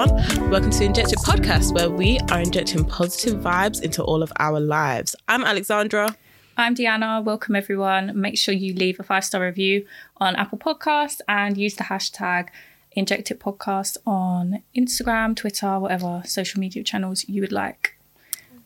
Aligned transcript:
everyone. 0.00 0.50
Welcome 0.50 0.70
to 0.70 0.84
Injected 0.84 1.18
Podcast, 1.18 1.74
where 1.74 1.90
we 1.90 2.18
are 2.30 2.40
injecting 2.40 2.84
positive 2.84 3.40
vibes 3.40 3.82
into 3.82 4.02
all 4.02 4.22
of 4.22 4.32
our 4.38 4.58
lives. 4.58 5.14
I'm 5.28 5.44
Alexandra. 5.44 6.16
I'm 6.56 6.74
Deanna. 6.74 7.22
Welcome, 7.22 7.54
everyone. 7.54 8.18
Make 8.18 8.38
sure 8.38 8.54
you 8.54 8.74
leave 8.74 8.98
a 8.98 9.02
five 9.02 9.24
star 9.24 9.42
review 9.42 9.86
on 10.16 10.36
Apple 10.36 10.58
Podcasts 10.58 11.20
and 11.28 11.56
use 11.58 11.74
the 11.74 11.84
hashtag 11.84 12.48
Injected 12.92 13.40
Podcast 13.40 13.98
on 14.06 14.62
Instagram, 14.74 15.36
Twitter, 15.36 15.78
whatever 15.78 16.22
social 16.24 16.60
media 16.60 16.82
channels 16.82 17.28
you 17.28 17.42
would 17.42 17.52
like. 17.52 17.98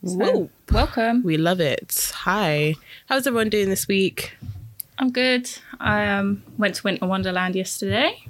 So, 0.05 0.15
Woo. 0.17 0.49
welcome. 0.71 1.23
We 1.23 1.37
love 1.37 1.59
it. 1.59 2.11
Hi. 2.13 2.75
How's 3.07 3.27
everyone 3.27 3.49
doing 3.49 3.69
this 3.69 3.87
week? 3.87 4.37
I'm 4.97 5.11
good. 5.11 5.49
I 5.79 6.07
um, 6.07 6.43
went 6.57 6.75
to 6.75 6.83
Winter 6.83 7.07
Wonderland 7.07 7.55
yesterday. 7.55 8.23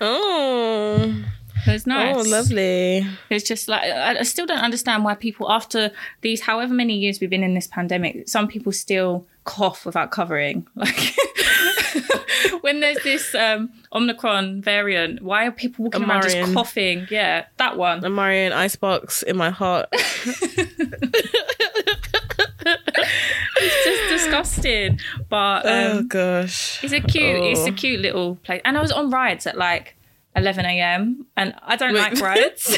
Oh, 0.00 1.24
It 1.66 1.72
was 1.72 1.86
nice. 1.86 2.16
oh, 2.16 2.22
lovely. 2.22 3.06
It's 3.30 3.46
just 3.48 3.68
like 3.68 3.82
I 3.82 4.22
still 4.22 4.46
don't 4.46 4.58
understand 4.60 5.04
why 5.04 5.14
people 5.14 5.50
after 5.50 5.90
these 6.20 6.40
however 6.42 6.74
many 6.74 6.96
years 6.98 7.20
we've 7.20 7.30
been 7.30 7.42
in 7.44 7.54
this 7.54 7.66
pandemic, 7.66 8.28
some 8.28 8.46
people 8.48 8.72
still 8.72 9.26
cough 9.44 9.84
without 9.86 10.10
covering. 10.10 10.66
Like 10.76 11.14
when 12.62 12.80
there's 12.80 13.02
this 13.02 13.34
um 13.34 13.70
Omicron 13.92 14.60
variant, 14.60 15.22
why 15.22 15.46
are 15.46 15.50
people 15.50 15.84
walking 15.86 16.04
around 16.04 16.22
just 16.24 16.52
coughing? 16.52 17.06
Yeah, 17.10 17.46
that 17.56 17.76
one. 17.78 18.04
A 18.04 18.10
Marion 18.10 18.52
icebox 18.52 19.22
in 19.22 19.36
my 19.36 19.50
heart. 19.50 19.88
It's 23.58 23.84
just 23.84 24.08
disgusting. 24.24 25.00
But 25.28 25.62
oh 25.64 25.98
um, 25.98 26.08
gosh. 26.08 26.82
it's 26.84 26.92
a 26.92 27.00
cute 27.00 27.42
it's 27.42 27.60
a 27.66 27.70
Oh. 27.70 27.74
cute 27.74 28.00
little 28.00 28.36
place. 28.36 28.60
And 28.64 28.76
I 28.76 28.82
was 28.82 28.92
on 28.92 29.10
rides 29.10 29.46
at 29.46 29.56
like 29.56 29.95
11 30.36 30.64
a.m. 30.66 31.26
and 31.36 31.54
I 31.62 31.76
don't 31.76 31.94
Wait. 31.94 32.00
like 32.00 32.20
rides. 32.20 32.76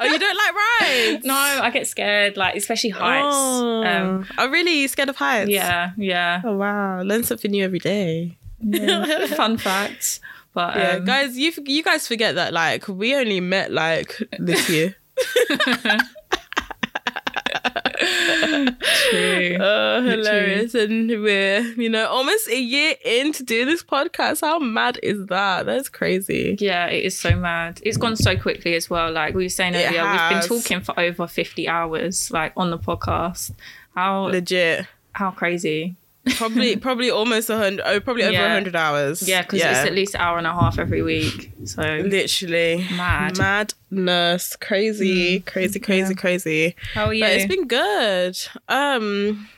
Oh, 0.00 0.04
you 0.04 0.18
don't 0.18 0.36
like 0.36 0.54
rides? 0.80 1.24
no, 1.24 1.34
I 1.34 1.70
get 1.70 1.86
scared, 1.86 2.36
like 2.36 2.56
especially 2.56 2.90
heights. 2.90 3.26
Oh, 3.30 3.84
Um, 3.84 4.26
oh, 4.38 4.48
really? 4.48 4.86
Scared 4.88 5.08
of 5.10 5.16
heights? 5.16 5.50
yeah, 5.50 5.92
yeah. 5.96 6.40
Oh 6.44 6.56
wow, 6.56 7.02
learn 7.02 7.22
something 7.22 7.50
new 7.50 7.64
every 7.64 7.78
day. 7.78 8.36
Yeah. 8.60 9.26
Fun 9.36 9.58
fact. 9.58 10.20
But 10.54 10.76
Yeah, 10.76 10.90
um, 10.96 11.04
guys, 11.04 11.36
you 11.36 11.52
you 11.66 11.82
guys 11.82 12.08
forget 12.08 12.34
that 12.36 12.52
like 12.54 12.88
we 12.88 13.14
only 13.14 13.40
met 13.40 13.70
like 13.72 14.16
this 14.38 14.68
year. 14.70 14.96
true. 18.06 19.56
Oh, 19.60 20.02
hilarious! 20.02 20.74
And 20.74 21.08
we're 21.08 21.60
you 21.74 21.88
know 21.88 22.06
almost 22.08 22.48
a 22.48 22.58
year 22.60 22.94
in 23.04 23.32
to 23.34 23.42
do 23.42 23.64
this 23.64 23.82
podcast. 23.82 24.40
How 24.40 24.58
mad 24.58 24.98
is 25.02 25.26
that? 25.26 25.66
That's 25.66 25.88
crazy. 25.88 26.56
yeah, 26.60 26.86
it 26.86 27.04
is 27.04 27.18
so 27.18 27.36
mad. 27.36 27.80
It's 27.84 27.96
gone 27.96 28.16
so 28.16 28.36
quickly 28.36 28.74
as 28.74 28.88
well. 28.90 29.12
Like 29.12 29.34
we 29.34 29.44
were 29.44 29.48
saying 29.48 29.74
It 29.74 29.86
earlier, 29.88 30.04
we've 30.10 30.40
been 30.40 30.48
talking 30.48 30.80
for 30.80 30.98
over 30.98 31.26
50 31.26 31.68
hours, 31.68 32.30
like 32.30 32.52
on 32.56 32.70
the 32.70 32.78
podcast. 32.78 33.52
How 33.94 34.24
Legit. 34.26 34.86
how 35.12 35.30
crazy. 35.30 35.96
Probably 36.34 36.76
probably 36.88 37.10
almost 37.10 37.48
a 37.50 37.56
hundred. 37.56 37.82
Oh, 37.86 38.00
probably 38.00 38.24
over 38.24 38.30
a 38.30 38.34
Yeah. 38.34 38.52
hundred 38.52 38.74
hours. 38.76 39.26
Yeah, 39.26 39.42
because 39.42 39.60
it's 39.60 39.64
at 39.86 39.92
least 39.94 40.14
an 40.14 40.20
hour 40.20 40.38
and 40.38 40.46
a 40.46 40.52
half 40.52 40.78
every 40.78 41.02
week. 41.02 41.52
So 41.64 41.82
literally 42.04 42.86
Mad. 42.96 43.38
madness, 43.38 44.56
crazy, 44.56 45.40
crazy, 45.40 45.78
crazy, 45.80 46.14
crazy. 46.14 46.74
how 46.94 47.06
are 47.06 47.14
you? 47.14 47.22
But 47.22 47.30
it's 47.32 47.46
been 47.46 47.66
good. 47.68 48.36
Um, 48.68 49.48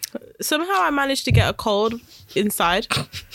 somehow 0.41 0.83
I 0.83 0.91
managed 0.91 1.25
to 1.27 1.33
get 1.33 1.49
a 1.49 1.53
cold 1.55 2.01
inside. 2.37 2.87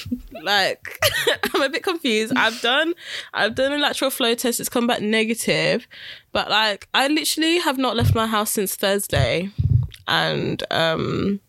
like 0.43 0.99
I'm 1.53 1.61
a 1.61 1.69
bit 1.69 1.83
confused. 1.83 2.33
I've 2.35 2.59
done 2.61 2.93
I've 3.33 3.55
done 3.55 3.73
a 3.73 3.77
lateral 3.77 4.11
flow 4.11 4.35
test. 4.35 4.59
It's 4.59 4.69
come 4.69 4.87
back 4.87 5.01
negative, 5.01 5.87
but 6.31 6.49
like 6.49 6.87
I 6.93 7.07
literally 7.07 7.57
have 7.59 7.77
not 7.77 7.95
left 7.95 8.13
my 8.13 8.27
house 8.27 8.51
since 8.51 8.75
Thursday, 8.75 9.49
and 10.07 10.63
um, 10.71 11.39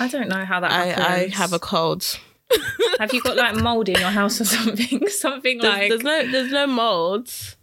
I 0.00 0.08
don't 0.08 0.28
know 0.28 0.44
how 0.44 0.60
that 0.60 0.70
I 0.70 0.86
happens. 0.86 1.34
I 1.34 1.36
have 1.36 1.52
a 1.52 1.58
cold. 1.58 2.18
Have 2.98 3.12
you 3.12 3.22
got 3.22 3.36
like 3.36 3.56
mold 3.56 3.88
in 3.88 3.98
your 3.98 4.10
house 4.10 4.40
or 4.40 4.44
something? 4.44 5.08
something 5.08 5.58
There's, 5.58 5.74
like 5.74 5.88
there's 5.88 6.02
no 6.02 6.30
there's 6.30 6.52
no 6.52 6.66
molds. 6.66 7.56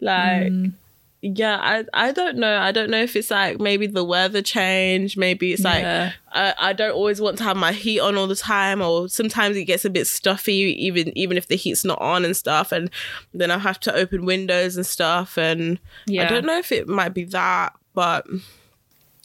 Like 0.00 0.52
mm. 0.52 0.72
yeah, 1.20 1.58
I 1.60 1.84
I 1.92 2.12
don't 2.12 2.36
know. 2.36 2.56
I 2.58 2.72
don't 2.72 2.90
know 2.90 3.02
if 3.02 3.16
it's 3.16 3.30
like 3.30 3.60
maybe 3.60 3.86
the 3.86 4.04
weather 4.04 4.40
change. 4.40 5.16
Maybe 5.16 5.52
it's 5.52 5.64
like 5.64 5.82
Yeah. 5.82 6.12
I, 6.32 6.54
I 6.58 6.72
don't 6.72 6.92
always 6.92 7.20
want 7.20 7.38
to 7.38 7.44
have 7.44 7.56
my 7.56 7.72
heat 7.72 8.00
on 8.00 8.16
all 8.16 8.26
the 8.26 8.36
time, 8.36 8.80
or 8.80 9.08
sometimes 9.08 9.56
it 9.56 9.64
gets 9.64 9.84
a 9.84 9.90
bit 9.90 10.06
stuffy, 10.06 10.52
even 10.52 11.16
even 11.16 11.36
if 11.36 11.48
the 11.48 11.56
heat's 11.56 11.84
not 11.84 12.00
on 12.00 12.24
and 12.24 12.36
stuff. 12.36 12.72
And 12.72 12.90
then 13.34 13.50
I 13.50 13.58
have 13.58 13.80
to 13.80 13.94
open 13.94 14.24
windows 14.24 14.76
and 14.76 14.86
stuff. 14.86 15.36
And 15.36 15.80
yeah. 16.06 16.24
I 16.24 16.28
don't 16.28 16.46
know 16.46 16.58
if 16.58 16.72
it 16.72 16.88
might 16.88 17.12
be 17.12 17.24
that, 17.24 17.74
but 17.92 18.26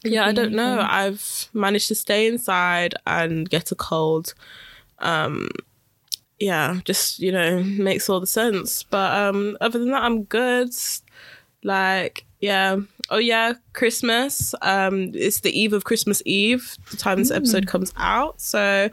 yeah, 0.04 0.26
I 0.26 0.32
don't 0.32 0.54
know. 0.54 0.86
I've 0.88 1.50
managed 1.54 1.88
to 1.90 1.96
stay 1.96 2.28
inside 2.28 2.96
and 3.06 3.50
get 3.50 3.72
a 3.72 3.76
cold. 3.76 4.34
Um, 5.00 5.50
yeah, 6.40 6.80
just 6.84 7.20
you 7.20 7.32
know 7.32 7.64
makes 7.64 8.10
all 8.10 8.20
the 8.20 8.28
sense. 8.28 8.84
But 8.84 9.16
um, 9.16 9.58
other 9.62 9.80
than 9.80 9.92
that, 9.92 10.04
I'm 10.04 10.24
good. 10.24 10.70
Like 11.64 12.26
yeah. 12.40 12.78
Oh 13.10 13.18
yeah, 13.18 13.54
Christmas. 13.74 14.54
Um, 14.62 15.12
it's 15.14 15.42
the 15.42 15.58
eve 15.58 15.74
of 15.74 15.84
Christmas 15.84 16.22
Eve. 16.26 16.78
The 16.92 16.98
time 16.98 17.20
this 17.20 17.32
episode 17.32 17.68
comes 17.68 17.94
out. 17.96 18.42
So 18.42 18.90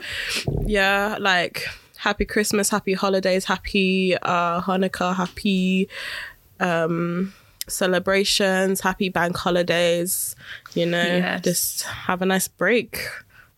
yeah, 0.66 1.16
like 1.18 1.66
happy 1.96 2.24
Christmas, 2.24 2.70
happy 2.70 2.94
holidays, 2.94 3.44
happy 3.44 4.16
uh 4.22 4.60
Hanukkah, 4.60 5.14
happy 5.14 5.88
um 6.60 7.32
celebrations, 7.70 8.80
happy 8.80 9.08
bank 9.08 9.36
holidays. 9.36 10.34
You 10.74 10.86
know, 10.86 11.02
Yes. 11.02 11.40
just 11.42 11.82
have 11.82 12.22
a 12.22 12.26
nice 12.26 12.48
break. 12.48 13.06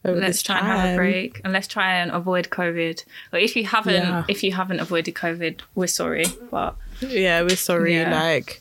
Let's 0.05 0.43
try 0.43 0.59
and 0.59 0.67
have 0.67 0.95
a 0.95 0.97
break 0.97 1.41
and 1.45 1.53
let's 1.53 1.69
try 1.69 1.95
and 1.95 2.11
avoid 2.11 2.49
COVID. 2.51 3.05
Or 3.33 3.39
if 3.39 3.55
you 3.55 3.65
haven't, 3.67 3.95
Yeah. 3.95 4.25
if 4.29 4.43
you 4.43 4.51
haven't 4.53 4.81
avoided 4.81 5.15
COVID, 5.15 5.61
we're 5.77 5.87
sorry, 5.87 6.25
but 6.51 6.77
Yeah, 7.01 7.43
we're 7.43 7.55
sorry. 7.57 7.95
Yeah. 7.95 8.11
Like, 8.13 8.61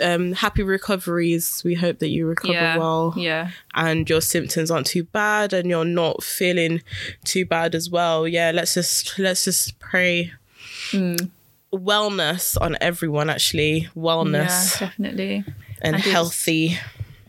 um, 0.00 0.34
happy 0.34 0.62
recoveries. 0.62 1.62
We 1.64 1.74
hope 1.74 1.98
that 1.98 2.08
you 2.10 2.26
recover 2.26 2.52
yeah, 2.52 2.76
well 2.76 3.14
yeah, 3.16 3.50
and 3.74 4.08
your 4.08 4.20
symptoms 4.20 4.70
aren't 4.70 4.86
too 4.86 5.02
bad 5.04 5.52
and 5.52 5.68
you're 5.70 5.84
not 5.84 6.22
feeling 6.22 6.82
too 7.24 7.44
bad 7.46 7.74
as 7.74 7.88
well. 7.90 8.28
Yeah, 8.28 8.52
let's 8.54 8.74
just 8.74 9.18
let's 9.18 9.44
just 9.46 9.78
pray 9.80 10.32
Mm. 10.92 11.30
Wellness 11.72 12.56
on 12.60 12.76
everyone. 12.80 13.30
Actually, 13.30 13.88
wellness 13.96 14.80
yeah, 14.80 14.86
definitely. 14.88 15.44
and, 15.80 15.96
And 15.96 16.02
healthy, 16.02 16.78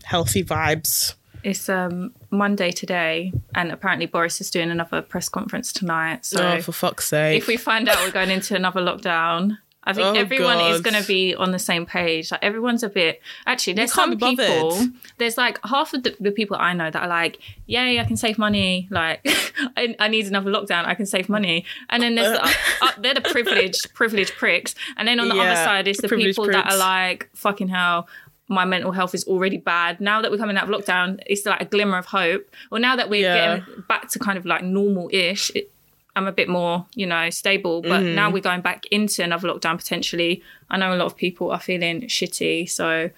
healthy 0.04 0.44
vibes. 0.44 1.14
It's 1.42 1.68
um 1.68 2.12
Monday 2.30 2.70
today, 2.70 3.32
and 3.54 3.72
apparently 3.72 4.06
Boris 4.06 4.40
is 4.40 4.50
doing 4.50 4.70
another 4.70 5.00
press 5.02 5.28
conference 5.28 5.72
tonight. 5.72 6.26
So 6.26 6.54
oh, 6.56 6.60
for 6.60 6.72
fuck's 6.72 7.08
sake! 7.08 7.38
if 7.38 7.46
we 7.46 7.56
find 7.56 7.88
out 7.88 7.96
we're 7.98 8.10
going 8.10 8.30
into 8.30 8.54
another 8.54 8.80
lockdown. 8.80 9.58
I 9.84 9.94
think 9.94 10.06
Oh, 10.08 10.12
everyone 10.14 10.58
is 10.60 10.82
going 10.82 11.00
to 11.00 11.06
be 11.06 11.34
on 11.34 11.52
the 11.52 11.58
same 11.58 11.86
page. 11.86 12.30
Like 12.30 12.42
everyone's 12.42 12.82
a 12.82 12.88
bit. 12.90 13.22
Actually, 13.46 13.72
there's 13.74 13.92
some 13.94 14.16
people. 14.18 14.78
There's 15.16 15.38
like 15.38 15.58
half 15.64 15.94
of 15.94 16.02
the, 16.02 16.14
the 16.20 16.30
people 16.32 16.56
I 16.60 16.74
know 16.74 16.90
that 16.90 17.02
are 17.02 17.08
like, 17.08 17.38
"Yay, 17.66 17.98
I 17.98 18.04
can 18.04 18.16
save 18.18 18.36
money! 18.36 18.88
Like, 18.90 19.20
I, 19.78 19.96
I 19.98 20.08
need 20.08 20.26
another 20.26 20.50
lockdown. 20.50 20.84
I 20.84 20.94
can 20.94 21.06
save 21.06 21.28
money." 21.30 21.64
And 21.88 22.02
then 22.02 22.14
there's 22.14 22.38
the, 22.38 22.44
uh, 22.82 22.90
they're 22.98 23.14
the 23.14 23.22
privileged, 23.22 23.94
privileged 23.94 24.34
pricks. 24.34 24.74
And 24.98 25.08
then 25.08 25.18
on 25.18 25.28
the 25.30 25.40
other 25.40 25.54
side 25.56 25.88
is 25.88 25.96
the 25.96 26.08
people 26.08 26.46
that 26.48 26.70
are 26.70 26.76
like, 26.78 27.30
"Fucking 27.34 27.68
hell." 27.68 28.06
My 28.52 28.64
mental 28.64 28.90
health 28.90 29.14
is 29.14 29.22
already 29.24 29.58
bad. 29.58 30.00
Now 30.00 30.20
that 30.20 30.30
we're 30.30 30.36
coming 30.36 30.56
out 30.56 30.68
of 30.68 30.70
lockdown, 30.80 31.20
it's 31.24 31.46
like 31.46 31.60
a 31.62 31.64
glimmer 31.64 31.96
of 31.98 32.06
hope. 32.06 32.50
Well, 32.72 32.80
now 32.80 32.96
that 32.96 33.08
we're 33.08 33.22
Yeah. 33.22 33.58
getting 33.58 33.84
back 33.88 34.10
to 34.10 34.18
kind 34.18 34.36
of 34.36 34.44
like 34.44 34.64
normal-ish, 34.64 35.52
it, 35.54 35.70
I'm 36.20 36.26
a 36.28 36.32
bit 36.32 36.48
more, 36.48 36.86
you 36.94 37.06
know, 37.06 37.30
stable. 37.30 37.80
But 37.82 38.02
Mm-hmm. 38.02 38.14
now 38.14 38.30
we're 38.30 38.42
going 38.42 38.60
back 38.60 38.84
into 38.90 39.24
another 39.24 39.48
lockdown 39.48 39.78
potentially. 39.78 40.42
I 40.68 40.76
know 40.76 40.92
a 40.92 40.96
lot 40.96 41.06
of 41.06 41.16
people 41.16 41.50
are 41.50 41.60
feeling 41.60 42.02
shitty, 42.02 42.68
so 42.68 43.10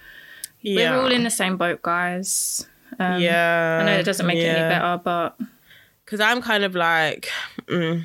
yeah, 0.60 0.92
we're 0.96 1.02
all 1.02 1.12
in 1.12 1.24
the 1.24 1.30
same 1.30 1.56
boat, 1.56 1.82
guys. 1.82 2.66
Um, 3.00 3.20
yeah, 3.20 3.78
I 3.80 3.84
know 3.86 3.98
it 3.98 4.04
doesn't 4.04 4.26
make 4.26 4.38
it 4.38 4.46
any 4.46 4.68
better, 4.68 5.00
but 5.02 5.36
because 6.04 6.20
I'm 6.20 6.40
kind 6.42 6.62
of 6.62 6.74
like, 6.74 7.28
mm, 7.66 8.04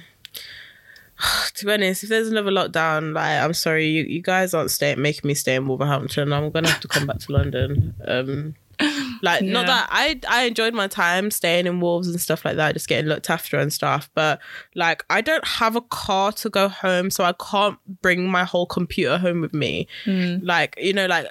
to 1.56 1.66
be 1.66 1.72
honest, 1.72 2.04
if 2.04 2.10
there's 2.10 2.30
another 2.30 2.52
lockdown, 2.52 3.14
like 3.14 3.40
I'm 3.42 3.54
sorry, 3.54 3.88
you, 3.88 4.04
you 4.04 4.22
guys 4.22 4.54
aren't 4.54 4.72
staying, 4.72 5.02
making 5.02 5.28
me 5.28 5.34
stay 5.34 5.56
in 5.56 5.68
Wolverhampton. 5.68 6.34
I'm 6.34 6.50
gonna 6.52 6.70
have 6.70 6.82
to 6.82 6.88
come 6.88 7.06
back 7.06 7.20
to 7.20 7.32
London. 7.32 7.94
Um, 8.06 8.56
like 9.22 9.44
not 9.44 9.66
that 9.66 9.88
I 9.92 10.20
I 10.28 10.44
enjoyed 10.44 10.74
my 10.74 10.88
time 10.88 11.32
staying 11.32 11.66
in 11.66 11.80
Wolves 11.80 12.08
and 12.08 12.20
stuff 12.22 12.46
like 12.46 12.56
that, 12.58 12.74
just 12.74 12.88
getting 12.88 13.08
looked 13.08 13.30
after 13.30 13.58
and 13.58 13.72
stuff. 13.74 14.10
But 14.14 14.40
like 14.76 15.04
I 15.10 15.22
don't 15.22 15.48
have 15.48 15.76
a 15.76 15.82
car 15.82 16.32
to 16.34 16.50
go 16.50 16.68
home, 16.70 17.10
so 17.10 17.24
I 17.24 17.34
can't 17.34 17.78
bring 18.02 18.30
my 18.30 18.44
whole 18.44 18.66
computer 18.66 19.18
home 19.18 19.42
with 19.42 19.54
me. 19.54 19.88
Mm. 20.06 20.42
Like 20.44 20.76
you 20.80 20.94
know, 20.94 21.08
like 21.08 21.28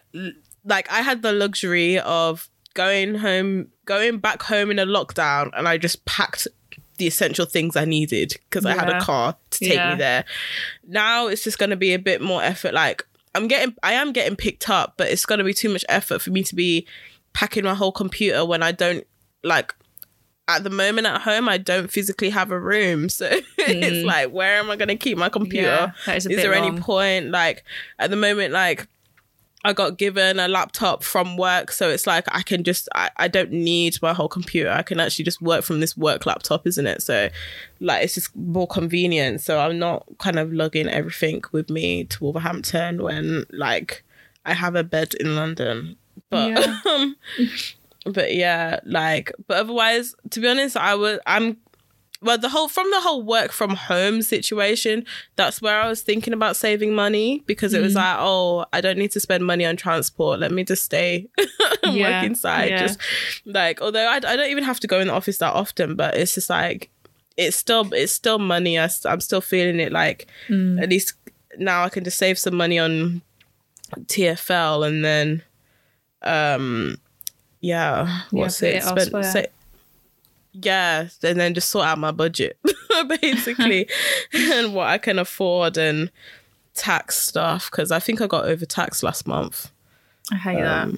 like 0.64 0.90
I 0.90 1.02
had 1.02 1.22
the 1.22 1.32
luxury 1.32 1.98
of 2.00 2.48
going 2.74 3.14
home, 3.14 3.68
going 3.84 4.18
back 4.18 4.42
home 4.42 4.70
in 4.70 4.78
a 4.78 4.86
lockdown, 4.86 5.50
and 5.56 5.68
I 5.68 5.78
just 5.78 6.04
packed 6.04 6.48
the 6.98 7.06
essential 7.06 7.44
things 7.46 7.76
I 7.76 7.84
needed 7.84 8.32
because 8.48 8.64
I 8.64 8.72
had 8.74 8.88
a 8.88 9.00
car 9.00 9.36
to 9.50 9.58
take 9.60 9.74
Yeah. 9.74 9.90
me 9.92 9.98
there. 9.98 10.24
Now 10.88 11.26
it's 11.26 11.44
just 11.44 11.58
going 11.58 11.68
to 11.70 11.76
be 11.76 11.92
a 11.92 11.98
bit 11.98 12.22
more 12.22 12.42
effort. 12.42 12.72
Like 12.72 13.06
I'm 13.34 13.48
getting 13.48 13.74
I 13.82 13.92
am 13.92 14.12
getting 14.12 14.34
picked 14.34 14.70
up, 14.70 14.94
but 14.96 15.08
it's 15.10 15.26
gonna 15.26 15.44
be 15.44 15.52
too 15.52 15.68
much 15.68 15.84
effort 15.90 16.22
for 16.22 16.30
me 16.30 16.42
to 16.44 16.54
be 16.54 16.86
packing 17.36 17.64
my 17.64 17.74
whole 17.74 17.92
computer 17.92 18.46
when 18.46 18.62
I 18.62 18.72
don't 18.72 19.06
like 19.44 19.74
at 20.48 20.64
the 20.64 20.70
moment 20.70 21.06
at 21.06 21.20
home 21.20 21.50
I 21.50 21.58
don't 21.58 21.90
physically 21.90 22.30
have 22.30 22.50
a 22.50 22.58
room. 22.58 23.08
So 23.16 23.28
it's 23.58 24.06
like 24.06 24.30
where 24.30 24.56
am 24.58 24.70
I 24.70 24.76
gonna 24.76 24.96
keep 24.96 25.18
my 25.18 25.28
computer? 25.28 25.68
Mm. 25.68 26.06
Yeah, 26.06 26.14
is 26.14 26.26
is 26.26 26.36
there 26.38 26.54
any 26.54 26.80
point 26.80 27.30
like 27.30 27.62
at 27.98 28.08
the 28.08 28.16
moment 28.16 28.54
like 28.54 28.88
I 29.64 29.74
got 29.74 29.98
given 29.98 30.38
a 30.38 30.48
laptop 30.48 31.02
from 31.02 31.36
work, 31.36 31.72
so 31.72 31.90
it's 31.90 32.06
like 32.06 32.24
I 32.30 32.40
can 32.40 32.64
just 32.64 32.88
I, 32.94 33.10
I 33.18 33.28
don't 33.28 33.50
need 33.52 34.00
my 34.00 34.14
whole 34.14 34.28
computer. 34.28 34.70
I 34.70 34.82
can 34.82 34.98
actually 34.98 35.26
just 35.26 35.42
work 35.42 35.62
from 35.62 35.80
this 35.80 35.94
work 35.94 36.24
laptop, 36.24 36.66
isn't 36.66 36.86
it? 36.86 37.02
So 37.02 37.28
like 37.80 38.04
it's 38.04 38.14
just 38.14 38.34
more 38.34 38.68
convenient. 38.68 39.42
So 39.42 39.58
I'm 39.58 39.78
not 39.78 40.06
kind 40.18 40.38
of 40.38 40.54
lugging 40.54 40.88
everything 40.88 41.42
with 41.52 41.68
me 41.68 42.04
to 42.04 42.24
Wolverhampton 42.24 43.02
when 43.02 43.44
like 43.50 44.04
I 44.46 44.54
have 44.54 44.74
a 44.74 44.84
bed 44.84 45.14
in 45.20 45.36
London. 45.36 45.96
But 46.30 46.50
Yeah. 46.50 46.80
um 46.86 47.16
but 48.12 48.34
yeah, 48.34 48.80
like 48.84 49.32
but 49.48 49.56
otherwise, 49.58 50.14
to 50.30 50.40
be 50.40 50.48
honest, 50.48 50.76
I 50.76 50.94
was 50.94 51.18
I'm 51.26 51.56
well 52.22 52.38
the 52.38 52.48
whole 52.48 52.68
from 52.68 52.90
the 52.92 53.00
whole 53.00 53.22
work 53.22 53.52
from 53.52 53.74
home 53.76 54.22
situation 54.22 55.04
that's 55.36 55.60
where 55.60 55.78
i 55.82 55.86
was 55.86 56.00
thinking 56.00 56.32
about 56.32 56.56
saving 56.56 56.94
money 56.94 57.42
because 57.46 57.74
it 57.74 57.80
was 57.82 57.92
Mm. 57.92 57.96
like 57.96 58.16
oh 58.18 58.64
i 58.72 58.80
don't 58.80 58.96
need 58.96 59.10
to 59.10 59.20
spend 59.20 59.44
money 59.44 59.66
on 59.66 59.76
transport 59.76 60.40
let 60.40 60.50
me 60.50 60.64
just 60.64 60.82
stay 60.82 61.28
and 61.82 61.94
Yeah, 61.94 62.20
work 62.20 62.26
inside 62.26 62.70
yeah. 62.70 62.78
just 62.78 62.98
like 63.44 63.82
although 63.82 64.06
I, 64.08 64.14
I 64.16 64.34
don't 64.34 64.50
even 64.50 64.64
have 64.64 64.80
to 64.80 64.86
go 64.86 64.98
in 64.98 65.08
the 65.08 65.12
office 65.12 65.36
that 65.38 65.52
often 65.52 65.94
but 65.94 66.16
it's 66.16 66.34
just 66.34 66.48
like 66.48 66.88
it's 67.36 67.54
still 67.54 67.92
it's 67.92 68.12
still 68.12 68.38
money 68.38 68.78
I, 68.78 68.88
am 69.04 69.20
still 69.20 69.42
feeling 69.42 69.78
it 69.78 69.92
like 69.92 70.26
Mm. 70.48 70.82
at 70.82 70.88
least 70.88 71.12
now 71.58 71.84
i 71.84 71.90
can 71.90 72.02
just 72.02 72.16
save 72.16 72.38
some 72.38 72.56
money 72.56 72.78
on 72.78 73.20
tfl 74.06 74.86
and 74.86 75.04
then 75.04 75.42
um 76.26 76.96
yeah 77.60 78.22
what's 78.30 78.60
put 78.60 78.68
it, 78.68 78.74
it 78.76 78.82
Spend- 78.82 78.98
elsewhere. 78.98 79.22
say- 79.22 79.46
yeah 80.52 81.08
and 81.22 81.38
then 81.38 81.52
just 81.54 81.68
sort 81.68 81.86
out 81.86 81.98
my 81.98 82.10
budget 82.10 82.58
basically 83.20 83.88
and 84.32 84.74
what 84.74 84.86
i 84.88 84.96
can 84.98 85.18
afford 85.18 85.76
and 85.76 86.10
tax 86.74 87.16
stuff 87.20 87.70
because 87.70 87.90
i 87.92 87.98
think 87.98 88.20
i 88.20 88.26
got 88.26 88.44
overtaxed 88.44 89.02
last 89.02 89.26
month 89.26 89.70
I 90.32 90.36
hate 90.36 90.60
that. 90.60 90.88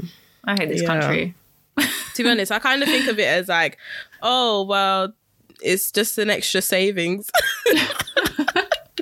I 0.45 0.53
hate 0.59 0.69
this 0.71 0.81
Um, 0.81 0.87
yeah. 0.87 1.01
country. 1.01 1.35
to 2.15 2.23
be 2.23 2.31
honest 2.31 2.51
i 2.53 2.59
kind 2.59 2.83
of 2.83 2.89
think 2.89 3.09
of 3.09 3.19
it 3.19 3.27
as 3.29 3.49
like 3.49 3.79
oh 4.23 4.63
well 4.65 5.13
it's 5.61 5.91
just 5.93 6.19
an 6.19 6.31
extra 6.31 6.63
savings 6.63 7.31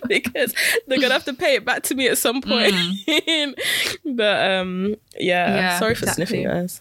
because 0.09 0.55
they're 0.87 1.01
gonna 1.01 1.13
have 1.15 1.25
to 1.25 1.33
pay 1.35 1.55
it 1.57 1.65
back 1.65 1.83
to 1.85 1.95
me 1.95 2.09
at 2.09 2.19
some 2.19 2.41
point 2.43 2.75
but 4.05 4.51
um 4.51 4.95
yeah, 5.19 5.55
Yeah, 5.55 5.79
sorry 5.79 5.95
for 5.95 6.05
exactly. 6.05 6.27
sniffing 6.27 6.45
guys 6.47 6.81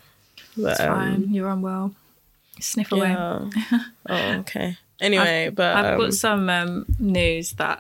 but, 0.58 0.72
It's 0.72 0.80
um. 0.82 1.26
You're 1.30 1.50
unwell. 1.50 1.94
Sniff 2.60 2.92
away. 2.92 3.10
yeah. 3.10 3.50
oh 4.10 4.32
okay 4.40 4.78
anyway 5.02 5.50
but 5.54 5.76
I've 5.76 5.94
um, 5.96 6.00
got 6.00 6.14
some 6.14 6.50
um, 6.50 6.86
news 7.00 7.52
that 7.54 7.80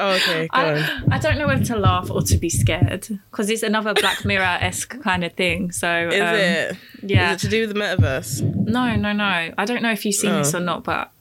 oh, 0.00 0.10
okay. 0.16 0.48
I, 0.50 1.02
I 1.12 1.18
don't 1.20 1.38
know 1.38 1.46
whether 1.46 1.64
to 1.66 1.76
laugh 1.76 2.10
or 2.10 2.22
to 2.22 2.36
be 2.36 2.50
scared 2.50 3.06
because 3.30 3.48
it's 3.48 3.62
another 3.62 3.94
Black 3.94 4.24
Mirror 4.24 4.58
esque 4.60 5.00
kind 5.00 5.22
of 5.24 5.32
thing. 5.34 5.70
So 5.70 6.08
is 6.08 6.20
um, 6.20 6.34
it 6.34 6.76
Yeah. 7.04 7.30
is 7.32 7.36
it 7.36 7.46
to 7.46 7.48
do 7.48 7.60
with 7.66 7.74
the 7.76 7.80
metaverse 7.80 8.42
No, 8.66 8.96
no, 8.96 9.12
no. 9.12 9.52
I 9.56 9.64
don't 9.64 9.80
know 9.82 9.92
if 9.92 10.04
you've 10.04 10.16
seen 10.16 10.32
this 10.32 10.52
Oh. 10.52 10.58
or 10.58 10.60
not, 10.62 10.82
but 10.82 11.12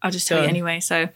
I'll 0.00 0.10
just 0.10 0.26
tell 0.26 0.38
Go 0.38 0.42
you 0.44 0.48
on. 0.48 0.50
anyway. 0.54 0.80
So, 0.80 1.10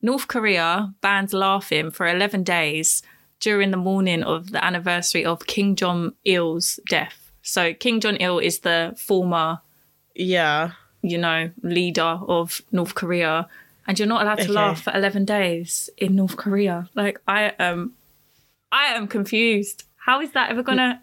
North 0.00 0.28
Korea 0.28 0.94
bans 1.00 1.32
laughing 1.32 1.90
for 1.90 2.06
11 2.06 2.44
days 2.44 3.02
during 3.40 3.70
the 3.70 3.76
morning 3.76 4.22
of 4.22 4.50
the 4.50 4.64
anniversary 4.64 5.24
of 5.24 5.46
Kim 5.46 5.74
Jong 5.76 6.12
Il's 6.24 6.78
death. 6.88 7.30
So, 7.42 7.72
Kim 7.74 8.00
Jong 8.00 8.16
Il 8.16 8.38
is 8.38 8.60
the 8.60 8.94
former, 8.96 9.60
yeah 10.14 10.72
you 11.00 11.16
know, 11.16 11.48
leader 11.62 12.18
of 12.28 12.60
North 12.72 12.94
Korea, 12.96 13.48
and 13.86 13.98
you're 13.98 14.08
not 14.08 14.22
allowed 14.22 14.36
to 14.38 14.42
Okay. 14.42 14.52
laugh 14.52 14.82
for 14.82 14.92
11 14.94 15.24
days 15.24 15.88
in 15.96 16.16
North 16.16 16.36
Korea. 16.36 16.88
Like, 16.94 17.20
I 17.28 17.52
am, 17.58 17.92
I 18.72 18.86
am 18.86 19.06
confused. 19.06 19.84
How 19.96 20.20
is 20.20 20.32
that 20.32 20.50
ever 20.50 20.62
gonna? 20.64 21.00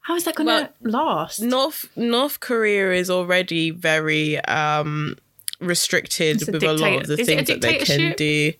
How 0.00 0.14
is 0.16 0.24
that 0.24 0.34
gonna 0.36 0.70
last? 0.82 1.40
North 1.40 1.88
North 1.96 2.40
Korea 2.40 2.92
is 2.92 3.08
already 3.10 3.70
very 3.70 4.38
um 4.44 5.16
restricted 5.60 6.36
It's 6.36 6.48
a 6.48 6.52
with 6.52 6.62
a 6.62 6.72
lot 6.72 7.00
of 7.02 7.06
the 7.06 7.18
is 7.20 7.26
things 7.26 7.48
that 7.48 7.60
they 7.60 7.78
can 7.78 8.14
do. 8.16 8.52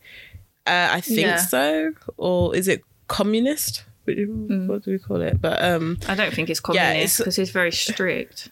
Uh, 0.67 0.89
I 0.93 1.01
think 1.01 1.21
Yeah. 1.21 1.37
so, 1.37 1.93
or 2.17 2.55
is 2.57 2.67
it 2.69 2.83
communist? 3.09 3.85
What 4.05 4.17
do- 4.17 4.27
Hmm. 4.27 4.91
We 4.91 4.99
call 4.99 5.21
it? 5.21 5.41
But 5.41 5.63
um, 5.65 5.99
I 6.09 6.15
don't 6.15 6.33
think 6.35 6.49
it's 6.51 6.61
communist 6.61 6.97
it's- 6.97 7.19
because 7.19 7.39
it's 7.39 7.51
very 7.51 7.73
strict. 7.73 8.51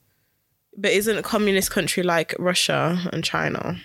but 0.76 0.90
isn't 0.92 1.16
a 1.18 1.22
communist 1.22 1.70
country 1.70 2.02
like 2.02 2.34
Russia 2.38 3.08
and 3.12 3.22
China? 3.24 3.80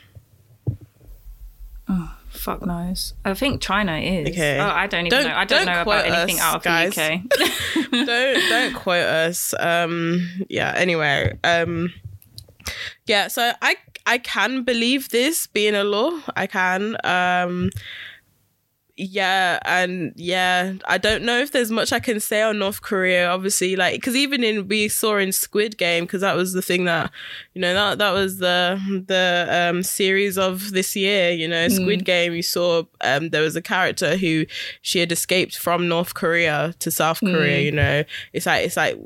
Oh 1.89 2.13
fuck 2.29 2.65
knows. 2.65 3.13
I 3.25 3.33
think 3.33 3.61
China 3.61 3.97
is. 3.97 4.29
Okay. 4.29 4.59
Oh, 4.59 4.67
I 4.67 4.87
don't 4.87 5.07
even 5.07 5.19
Don't- 5.21 5.29
know. 5.31 5.35
I 5.37 5.45
don't, 5.45 5.65
don't 5.65 5.73
know 5.75 5.81
about 5.81 6.05
anything 6.05 6.35
us, 6.39 6.41
out 6.41 6.55
of 6.57 6.63
guys. 6.63 6.95
the 6.95 7.13
UK. 7.13 7.21
don't 7.91 8.49
don't 8.49 8.73
quote 8.75 9.05
us. 9.05 9.53
Um, 9.59 10.27
yeah. 10.49 10.73
Anyway, 10.75 11.37
um, 11.43 11.93
yeah. 13.07 13.27
So 13.27 13.53
I 13.61 13.75
I 14.05 14.17
can 14.17 14.63
believe 14.63 15.09
this 15.09 15.47
being 15.47 15.75
a 15.75 15.83
law. 15.83 16.19
I 16.35 16.47
can. 16.47 16.97
Um, 17.03 17.69
yeah, 18.99 19.59
and 19.63 20.11
yeah, 20.15 20.73
I 20.85 20.97
don't 20.97 21.21
know 21.23 21.37
if 21.37 21.51
there's 21.51 21.69
much 21.69 21.93
I 21.93 21.99
can 21.99 22.19
say 22.19 22.41
on 22.41 22.57
North 22.57 22.81
Korea. 22.81 23.29
Obviously, 23.29 23.75
like 23.75 23.93
because 23.95 24.15
even 24.15 24.43
in 24.43 24.67
we 24.67 24.87
saw 24.87 25.17
in 25.17 25.31
Squid 25.31 25.77
Game 25.77 26.05
because 26.05 26.21
that 26.21 26.35
was 26.35 26.53
the 26.53 26.63
thing 26.63 26.85
that 26.85 27.11
you 27.53 27.61
know 27.61 27.75
that 27.75 27.99
that 27.99 28.11
was 28.11 28.39
the 28.39 28.79
the 29.07 29.47
um 29.51 29.83
series 29.83 30.39
of 30.39 30.71
this 30.71 30.95
year. 30.95 31.29
You 31.29 31.47
know, 31.47 31.67
Squid 31.67 32.05
Game. 32.05 32.33
You 32.33 32.41
saw 32.41 32.83
um 33.01 33.29
there 33.29 33.43
was 33.43 33.55
a 33.55 33.61
character 33.61 34.17
who 34.17 34.45
she 34.81 34.97
had 34.97 35.11
escaped 35.11 35.57
from 35.57 35.87
North 35.87 36.15
Korea 36.15 36.73
to 36.79 36.89
South 36.89 37.19
Korea. 37.19 37.59
You 37.59 37.73
know, 37.73 38.03
it's 38.33 38.47
like 38.47 38.65
it's 38.65 38.77
like 38.77 38.97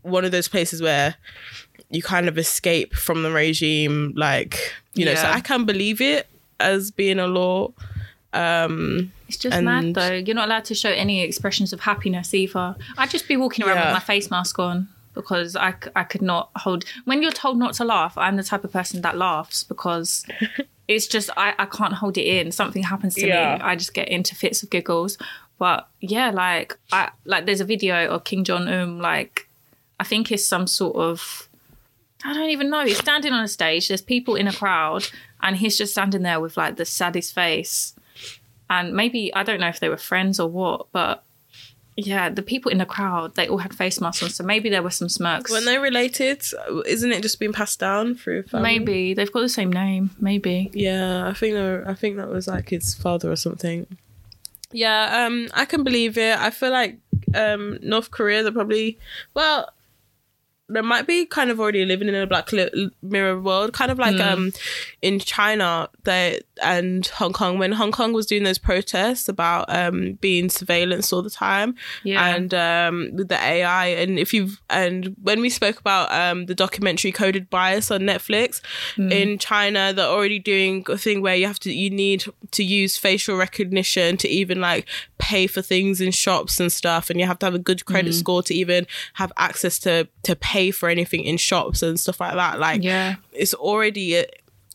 one 0.00 0.24
of 0.24 0.32
those 0.32 0.48
places 0.48 0.80
where 0.80 1.16
you 1.94 2.02
kind 2.02 2.28
of 2.28 2.36
escape 2.38 2.94
from 2.94 3.22
the 3.22 3.30
regime. 3.32 4.12
Like 4.16 4.74
you 4.94 5.04
know, 5.04 5.14
so 5.14 5.26
I 5.28 5.40
can 5.40 5.64
believe 5.64 6.00
it 6.00 6.26
as 6.60 6.90
being 6.90 7.18
a 7.18 7.26
law. 7.26 7.72
Um, 8.32 9.12
It's 9.28 9.36
just 9.38 9.56
And- 9.56 9.64
mad 9.64 9.94
though. 9.94 10.12
You're 10.14 10.34
not 10.34 10.48
allowed 10.48 10.64
to 10.66 10.74
show 10.74 10.90
any 10.90 11.22
expressions 11.22 11.72
of 11.72 11.80
happiness 11.80 12.34
either. 12.34 12.76
I'd 12.98 13.10
just 13.10 13.28
be 13.28 13.36
walking 13.36 13.64
around 13.64 13.76
Yeah. 13.76 13.86
with 13.86 13.94
my 13.94 14.00
face 14.00 14.30
mask 14.30 14.58
on 14.58 14.88
because 15.14 15.54
I, 15.56 15.74
I 15.94 16.02
could 16.04 16.22
not 16.22 16.50
hold. 16.56 16.84
When 17.04 17.22
you're 17.22 17.32
told 17.32 17.56
not 17.58 17.74
to 17.74 17.84
laugh, 17.84 18.18
I'm 18.18 18.36
the 18.36 18.42
type 18.42 18.64
of 18.64 18.72
person 18.72 19.00
that 19.02 19.16
laughs 19.16 19.62
because 19.64 20.24
it's 20.88 21.06
just, 21.06 21.30
I, 21.36 21.54
I 21.58 21.66
can't 21.66 21.94
hold 21.94 22.18
it 22.18 22.26
in. 22.26 22.50
Something 22.52 22.82
happens 22.82 23.14
to 23.16 23.26
Yeah. 23.26 23.56
me. 23.56 23.62
I 23.62 23.76
just 23.76 23.94
get 23.94 24.08
into 24.08 24.34
fits 24.34 24.62
of 24.62 24.70
giggles. 24.70 25.16
But 25.58 25.88
yeah, 26.00 26.30
like, 26.30 26.76
I 26.92 27.10
like 27.24 27.46
there's 27.46 27.60
a 27.60 27.64
video 27.64 28.08
of 28.08 28.24
King 28.24 28.42
John 28.44 28.66
Um, 28.68 28.98
like, 29.00 29.48
I 30.00 30.04
think 30.04 30.30
it's 30.32 30.44
some 30.46 30.66
sort 30.66 30.96
of. 30.96 31.48
I 32.24 32.32
don't 32.32 32.50
even 32.50 32.70
know. 32.70 32.84
He's 32.84 32.98
standing 32.98 33.32
on 33.32 33.44
a 33.44 33.48
stage. 33.48 33.88
There's 33.88 34.00
people 34.00 34.34
in 34.34 34.48
a 34.48 34.52
crowd, 34.52 35.08
and 35.42 35.56
he's 35.56 35.76
just 35.76 35.92
standing 35.92 36.22
there 36.22 36.40
with 36.40 36.56
like 36.56 36.76
the 36.76 36.84
saddest 36.84 37.34
face 37.34 37.94
and 38.70 38.94
maybe 38.94 39.32
I 39.34 39.42
don't 39.42 39.60
know 39.60 39.68
if 39.68 39.80
they 39.80 39.88
were 39.88 39.96
friends 39.96 40.40
or 40.40 40.48
what, 40.48 40.86
but 40.92 41.22
yeah, 41.96 42.28
the 42.28 42.42
people 42.42 42.72
in 42.72 42.78
the 42.78 42.86
crowd 42.86 43.36
they 43.36 43.46
all 43.46 43.58
had 43.58 43.74
face 43.74 44.00
masks 44.00 44.22
on, 44.22 44.30
so 44.30 44.44
maybe 44.44 44.68
there 44.68 44.82
were 44.82 44.90
some 44.90 45.08
smirks. 45.08 45.50
when 45.50 45.64
they're 45.64 45.80
related, 45.80 46.42
isn't 46.86 47.12
it 47.12 47.22
just 47.22 47.38
being 47.38 47.52
passed 47.52 47.78
down 47.78 48.14
through 48.14 48.44
family? 48.44 48.78
maybe 48.78 49.14
they've 49.14 49.32
got 49.32 49.40
the 49.40 49.48
same 49.48 49.72
name. 49.72 50.10
Maybe 50.18 50.70
Yeah, 50.72 51.28
I 51.28 51.34
think 51.34 51.56
I 51.56 51.94
think 51.94 52.16
that 52.16 52.28
was 52.28 52.48
like 52.48 52.70
his 52.70 52.94
father 52.94 53.30
or 53.30 53.36
something. 53.36 53.86
Yeah, 54.72 55.24
um, 55.24 55.48
I 55.54 55.66
can 55.66 55.84
believe 55.84 56.18
it. 56.18 56.36
I 56.36 56.50
feel 56.50 56.72
like 56.72 56.98
um, 57.32 57.78
North 57.80 58.10
Korea, 58.10 58.42
they're 58.42 58.50
probably 58.50 58.98
well, 59.34 59.70
they 60.68 60.80
might 60.80 61.06
be 61.06 61.26
kind 61.26 61.50
of 61.50 61.60
already 61.60 61.84
living 61.84 62.08
in 62.08 62.14
a 62.14 62.26
black 62.26 62.50
li- 62.50 62.90
mirror 63.02 63.38
world, 63.38 63.72
kind 63.74 63.90
of 63.90 63.98
like 63.98 64.18
um 64.20 64.50
in 65.02 65.18
China 65.18 65.88
they 66.04 66.40
and 66.62 67.06
Hong 67.08 67.32
Kong 67.34 67.58
when 67.58 67.72
Hong 67.72 67.92
Kong 67.92 68.12
was 68.14 68.24
doing 68.26 68.44
those 68.44 68.58
protests 68.58 69.28
about 69.28 69.66
um 69.68 70.14
being 70.22 70.48
surveillance 70.48 71.12
all 71.12 71.20
the 71.22 71.28
time 71.30 71.74
Yeah. 72.02 72.34
and 72.34 72.54
um 72.54 73.10
with 73.14 73.28
the 73.28 73.38
AI 73.38 73.86
and 73.88 74.18
if 74.18 74.32
you've 74.32 74.60
and 74.70 75.14
when 75.22 75.40
we 75.40 75.50
spoke 75.50 75.78
about 75.78 76.10
um 76.12 76.46
the 76.46 76.54
documentary 76.54 77.12
Coded 77.12 77.50
Bias 77.50 77.90
on 77.90 78.00
Netflix 78.00 78.60
in 78.96 79.38
China 79.38 79.92
they're 79.94 80.06
already 80.06 80.38
doing 80.38 80.84
a 80.88 80.96
thing 80.96 81.20
where 81.20 81.36
you 81.36 81.46
have 81.46 81.58
to 81.60 81.72
you 81.72 81.90
need 81.90 82.24
to 82.52 82.64
use 82.64 82.96
facial 82.96 83.36
recognition 83.36 84.16
to 84.16 84.28
even 84.28 84.60
like 84.60 84.86
pay 85.24 85.46
for 85.46 85.62
things 85.62 86.00
in 86.02 86.10
shops 86.10 86.60
and 86.60 86.70
stuff 86.70 87.08
and 87.08 87.18
you 87.18 87.24
have 87.26 87.38
to 87.38 87.46
have 87.46 87.54
a 87.54 87.58
good 87.58 87.86
credit 87.86 88.12
score 88.12 88.42
to 88.42 88.54
even 88.54 88.86
have 89.14 89.32
access 89.38 89.78
to 89.78 90.06
to 90.22 90.36
pay 90.36 90.70
for 90.70 90.90
anything 90.90 91.22
in 91.24 91.38
shops 91.38 91.82
and 91.82 91.98
stuff 91.98 92.20
like 92.20 92.34
that. 92.34 92.58
Like 92.58 92.82
yeah, 92.84 93.14
it's 93.32 93.54
already 93.54 94.16
a, 94.16 94.26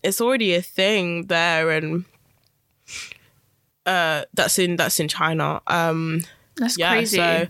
it's 0.01 0.19
already 0.19 0.55
a 0.55 0.61
thing 0.61 1.27
there 1.27 1.69
and 1.69 2.05
uh 3.85 4.23
that's 4.33 4.57
in 4.57 4.75
that's 4.75 4.99
in 4.99 5.07
China. 5.07 5.61
Um 5.67 6.21
That's 6.55 6.77
yeah, 6.79 6.91
crazy. 6.93 7.17
so 7.17 7.47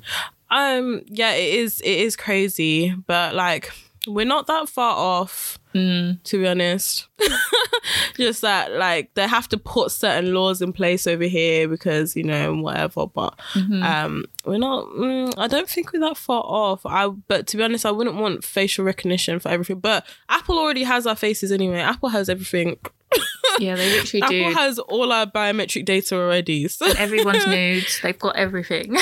um 0.51 1.01
yeah, 1.07 1.33
it 1.33 1.53
is 1.53 1.79
it 1.81 1.99
is 1.99 2.15
crazy, 2.15 2.93
but 3.07 3.33
like 3.33 3.71
we're 4.07 4.25
not 4.25 4.47
that 4.47 4.67
far 4.67 4.95
off 4.95 5.58
Mm. 5.73 6.23
to 6.23 6.39
be 6.39 6.47
honest. 6.47 7.07
Just 8.17 8.41
that 8.41 8.71
like 8.73 9.13
they 9.13 9.27
have 9.27 9.47
to 9.49 9.57
put 9.57 9.91
certain 9.91 10.33
laws 10.33 10.61
in 10.61 10.73
place 10.73 11.07
over 11.07 11.23
here 11.23 11.67
because, 11.67 12.15
you 12.15 12.23
know, 12.23 12.55
whatever. 12.55 13.05
But 13.07 13.39
Mm-hmm. 13.53 13.83
um 13.83 14.25
we're 14.45 14.57
not 14.57 14.85
mm, 14.87 15.33
I 15.37 15.47
don't 15.47 15.69
think 15.69 15.93
we're 15.93 15.99
that 16.01 16.17
far 16.17 16.41
off. 16.43 16.85
I 16.85 17.07
but 17.07 17.47
to 17.47 17.57
be 17.57 17.63
honest, 17.63 17.85
I 17.85 17.91
wouldn't 17.91 18.15
want 18.17 18.43
facial 18.43 18.83
recognition 18.85 19.39
for 19.39 19.49
everything. 19.49 19.79
But 19.79 20.05
Apple 20.27 20.57
already 20.57 20.83
has 20.83 21.05
our 21.07 21.15
faces 21.15 21.51
anyway. 21.51 21.79
Apple 21.79 22.09
has 22.09 22.29
everything. 22.29 22.77
yeah, 23.59 23.75
they 23.75 23.89
literally 23.91 24.21
Apple 24.21 24.49
do. 24.51 24.55
has 24.55 24.79
all 24.79 25.11
our 25.11 25.25
biometric 25.25 25.85
data 25.85 26.15
already. 26.15 26.67
So 26.67 26.85
Everyone's 26.97 27.45
nudes. 27.47 27.99
They've 28.01 28.17
got 28.17 28.35
everything. 28.35 28.93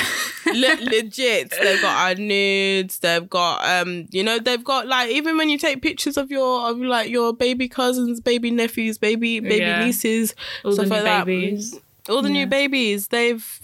Le- 0.45 0.77
legit 0.81 1.51
they've 1.61 1.81
got 1.81 2.07
our 2.07 2.15
nudes 2.15 2.99
they've 2.99 3.29
got 3.29 3.65
um 3.65 4.07
you 4.11 4.23
know 4.23 4.39
they've 4.39 4.63
got 4.63 4.87
like 4.87 5.09
even 5.09 5.35
when 5.37 5.49
you 5.49 5.57
take 5.57 5.81
pictures 5.81 6.15
of 6.15 6.31
your 6.31 6.69
of 6.69 6.77
like 6.77 7.09
your 7.09 7.33
baby 7.33 7.67
cousins 7.67 8.21
baby 8.21 8.49
nephews 8.49 8.97
baby 8.97 9.41
baby 9.41 9.57
Yeah. 9.57 9.83
nieces 9.83 10.33
All 10.63 10.71
the 10.71 10.75
stuff 10.75 10.87
new 10.87 10.93
like 10.95 11.03
that. 11.03 11.25
babies. 11.25 11.77
all 12.09 12.21
the 12.21 12.29
Yeah. 12.29 12.33
new 12.45 12.47
babies 12.47 13.09
they've 13.09 13.59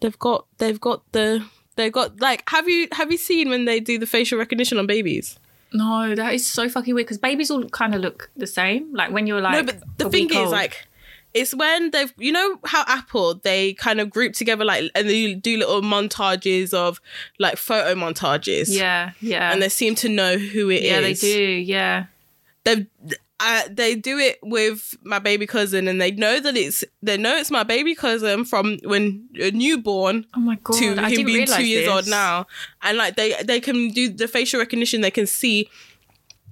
they've 0.00 0.18
got 0.18 0.46
they've 0.58 0.80
got 0.80 1.02
the 1.12 1.44
they've 1.76 1.92
got 1.92 2.20
like 2.20 2.42
have 2.50 2.68
you 2.68 2.88
have 2.92 3.12
you 3.12 3.18
seen 3.18 3.48
when 3.48 3.64
they 3.66 3.78
do 3.78 3.96
the 3.98 4.06
facial 4.06 4.36
recognition 4.38 4.78
on 4.78 4.86
babies 4.88 5.38
No, 5.72 6.14
that 6.14 6.34
is 6.34 6.46
so 6.46 6.68
fucking 6.68 6.94
weird 6.94 7.06
because 7.06 7.18
babies 7.18 7.50
all 7.50 7.64
kind 7.68 7.94
of 7.94 8.00
look 8.00 8.30
the 8.36 8.46
same. 8.46 8.92
Like 8.94 9.12
when 9.12 9.26
you're 9.26 9.40
like, 9.40 9.52
no 9.52 9.62
but 9.72 9.82
the 9.98 10.10
thing 10.10 10.30
is 10.30 10.36
old. 10.36 10.50
like 10.50 10.86
it's 11.32 11.54
when 11.54 11.90
they've 11.92 12.12
you 12.18 12.32
know 12.32 12.58
how 12.64 12.82
apple 12.88 13.34
they 13.34 13.72
kind 13.74 14.00
of 14.00 14.10
group 14.10 14.32
together 14.32 14.64
like 14.64 14.90
and 14.96 15.08
they 15.08 15.34
do 15.34 15.58
little 15.58 15.80
montages 15.80 16.74
of 16.74 17.00
like 17.38 17.56
photo 17.56 17.94
montages 17.94 18.66
yeah, 18.68 19.12
yeah, 19.20 19.52
and 19.52 19.62
they 19.62 19.68
seem 19.68 19.94
to 19.94 20.08
know 20.08 20.36
who 20.36 20.70
it 20.70 20.82
is. 20.82 20.90
yeah, 20.90 21.00
they 21.00 21.14
do, 21.14 21.38
yeah, 21.38 22.04
They 22.64 22.86
uh, 23.40 23.62
they 23.70 23.94
do 23.94 24.18
it 24.18 24.38
with 24.42 24.96
my 25.02 25.18
baby 25.18 25.46
cousin, 25.46 25.88
and 25.88 26.00
they 26.00 26.10
know 26.10 26.40
that 26.40 26.56
it's 26.56 26.84
they 27.02 27.16
know 27.16 27.36
it's 27.36 27.50
my 27.50 27.62
baby 27.62 27.94
cousin 27.94 28.44
from 28.44 28.78
when 28.84 29.28
a 29.40 29.50
newborn 29.50 30.26
Oh 30.34 30.40
my 30.40 30.56
god, 30.62 30.78
to 30.78 30.96
I 30.98 31.10
him 31.10 31.24
being 31.26 31.46
two 31.46 31.66
years 31.66 31.86
this. 31.86 31.94
old 31.94 32.06
now, 32.08 32.46
and 32.82 32.98
like 32.98 33.16
they 33.16 33.34
they 33.42 33.60
can 33.60 33.88
do 33.88 34.10
the 34.10 34.28
facial 34.28 34.60
recognition. 34.60 35.00
They 35.00 35.10
can 35.10 35.26
see 35.26 35.70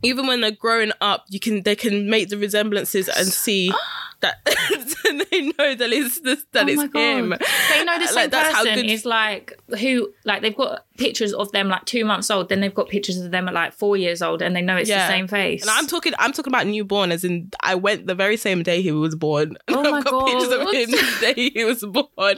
even 0.02 0.26
when 0.26 0.40
they're 0.40 0.50
growing 0.50 0.92
up, 1.00 1.26
you 1.28 1.38
can 1.38 1.62
they 1.62 1.76
can 1.76 2.08
make 2.08 2.30
the 2.30 2.38
resemblances 2.38 3.08
and 3.08 3.28
see 3.28 3.72
that 4.20 4.44
they 5.30 5.42
know 5.42 5.74
that 5.76 5.92
it's 5.92 6.20
this 6.20 6.44
that 6.52 6.64
oh 6.66 6.68
it's 6.72 6.92
god, 6.92 7.00
him. 7.00 7.28
they 7.30 7.84
know 7.84 7.98
the 7.98 8.06
same 8.08 8.16
Like, 8.16 8.30
that's 8.30 8.52
how 8.54 8.64
person 8.64 8.82
good- 8.82 8.90
is 8.90 9.04
like 9.04 9.58
who 9.78 10.12
like 10.24 10.42
they've 10.42 10.56
got 10.56 10.84
pictures 10.96 11.32
of 11.32 11.52
them 11.52 11.68
like 11.68 11.84
two 11.84 12.04
months 12.04 12.28
old, 12.28 12.48
then 12.48 12.60
they've 12.60 12.74
got 12.74 12.88
pictures 12.88 13.18
of 13.18 13.30
them 13.30 13.46
at 13.46 13.54
like 13.54 13.72
four 13.72 13.96
years 13.96 14.20
old, 14.20 14.42
and 14.42 14.56
they 14.56 14.60
know 14.62 14.76
it's 14.76 14.88
Yeah. 14.90 15.06
the 15.06 15.12
same 15.12 15.28
face. 15.28 15.62
And 15.62 15.70
I'm 15.70 15.86
talking, 15.86 16.12
I'm 16.18 16.32
talking 16.32 16.52
about 16.52 16.66
newborn, 16.66 17.12
as 17.12 17.22
in 17.22 17.50
I 17.60 17.76
went 17.76 18.06
the 18.08 18.16
very 18.16 18.36
same 18.36 18.64
day 18.64 18.82
he 18.82 18.90
was 18.90 19.14
born. 19.14 19.56
And 19.68 19.76
Oh 19.76 19.80
I've 19.84 19.90
my 19.92 20.02
got 20.02 20.26
pictures 20.26 20.52
of 20.52 20.60
God. 20.64 20.74
him 20.74 20.90
the 20.90 21.18
day 21.34 21.50
he 21.54 21.64
was 21.64 21.84
born 21.84 22.36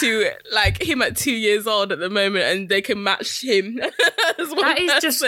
to 0.00 0.30
like 0.52 0.80
him 0.80 1.02
at 1.02 1.16
two 1.16 1.32
years 1.32 1.66
old 1.66 1.90
at 1.90 1.98
the 1.98 2.08
moment, 2.10 2.44
and 2.44 2.68
they 2.68 2.80
can 2.82 3.02
match 3.02 3.42
him 3.42 3.80
as 4.38 4.48
one 4.50 4.58
That 4.60 4.78
is 4.78 5.02
just- 5.02 5.24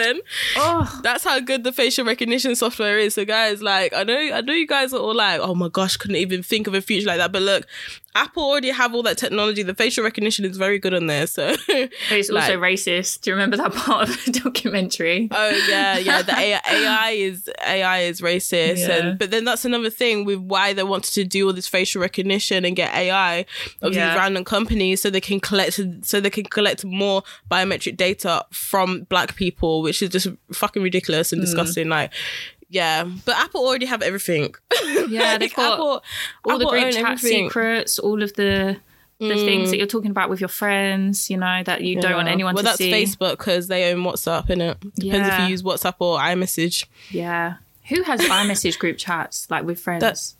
oh, 0.55 0.99
That's 1.03 1.25
how 1.25 1.39
good 1.41 1.65
the 1.65 1.73
facial 1.73 2.05
recognition 2.05 2.55
software 2.55 2.97
is. 2.99 3.15
So, 3.15 3.25
guys, 3.25 3.61
like, 3.61 3.93
I 3.93 4.03
know, 4.03 4.17
I 4.17 4.39
know, 4.41 4.53
you 4.53 4.67
guys 4.67 4.93
are 4.93 4.99
all 4.99 5.13
like, 5.15 5.41
"Oh 5.41 5.55
my 5.55 5.67
gosh, 5.81 5.97
couldn't 5.97 6.17
even 6.17 6.43
think 6.43 6.67
of 6.67 6.73
a 6.73 6.81
future 6.81 7.07
like 7.07 7.17
that." 7.17 7.31
But 7.31 7.41
look, 7.41 7.65
Apple 8.15 8.43
already 8.43 8.69
have 8.71 8.93
all 8.93 9.03
that 9.03 9.17
technology. 9.17 9.63
The 9.63 9.73
facial 9.75 10.03
recognition 10.03 10.43
is 10.45 10.57
very 10.57 10.79
good 10.79 10.93
on 10.93 11.07
there. 11.07 11.27
So, 11.27 11.55
it's 11.69 12.29
also 12.29 12.57
racist. 12.57 13.21
Do 13.21 13.29
you 13.31 13.35
remember 13.35 13.57
that 13.57 13.73
part 13.73 14.09
of 14.09 14.25
the 14.25 14.31
documentary? 14.43 15.27
Oh 15.31 15.49
yeah, 15.69 15.97
yeah. 15.97 16.21
The 16.21 16.33
AI, 16.37 16.61
AI 16.67 17.09
is 17.29 17.49
AI 17.65 17.99
is 17.99 18.21
racist, 18.21 18.79
Yeah. 18.79 18.91
and 18.91 19.19
but 19.19 19.31
then 19.31 19.43
that's 19.45 19.65
another 19.65 19.89
thing 19.89 20.25
with 20.25 20.39
why 20.39 20.73
they 20.73 20.83
wanted 20.83 21.13
to 21.13 21.23
do 21.23 21.47
all 21.47 21.53
this 21.53 21.67
facial 21.67 22.01
recognition 22.01 22.65
and 22.65 22.75
get 22.75 22.93
AI 22.93 23.45
of 23.81 23.93
Yeah. 23.93 24.09
these 24.09 24.17
random 24.17 24.43
companies 24.43 25.01
so 25.01 25.09
they 25.09 25.21
can 25.21 25.39
collect 25.39 25.79
so 26.03 26.19
they 26.19 26.29
can 26.29 26.45
collect 26.45 26.83
more 26.85 27.23
biometric 27.49 27.95
data 27.97 28.45
from 28.51 29.03
black 29.03 29.35
people, 29.35 29.81
which 29.81 30.01
is 30.01 30.09
just 30.09 30.27
fucking 30.53 30.83
ridiculous 30.83 31.29
Mm. 31.29 31.33
and 31.33 31.41
disgusting. 31.41 31.87
Like, 31.89 32.11
yeah, 32.71 33.03
but 33.25 33.35
Apple 33.37 33.61
already 33.67 33.85
have 33.85 34.01
everything. 34.01 34.55
Yeah, 35.09 35.37
they've 35.37 35.49
Like, 35.49 35.55
got 35.55 35.73
Apple, 35.73 36.03
all 36.45 36.57
the 36.57 36.65
Apple 36.65 36.69
group 36.71 36.83
own 36.85 36.91
chat 36.93 37.03
everything. 37.11 37.47
secrets, 37.49 37.99
all 37.99 38.23
of 38.23 38.33
the 38.33 38.77
the 39.19 39.35
things 39.35 39.69
that 39.69 39.77
you're 39.77 39.85
talking 39.85 40.09
about 40.09 40.31
with 40.31 40.41
your 40.41 40.47
friends, 40.47 41.29
you 41.29 41.37
know, 41.37 41.61
that 41.65 41.81
you 41.83 42.01
don't 42.01 42.15
want 42.15 42.25
Yeah. 42.27 42.33
anyone 42.33 42.55
well, 42.55 42.63
to 42.63 42.69
that's. 42.69 42.81
Facebook 42.81 43.37
because 43.37 43.67
they 43.67 43.91
own 43.93 44.03
WhatsApp, 44.03 44.49
and 44.49 44.61
it 44.63 44.79
Depends 44.95 45.27
if 45.29 45.39
you 45.41 45.45
use 45.45 45.61
WhatsApp 45.61 45.93
or 45.99 46.17
iMessage. 46.17 46.85
Yeah. 47.11 47.57
Who 47.89 48.01
has 48.01 48.19
iMessage 48.41 48.79
group 48.79 48.97
chats 48.97 49.45
like 49.51 49.63
with 49.63 49.79
friends? 49.79 50.01
That's- 50.01 50.35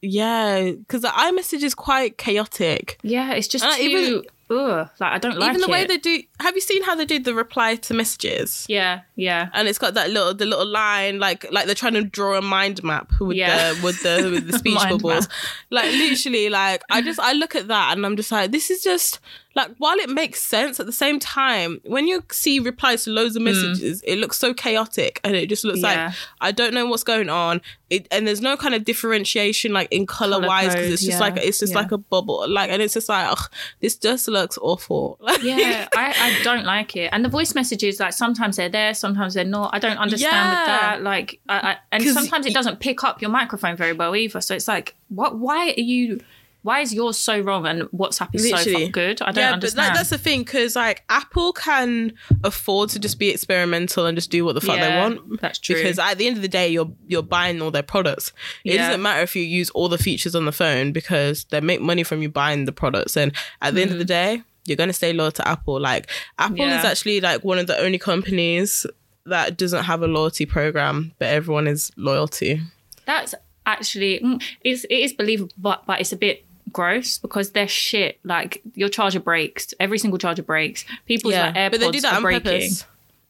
Yeah, 0.00 0.70
because 0.70 1.02
the 1.02 1.08
iMessage 1.08 1.62
is 1.62 1.74
quite 1.74 2.16
chaotic. 2.16 2.98
yeah, 3.02 3.32
it's 3.34 3.48
just 3.48 3.64
Uh, 3.64 3.76
too. 3.76 3.82
even- 3.82 4.22
ugh, 4.52 4.88
like 5.00 5.12
I 5.12 5.18
don't 5.18 5.38
like 5.38 5.50
Even 5.50 5.60
the 5.62 5.68
way 5.68 5.86
they 5.86 5.98
do. 5.98 6.22
Have 6.40 6.54
you 6.54 6.60
seen 6.60 6.82
how 6.82 6.94
they 6.94 7.04
do 7.06 7.18
the 7.18 7.34
reply 7.34 7.76
to 7.76 7.94
messages? 7.94 8.66
yeah, 8.68 9.00
yeah. 9.16 9.48
And 9.54 9.66
it's 9.68 9.78
got 9.78 9.94
that 9.94 10.10
little 10.10 10.34
the 10.34 10.46
little 10.46 10.66
line 10.66 11.18
like 11.18 11.50
like 11.52 11.66
they're 11.66 11.74
trying 11.74 11.94
to 11.94 12.04
draw 12.04 12.36
a 12.38 12.42
mind 12.42 12.82
map 12.84 13.12
with 13.20 13.36
Yeah. 13.36 13.72
the 13.74 13.82
with 13.82 14.02
the 14.02 14.30
with 14.32 14.50
the 14.50 14.58
speech 14.62 14.78
bubbles. 14.78 15.28
map. 15.28 15.38
Like 15.70 15.92
literally, 15.92 16.48
like 16.48 16.82
I 16.90 17.02
just 17.02 17.18
I 17.20 17.32
look 17.32 17.54
at 17.54 17.68
that 17.68 17.96
and 17.96 18.04
I'm 18.06 18.16
just 18.16 18.30
like, 18.32 18.52
this 18.52 18.70
is 18.70 18.82
just 18.82 19.18
like 19.54 19.70
while 19.78 19.96
it 19.98 20.08
makes 20.08 20.42
sense 20.42 20.80
at 20.80 20.86
the 20.86 20.92
same 20.92 21.18
time, 21.18 21.80
when 21.84 22.06
you 22.06 22.24
see 22.30 22.58
replies 22.58 23.04
to 23.04 23.10
loads 23.10 23.36
of 23.36 23.42
messages, 23.42 24.02
it 24.06 24.16
looks 24.18 24.38
so 24.38 24.54
chaotic 24.54 25.20
and 25.24 25.36
it 25.36 25.48
just 25.48 25.64
looks 25.64 25.80
Mm. 25.80 25.82
Yeah. 25.82 26.06
like 26.06 26.14
I 26.40 26.52
don't 26.52 26.74
know 26.74 26.86
what's 26.86 27.04
going 27.04 27.28
on. 27.28 27.60
It 27.90 28.08
and 28.10 28.26
there's 28.26 28.40
no 28.40 28.56
kind 28.56 28.74
of 28.74 28.84
differentiation 28.84 29.72
like 29.72 29.88
in 29.90 30.06
color 30.06 30.40
wise 30.46 30.74
because 30.74 30.92
it's 30.92 31.02
just 31.02 31.14
yeah, 31.14 31.20
like 31.20 31.36
it's 31.36 31.58
just 31.58 31.72
yeah. 31.72 31.78
like 31.80 31.92
a 31.92 31.98
bubble. 31.98 32.48
Like 32.48 32.70
and 32.70 32.80
it's 32.80 32.94
just 32.94 33.08
like, 33.08 33.30
ugh, 33.30 33.50
this 33.80 33.96
just 33.96 34.28
looks 34.28 34.58
awful. 34.58 35.18
Like, 35.20 35.42
Yeah, 35.42 35.88
I, 35.94 36.14
I 36.38 36.42
don't 36.42 36.64
like 36.64 36.96
it. 36.96 37.10
And 37.12 37.24
the 37.24 37.28
voice 37.28 37.54
messages, 37.54 38.00
like 38.00 38.12
sometimes 38.12 38.56
they're 38.56 38.68
there, 38.68 38.94
sometimes 38.94 39.34
they're 39.34 39.44
not. 39.44 39.74
I 39.74 39.78
don't 39.78 39.98
understand 39.98 40.50
with 40.50 40.66
that. 40.66 41.02
Like, 41.02 41.40
I, 41.48 41.72
I, 41.72 41.76
and 41.92 42.04
sometimes 42.04 42.46
it 42.46 42.54
doesn't 42.54 42.80
pick 42.80 43.04
up 43.04 43.20
your 43.20 43.30
microphone 43.30 43.76
very 43.76 43.92
well 43.92 44.14
either. 44.16 44.40
So 44.40 44.54
it's 44.54 44.68
like, 44.68 44.94
what? 45.08 45.38
Why 45.38 45.70
are 45.76 45.80
you? 45.80 46.20
Why 46.62 46.80
is 46.80 46.94
yours 46.94 47.18
so 47.18 47.40
wrong 47.40 47.66
and 47.66 47.82
WhatsApp 47.90 48.34
is 48.34 48.48
so 48.48 48.56
Literally. 48.56 48.84
fuck 48.84 48.92
good? 48.92 49.22
I 49.22 49.26
don't 49.32 49.36
yeah, 49.36 49.48
but 49.50 49.54
understand. 49.54 49.88
like, 49.88 49.96
that's 49.96 50.10
the 50.10 50.18
thing 50.18 50.40
because 50.44 50.76
like 50.76 51.02
Apple 51.08 51.52
can 51.52 52.12
afford 52.44 52.90
to 52.90 52.98
just 53.00 53.18
be 53.18 53.30
experimental 53.30 54.06
and 54.06 54.16
just 54.16 54.30
do 54.30 54.44
what 54.44 54.54
the 54.54 54.60
fuck 54.60 54.78
they 54.78 54.96
want. 54.96 55.40
that's 55.40 55.58
true. 55.58 55.74
Because 55.74 55.98
at 55.98 56.18
the 56.18 56.26
end 56.26 56.36
of 56.36 56.42
the 56.42 56.48
day, 56.48 56.68
you're 56.68 56.90
you're 57.08 57.22
buying 57.22 57.60
all 57.60 57.70
their 57.72 57.82
products. 57.82 58.32
It 58.64 58.74
Yeah. 58.74 58.86
doesn't 58.86 59.02
matter 59.02 59.22
if 59.22 59.34
you 59.34 59.42
use 59.42 59.70
all 59.70 59.88
the 59.88 59.98
features 59.98 60.34
on 60.36 60.44
the 60.44 60.52
phone 60.52 60.92
because 60.92 61.44
they 61.50 61.60
make 61.60 61.80
money 61.80 62.04
from 62.04 62.22
you 62.22 62.28
buying 62.28 62.64
the 62.64 62.72
products. 62.72 63.16
And 63.16 63.32
at 63.60 63.74
the 63.74 63.82
end 63.82 63.90
of 63.90 63.98
the 63.98 64.04
day, 64.04 64.42
you're 64.64 64.76
gonna 64.76 64.92
stay 64.92 65.12
loyal 65.12 65.32
to 65.32 65.48
Apple. 65.48 65.80
Like 65.80 66.08
Apple 66.38 66.56
Mm. 66.58 66.68
Yeah. 66.68 66.78
is 66.78 66.84
actually 66.84 67.20
like 67.20 67.42
one 67.42 67.58
of 67.58 67.66
the 67.66 67.76
only 67.78 67.98
companies 67.98 68.86
that 69.26 69.56
doesn't 69.56 69.84
have 69.84 70.02
a 70.02 70.06
loyalty 70.06 70.46
program, 70.46 71.12
but 71.18 71.26
everyone 71.28 71.66
is 71.66 71.90
loyal 71.96 72.28
to. 72.28 72.60
That's 73.04 73.34
actually 73.66 74.20
mm, 74.20 74.40
it's 74.62 74.84
it 74.84 74.94
is 74.94 75.12
believable, 75.12 75.52
but 75.58 75.84
but 75.86 76.00
it's 76.00 76.12
a 76.12 76.16
bit 76.16 76.44
gross 76.70 77.18
because 77.18 77.52
they're 77.52 77.68
shit. 77.68 78.18
Like 78.24 78.62
your 78.74 78.88
charger 78.88 79.20
breaks, 79.20 79.72
every 79.80 79.98
single 79.98 80.18
charger 80.18 80.42
breaks. 80.42 80.84
People's 81.06 81.34
like 81.34 81.54
AirPods 81.54 81.70
but 81.70 81.80
they 81.80 81.90
do 81.90 82.00
that 82.02 82.12
are 82.12 82.16
on 82.16 82.22
breaking. 82.22 82.42
purpose. 82.42 82.84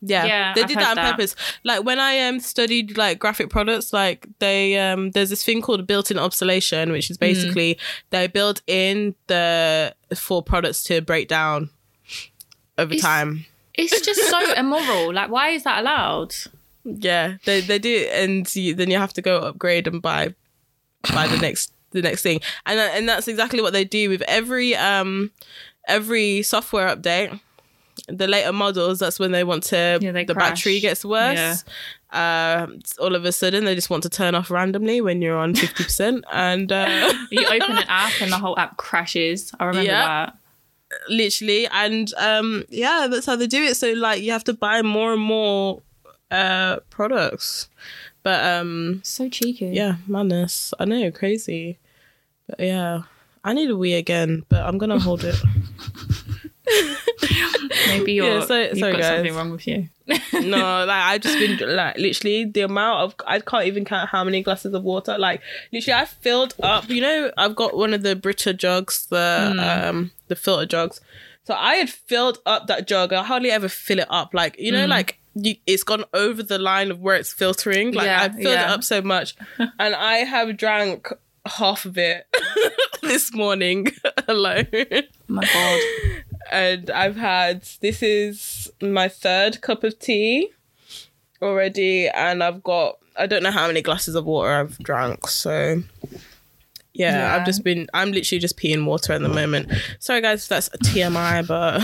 Yeah, 0.04 0.24
Yeah, 0.24 0.54
they 0.54 0.62
I've 0.62 0.68
did 0.68 0.78
that 0.78 0.90
on 0.90 0.96
that. 0.96 1.12
purpose. 1.12 1.36
Like 1.62 1.84
when 1.84 2.00
I 2.00 2.18
um 2.26 2.40
studied 2.40 2.96
like 2.98 3.20
graphic 3.20 3.50
products, 3.50 3.92
like 3.92 4.26
they 4.40 4.76
um 4.78 5.12
there's 5.12 5.30
this 5.30 5.44
thing 5.44 5.62
called 5.62 5.86
built-in 5.86 6.18
obsolescence, 6.18 6.90
which 6.90 7.08
is 7.10 7.16
Hmm. 7.18 7.20
basically 7.20 7.78
they 8.10 8.26
build 8.26 8.62
in 8.66 9.14
the 9.28 9.94
for 10.16 10.42
products 10.42 10.82
to 10.84 11.00
break 11.02 11.28
down 11.28 11.70
over 12.78 12.92
It's- 12.94 13.00
time. 13.02 13.46
It's 13.74 14.00
just 14.04 14.28
so 14.28 14.52
immoral. 14.56 15.14
Like, 15.14 15.30
why 15.30 15.50
is 15.50 15.62
that 15.64 15.80
allowed? 15.80 16.34
Yeah, 16.84 17.36
they 17.44 17.60
they 17.60 17.78
do, 17.78 18.08
and 18.12 18.54
you, 18.56 18.74
then 18.74 18.90
you 18.90 18.98
have 18.98 19.12
to 19.14 19.22
go 19.22 19.38
upgrade 19.38 19.86
and 19.86 20.02
buy 20.02 20.34
buy 21.14 21.28
the 21.28 21.38
next 21.38 21.72
the 21.92 22.02
next 22.02 22.22
thing, 22.22 22.40
and 22.66 22.78
and 22.80 23.08
that's 23.08 23.28
exactly 23.28 23.60
what 23.62 23.72
they 23.72 23.84
do 23.84 24.08
with 24.08 24.22
every 24.22 24.74
um 24.76 25.30
every 25.88 26.42
software 26.42 26.94
update. 26.94 27.38
The 28.08 28.26
later 28.26 28.52
models, 28.52 28.98
that's 28.98 29.18
when 29.20 29.32
they 29.32 29.44
want 29.44 29.64
to 29.64 29.98
Yeah, 30.00 30.12
they 30.12 30.24
the 30.24 30.34
crash. 30.34 30.64
battery 30.64 30.80
gets 30.80 31.04
worse. 31.04 31.64
Um, 32.10 32.80
all 33.00 33.14
of 33.14 33.24
a 33.24 33.32
sudden, 33.32 33.64
they 33.64 33.74
just 33.74 33.90
want 33.90 34.02
to 34.02 34.08
turn 34.10 34.34
off 34.34 34.50
randomly 34.50 35.00
when 35.00 35.22
you're 35.22 35.36
on 35.38 35.54
fifty 35.54 35.84
percent, 35.84 36.24
and 36.32 36.72
uh, 36.72 37.12
You 37.30 37.46
open 37.46 37.78
an 37.78 37.84
app 37.88 38.12
and 38.20 38.32
the 38.32 38.38
whole 38.38 38.58
app 38.58 38.76
crashes. 38.76 39.52
I 39.60 39.66
remember 39.66 39.90
Yeah. 39.90 40.06
that. 40.06 40.36
literally, 41.08 41.66
and 41.68 42.12
um, 42.14 42.64
yeah, 42.68 43.06
that's 43.10 43.26
how 43.26 43.36
they 43.36 43.46
do 43.46 43.62
it. 43.62 43.76
So 43.76 43.92
like, 43.92 44.22
you 44.22 44.32
have 44.32 44.44
to 44.44 44.52
buy 44.54 44.82
more 44.82 45.12
and 45.12 45.22
more 45.22 45.82
uh 46.30 46.80
products, 46.90 47.68
but 48.22 48.44
um, 48.44 49.00
So 49.04 49.28
cheeky. 49.28 49.66
Yeah, 49.66 49.96
madness. 50.06 50.72
I 50.78 50.84
know, 50.84 51.10
crazy. 51.10 51.78
But 52.48 52.60
yeah, 52.60 53.02
I 53.44 53.52
need 53.54 53.70
a 53.70 53.76
wee 53.76 53.94
again, 53.94 54.44
but 54.48 54.62
I'm 54.62 54.78
gonna 54.78 54.98
hold 54.98 55.24
it. 55.24 55.36
Maybe 57.88 58.12
you're 58.14 58.26
Yeah, 58.38 58.44
so- 58.44 58.60
you've 58.60 58.78
sorry, 58.78 58.92
got 58.92 59.00
guys. 59.00 59.16
something 59.16 59.34
wrong 59.34 59.50
with 59.50 59.66
you. 59.66 59.88
no, 60.32 60.84
like 60.84 60.88
I've 60.90 61.20
just 61.20 61.38
been 61.38 61.58
like 61.76 61.96
literally 61.96 62.44
the 62.44 62.62
amount 62.62 63.00
of 63.02 63.14
I 63.26 63.40
can't 63.40 63.66
even 63.66 63.84
count 63.84 64.08
how 64.10 64.24
many 64.24 64.42
glasses 64.42 64.74
of 64.74 64.82
water. 64.82 65.16
Like 65.18 65.40
literally, 65.72 66.00
I 66.00 66.04
filled 66.04 66.54
up. 66.62 66.88
You 66.88 67.00
know, 67.00 67.30
I've 67.36 67.54
got 67.56 67.76
one 67.76 67.94
of 67.94 68.02
the 68.02 68.16
Brita 68.16 68.52
jugs, 68.52 69.06
the 69.06 69.54
um 69.88 70.10
the 70.28 70.36
filter 70.36 70.66
jugs. 70.66 71.00
So 71.44 71.54
I 71.54 71.74
had 71.74 71.88
filled 71.90 72.38
up 72.46 72.66
that 72.66 72.86
jug. 72.86 73.12
I 73.12 73.22
hardly 73.22 73.50
ever 73.50 73.68
fill 73.68 73.98
it 74.00 74.06
up. 74.10 74.34
Like 74.34 74.58
you 74.58 74.72
know, 74.72 74.86
like 74.86 75.18
you, 75.34 75.56
it's 75.66 75.82
gone 75.82 76.04
over 76.12 76.42
the 76.42 76.58
line 76.58 76.90
of 76.90 77.00
where 77.00 77.16
it's 77.16 77.32
filtering. 77.32 77.92
Like 77.92 78.06
Yeah, 78.06 78.22
I 78.22 78.28
filled 78.28 78.44
yeah. 78.54 78.64
it 78.64 78.70
up 78.70 78.84
so 78.84 79.00
much, 79.02 79.34
and 79.58 79.94
I 79.94 80.16
have 80.18 80.56
drank 80.56 81.08
half 81.46 81.84
of 81.84 81.98
it 81.98 82.24
this 83.02 83.34
morning 83.34 83.88
alone 84.28 84.68
my 85.26 85.42
god. 85.44 85.80
and 86.52 86.88
I've 86.90 87.16
had 87.16 87.62
this 87.80 88.00
is 88.00 88.70
my 88.80 89.08
third 89.08 89.60
cup 89.60 89.82
of 89.82 89.98
tea 89.98 90.50
already, 91.40 92.08
and 92.08 92.44
I've 92.44 92.62
got 92.62 92.98
I 93.16 93.26
don't 93.26 93.42
know 93.42 93.50
how 93.50 93.66
many 93.66 93.82
glasses 93.82 94.14
of 94.14 94.24
water 94.24 94.50
I've 94.52 94.78
drank. 94.78 95.26
So 95.28 95.82
yeah, 96.94 97.12
Yeah. 97.16 97.34
I've 97.36 97.44
just 97.46 97.64
been 97.64 97.88
I'm 97.92 98.12
literally 98.12 98.38
just 98.38 98.56
peeing 98.58 98.84
water 98.84 99.12
at 99.14 99.20
the 99.22 99.28
moment. 99.28 99.72
Sorry 99.98 100.20
guys, 100.20 100.46
that's 100.46 100.68
a 100.68 100.78
TMI, 100.78 101.44
but 101.46 101.82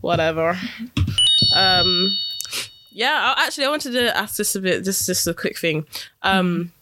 whatever. 0.00 0.58
Um. 1.54 2.10
Yeah, 2.98 3.34
I, 3.36 3.46
actually, 3.46 3.66
I 3.66 3.70
wanted 3.70 3.92
to 3.92 4.16
ask 4.16 4.36
this 4.38 4.56
a 4.56 4.60
bit. 4.60 4.82
Just, 4.82 5.06
just 5.06 5.24
a 5.28 5.32
quick 5.32 5.56
thing. 5.56 5.86
Um, 6.22 6.72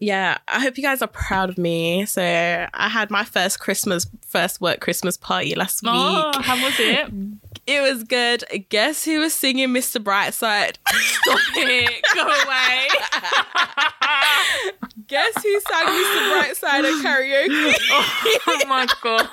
yeah, 0.00 0.38
I 0.48 0.60
hope 0.60 0.76
you 0.76 0.82
guys 0.82 1.02
are 1.02 1.08
proud 1.08 1.50
of 1.50 1.56
me. 1.56 2.04
So 2.04 2.20
I 2.20 2.88
had 2.88 3.12
my 3.12 3.22
first 3.22 3.60
Christmas, 3.60 4.08
first 4.26 4.60
work 4.60 4.80
Christmas 4.80 5.16
party 5.16 5.54
last 5.54 5.84
week. 5.84 5.92
Oh, 5.94 6.32
how 6.42 6.60
was 6.62 6.74
it? 6.80 7.12
It 7.66 7.80
was 7.80 8.04
good. 8.04 8.44
Guess 8.68 9.04
who 9.04 9.18
was 9.18 9.34
singing 9.34 9.70
Mr. 9.70 10.00
Brightside? 10.00 10.76
Stop 10.86 11.40
it. 11.56 12.04
Go 12.14 12.22
away. 12.22 12.86
Guess 15.08 15.42
who 15.42 15.60
sang 15.60 15.86
Mr. 15.86 16.30
Brightside 16.30 16.84
at 16.84 16.94
karaoke? 17.04 17.74
oh 18.46 18.62
my 18.68 18.86
god. 19.02 19.26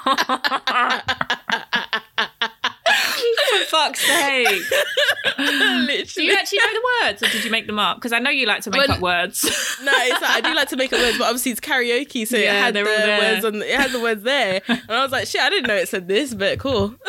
For 3.50 3.66
fuck's 3.66 4.00
sake. 4.06 4.48
Do 5.38 6.24
you 6.24 6.34
actually 6.34 6.60
know 6.60 6.74
the 6.74 6.84
words 7.04 7.24
or 7.24 7.28
did 7.28 7.44
you 7.44 7.52
make 7.52 7.68
them 7.68 7.80
up? 7.80 7.98
Because 7.98 8.12
I 8.14 8.20
know 8.20 8.30
you 8.30 8.46
like 8.46 8.62
to 8.64 8.70
make 8.72 8.80
When- 8.82 8.92
up 8.92 9.00
words. 9.00 9.44
No, 9.84 9.92
it's 9.96 10.22
like, 10.22 10.32
I 10.32 10.42
do 10.42 10.54
like 10.56 10.70
to 10.70 10.76
make 10.78 10.94
up 10.94 11.00
words, 11.00 11.18
but 11.18 11.26
obviously 11.26 11.52
it's 11.52 11.60
karaoke, 11.60 12.26
so 12.28 12.38
it 12.38 12.48
had 12.48 12.74
the 12.74 12.84
they're 12.84 12.88
all 13.00 13.06
there. 13.06 13.34
words 13.34 13.46
on. 13.46 13.56
It 13.62 13.76
had 13.80 13.92
the 13.92 14.00
words 14.02 14.24
there, 14.24 14.62
and 14.68 14.82
I 14.90 15.02
was 15.04 15.12
like, 15.12 15.28
"Shit, 15.28 15.42
I 15.42 15.50
didn't 15.50 15.68
know 15.68 15.76
it 15.76 15.90
said 15.90 16.08
this, 16.08 16.34
but 16.34 16.60
cool." 16.60 16.96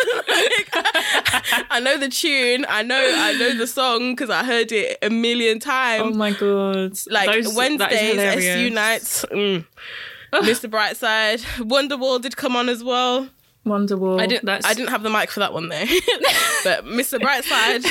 I 1.70 1.80
know 1.82 1.96
the 1.98 2.08
tune. 2.08 2.66
I 2.68 2.82
know. 2.82 2.96
I 3.00 3.32
know 3.38 3.54
the 3.56 3.66
song 3.66 4.12
because 4.12 4.30
I 4.30 4.44
heard 4.44 4.72
it 4.72 4.98
a 5.02 5.10
million 5.10 5.58
times. 5.60 6.02
oh 6.04 6.10
my 6.18 6.32
god. 6.32 6.92
like 7.10 7.30
Those- 7.30 7.54
Wednesdays, 7.54 8.18
SU 8.18 8.70
nights. 8.70 9.24
Mm. 9.30 9.64
Mr. 10.32 10.68
Brightside, 10.68 11.40
Wonderwall 11.64 12.20
did 12.20 12.36
come 12.36 12.56
on 12.56 12.68
as 12.68 12.82
well. 12.82 13.28
Wonderwall. 13.66 14.20
I 14.20 14.26
didn't. 14.26 14.44
That's, 14.44 14.66
I 14.66 14.74
didn't 14.74 14.90
have 14.90 15.02
the 15.02 15.10
mic 15.10 15.30
for 15.30 15.40
that 15.40 15.52
one 15.54 15.68
though, 15.68 15.78
but 16.64 16.84
Mr. 16.84 17.18
Brightside, 17.18 17.82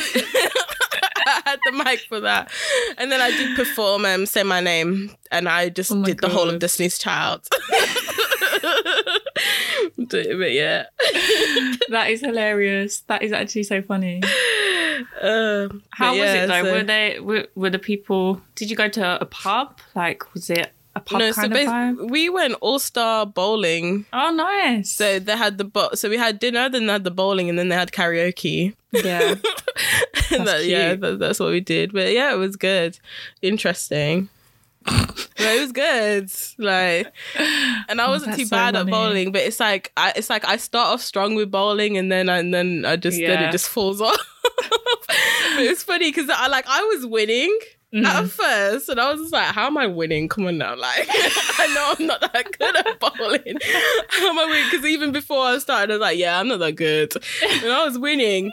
I 1.25 1.41
had 1.45 1.59
the 1.65 1.71
mic 1.83 1.99
for 2.01 2.19
that, 2.19 2.51
and 2.97 3.11
then 3.11 3.21
I 3.21 3.31
did 3.31 3.55
perform 3.55 4.05
um, 4.05 4.25
"Say 4.27 4.43
My 4.43 4.59
Name," 4.61 5.11
and 5.31 5.49
I 5.49 5.69
just 5.69 5.91
Oh 5.91 6.03
did 6.03 6.19
the 6.19 6.29
whole 6.29 6.47
of 6.47 6.53
God. 6.55 6.61
Destiny's 6.61 6.97
Child. 6.99 7.47
but 9.97 10.51
yeah, 10.51 10.85
That 11.89 12.07
is 12.09 12.21
hilarious. 12.21 13.01
That 13.01 13.21
is 13.23 13.31
actually 13.31 13.63
so 13.63 13.81
funny. 13.81 14.21
um, 15.21 15.83
How 15.91 16.11
but 16.13 16.19
was 16.19 16.19
yeah, 16.19 16.43
it 16.43 16.47
though? 16.47 16.63
so- 16.63 16.71
Were 16.73 16.83
they 16.83 17.19
were, 17.19 17.47
were 17.55 17.69
the 17.69 17.79
people? 17.79 18.41
Did 18.55 18.69
you 18.69 18.75
go 18.75 18.87
to 18.89 19.21
a 19.21 19.25
pub? 19.25 19.79
Like, 19.95 20.33
was 20.33 20.49
it 20.49 20.71
a 20.95 20.99
pub 20.99 21.19
no, 21.19 21.31
so 21.31 21.43
of 21.45 21.51
vibe? 21.51 22.09
we 22.11 22.29
went 22.29 22.53
all 22.61 22.77
star 22.79 23.25
bowling. 23.25 24.05
Oh, 24.13 24.31
nice. 24.31 24.91
So 24.91 25.19
they 25.19 25.35
had 25.35 25.57
the 25.57 25.63
bo- 25.63 25.93
so 25.95 26.09
we 26.09 26.17
had 26.17 26.39
dinner, 26.39 26.69
then 26.69 26.85
they 26.85 26.93
had 26.93 27.03
the 27.03 27.11
bowling, 27.11 27.49
and 27.49 27.57
then 27.57 27.69
they 27.69 27.75
had 27.75 27.91
karaoke. 27.91 28.75
yeah, 28.91 29.35
that- 30.31 30.65
yeah, 30.65 30.95
that, 30.95 31.17
that's 31.19 31.39
what 31.39 31.49
we 31.49 31.59
did. 31.61 31.93
But 31.93 32.11
yeah, 32.11 32.31
it 32.33 32.37
was 32.37 32.55
good, 32.55 32.99
interesting. 33.41 34.29
it 34.85 35.61
was 35.61 35.71
good, 35.71 36.29
like, 36.57 37.11
and 37.87 38.01
I 38.01 38.07
wasn't 38.09 38.35
too 38.35 38.45
so 38.45 38.49
bad 38.55 38.75
at 38.75 38.85
bowling. 38.87 39.31
But 39.31 39.43
it's 39.43 39.59
like 39.59 39.91
I, 39.97 40.11
it's 40.15 40.29
like 40.29 40.45
I 40.45 40.57
start 40.57 40.89
off 40.93 41.01
strong 41.01 41.35
with 41.35 41.49
bowling, 41.49 41.97
and 41.97 42.11
then 42.11 42.29
and 42.29 42.53
then 42.53 42.83
I 42.85 42.97
just 42.97 43.17
then 43.17 43.41
it 43.43 43.51
just 43.51 43.69
falls 43.69 44.01
off. 44.01 44.17
but 44.43 45.59
it's 45.65 45.83
funny 45.83 46.11
because 46.11 46.29
I 46.29 46.47
like 46.47 46.65
I 46.67 46.83
was 46.83 47.05
winning. 47.05 47.57
Mm-hmm. 47.93 48.05
At 48.05 48.27
first, 48.27 48.89
and 48.89 48.99
I 48.99 49.11
was 49.11 49.21
just 49.21 49.33
like, 49.33 49.53
"How 49.53 49.67
am 49.67 49.77
I 49.77 49.85
winning? 49.85 50.27
Come 50.27 50.47
on 50.47 50.57
now! 50.57 50.75
Like, 50.75 51.07
I 51.09 51.71
know 51.75 51.93
I'm 51.99 52.07
not 52.07 52.21
that 52.21 52.57
good 52.57 52.75
at 52.75 52.99
bowling. 52.99 53.57
How 54.09 54.29
am 54.29 54.39
I 54.39 54.45
winning?" 54.45 54.67
Because 54.71 54.85
even 54.85 55.11
before 55.11 55.45
I 55.45 55.59
started, 55.59 55.91
I 55.91 55.95
was 55.95 56.01
like, 56.01 56.17
"Yeah, 56.17 56.39
I'm 56.39 56.47
not 56.47 56.57
that 56.59 56.71
good," 56.75 57.13
and 57.43 57.71
I 57.71 57.85
was 57.85 57.99
winning. 57.99 58.51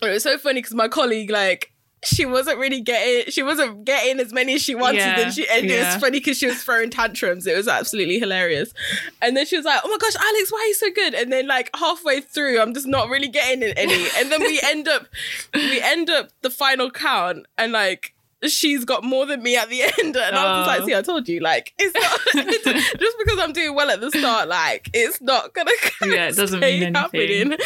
But 0.00 0.10
it 0.10 0.12
was 0.14 0.22
so 0.22 0.38
funny 0.38 0.60
because 0.60 0.74
my 0.74 0.86
colleague, 0.86 1.30
like, 1.30 1.72
she 2.04 2.24
wasn't 2.24 2.58
really 2.58 2.80
getting, 2.80 3.30
she 3.30 3.42
wasn't 3.42 3.84
getting 3.84 4.20
as 4.20 4.32
many 4.32 4.54
as 4.54 4.62
she 4.62 4.74
wanted, 4.74 4.98
Yeah, 4.98 5.20
and 5.20 5.34
she, 5.34 5.46
and 5.48 5.66
it 5.70 5.84
was 5.84 5.96
funny 5.96 6.18
because 6.18 6.38
she 6.38 6.46
was 6.46 6.62
throwing 6.62 6.88
tantrums. 6.90 7.46
It 7.46 7.56
was 7.56 7.68
absolutely 7.68 8.18
hilarious. 8.18 8.72
And 9.20 9.36
then 9.36 9.46
she 9.46 9.56
was 9.56 9.66
like, 9.66 9.80
"Oh 9.84 9.88
my 9.88 9.98
gosh, 9.98 10.14
Alex, 10.14 10.52
why 10.52 10.60
are 10.60 10.66
you 10.66 10.74
so 10.74 10.90
good?" 10.94 11.14
And 11.14 11.32
then 11.32 11.46
like 11.46 11.70
halfway 11.76 12.20
through, 12.20 12.60
I'm 12.60 12.72
just 12.72 12.86
not 12.86 13.08
really 13.08 13.28
getting 13.28 13.62
it 13.62 13.74
any. 13.76 14.06
And 14.16 14.30
then 14.30 14.40
we 14.40 14.60
end 14.64 14.88
up, 14.88 15.06
we 15.54 15.80
end 15.82 16.08
up 16.08 16.28
the 16.42 16.50
final 16.50 16.90
count, 16.90 17.46
and 17.58 17.72
like. 17.72 18.14
She's 18.46 18.84
got 18.86 19.04
more 19.04 19.26
than 19.26 19.42
me 19.42 19.56
at 19.56 19.68
the 19.68 19.82
end, 19.98 20.16
and 20.16 20.36
I 20.36 20.44
was 20.44 20.66
just 20.66 20.66
like, 20.68 20.80
Oh. 20.82 20.86
"See, 20.86 20.94
I 20.94 21.02
told 21.02 21.28
you, 21.28 21.40
like, 21.40 21.74
it's 21.78 21.94
not 21.94 22.20
it's, 22.46 22.92
just 22.98 23.16
because 23.18 23.38
I'm 23.38 23.52
doing 23.52 23.74
well 23.74 23.90
at 23.90 24.00
the 24.00 24.10
start, 24.10 24.48
like, 24.48 24.88
it's 24.94 25.20
not 25.20 25.52
gonna 25.52 25.70
Yeah, 26.06 26.28
it 26.28 26.36
doesn't 26.36 26.58
stay 26.58 26.80
mean 26.80 26.96
anything. 26.96 27.50
happening. 27.50 27.58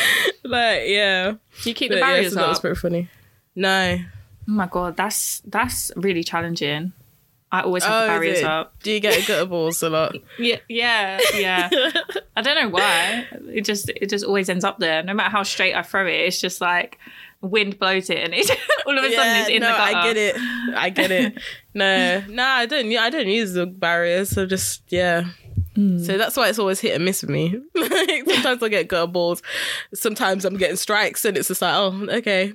Like, 0.44 0.82
yeah, 0.86 1.34
Do 1.62 1.68
you 1.70 1.74
keep 1.74 1.90
the 1.90 1.96
But 1.96 2.00
yeah, 2.00 2.06
barriers 2.12 2.32
so 2.32 2.40
that 2.40 2.48
was 2.48 2.56
up? 2.58 2.62
pretty 2.62 2.76
funny. 2.80 3.08
No, 3.54 3.98
Oh 4.00 4.50
my 4.50 4.66
god, 4.66 4.96
that's 4.96 5.40
that's 5.46 5.92
really 5.96 6.24
challenging. 6.24 6.92
I 7.52 7.60
always 7.60 7.84
have 7.84 7.92
Oh, 7.94 8.00
the 8.02 8.06
barriers 8.08 8.38
it? 8.40 8.44
up. 8.44 8.74
do 8.82 8.90
you 8.90 8.98
get 8.98 9.16
a 9.22 9.24
gutter 9.28 9.46
balls 9.46 9.80
a 9.84 9.88
lot? 9.88 10.16
Yeah, 10.40 10.56
yeah, 10.68 11.20
yeah. 11.36 11.70
I 12.36 12.42
don't 12.42 12.56
know 12.60 12.68
why. 12.68 13.28
It 13.52 13.64
just 13.64 13.90
it 13.90 14.10
just 14.10 14.24
always 14.24 14.48
ends 14.48 14.64
up 14.64 14.80
there. 14.80 15.04
No 15.04 15.14
matter 15.14 15.30
how 15.30 15.44
straight 15.44 15.72
I 15.74 15.82
throw 15.82 16.04
it, 16.06 16.14
it's 16.14 16.40
just 16.40 16.60
like 16.60 16.98
wind 17.44 17.78
blows 17.78 18.10
it 18.10 18.18
and 18.18 18.34
it 18.34 18.50
all 18.86 18.98
of 18.98 19.04
a 19.04 19.12
sudden 19.12 19.36
it's 19.36 19.50
in 19.50 19.60
no, 19.60 19.68
the 19.68 19.72
gutter. 19.72 19.96
I 19.96 20.02
get 20.02 20.16
it. 20.16 20.36
I 20.76 20.90
get 20.90 21.10
it. 21.10 21.38
No, 21.76 22.22
no, 22.28 22.44
I 22.44 22.66
don't. 22.66 22.96
I 22.96 23.10
don't 23.10 23.26
use 23.26 23.54
the 23.54 23.66
barriers. 23.66 24.28
So 24.28 24.46
just 24.46 24.82
yeah. 24.90 25.24
Hmm. 25.74 25.98
So 25.98 26.16
that's 26.16 26.36
why 26.36 26.48
it's 26.48 26.60
always 26.60 26.78
hit 26.78 26.94
and 26.94 27.04
miss 27.04 27.22
with 27.22 27.30
me. 27.30 27.60
sometimes 27.76 28.62
I 28.62 28.68
get 28.68 28.86
gutter 28.86 29.10
balls. 29.10 29.42
Sometimes 29.92 30.44
I'm 30.44 30.56
getting 30.56 30.76
strikes, 30.76 31.24
and 31.24 31.36
it's 31.36 31.48
just 31.48 31.62
like, 31.62 31.74
oh, 31.74 32.06
okay. 32.10 32.52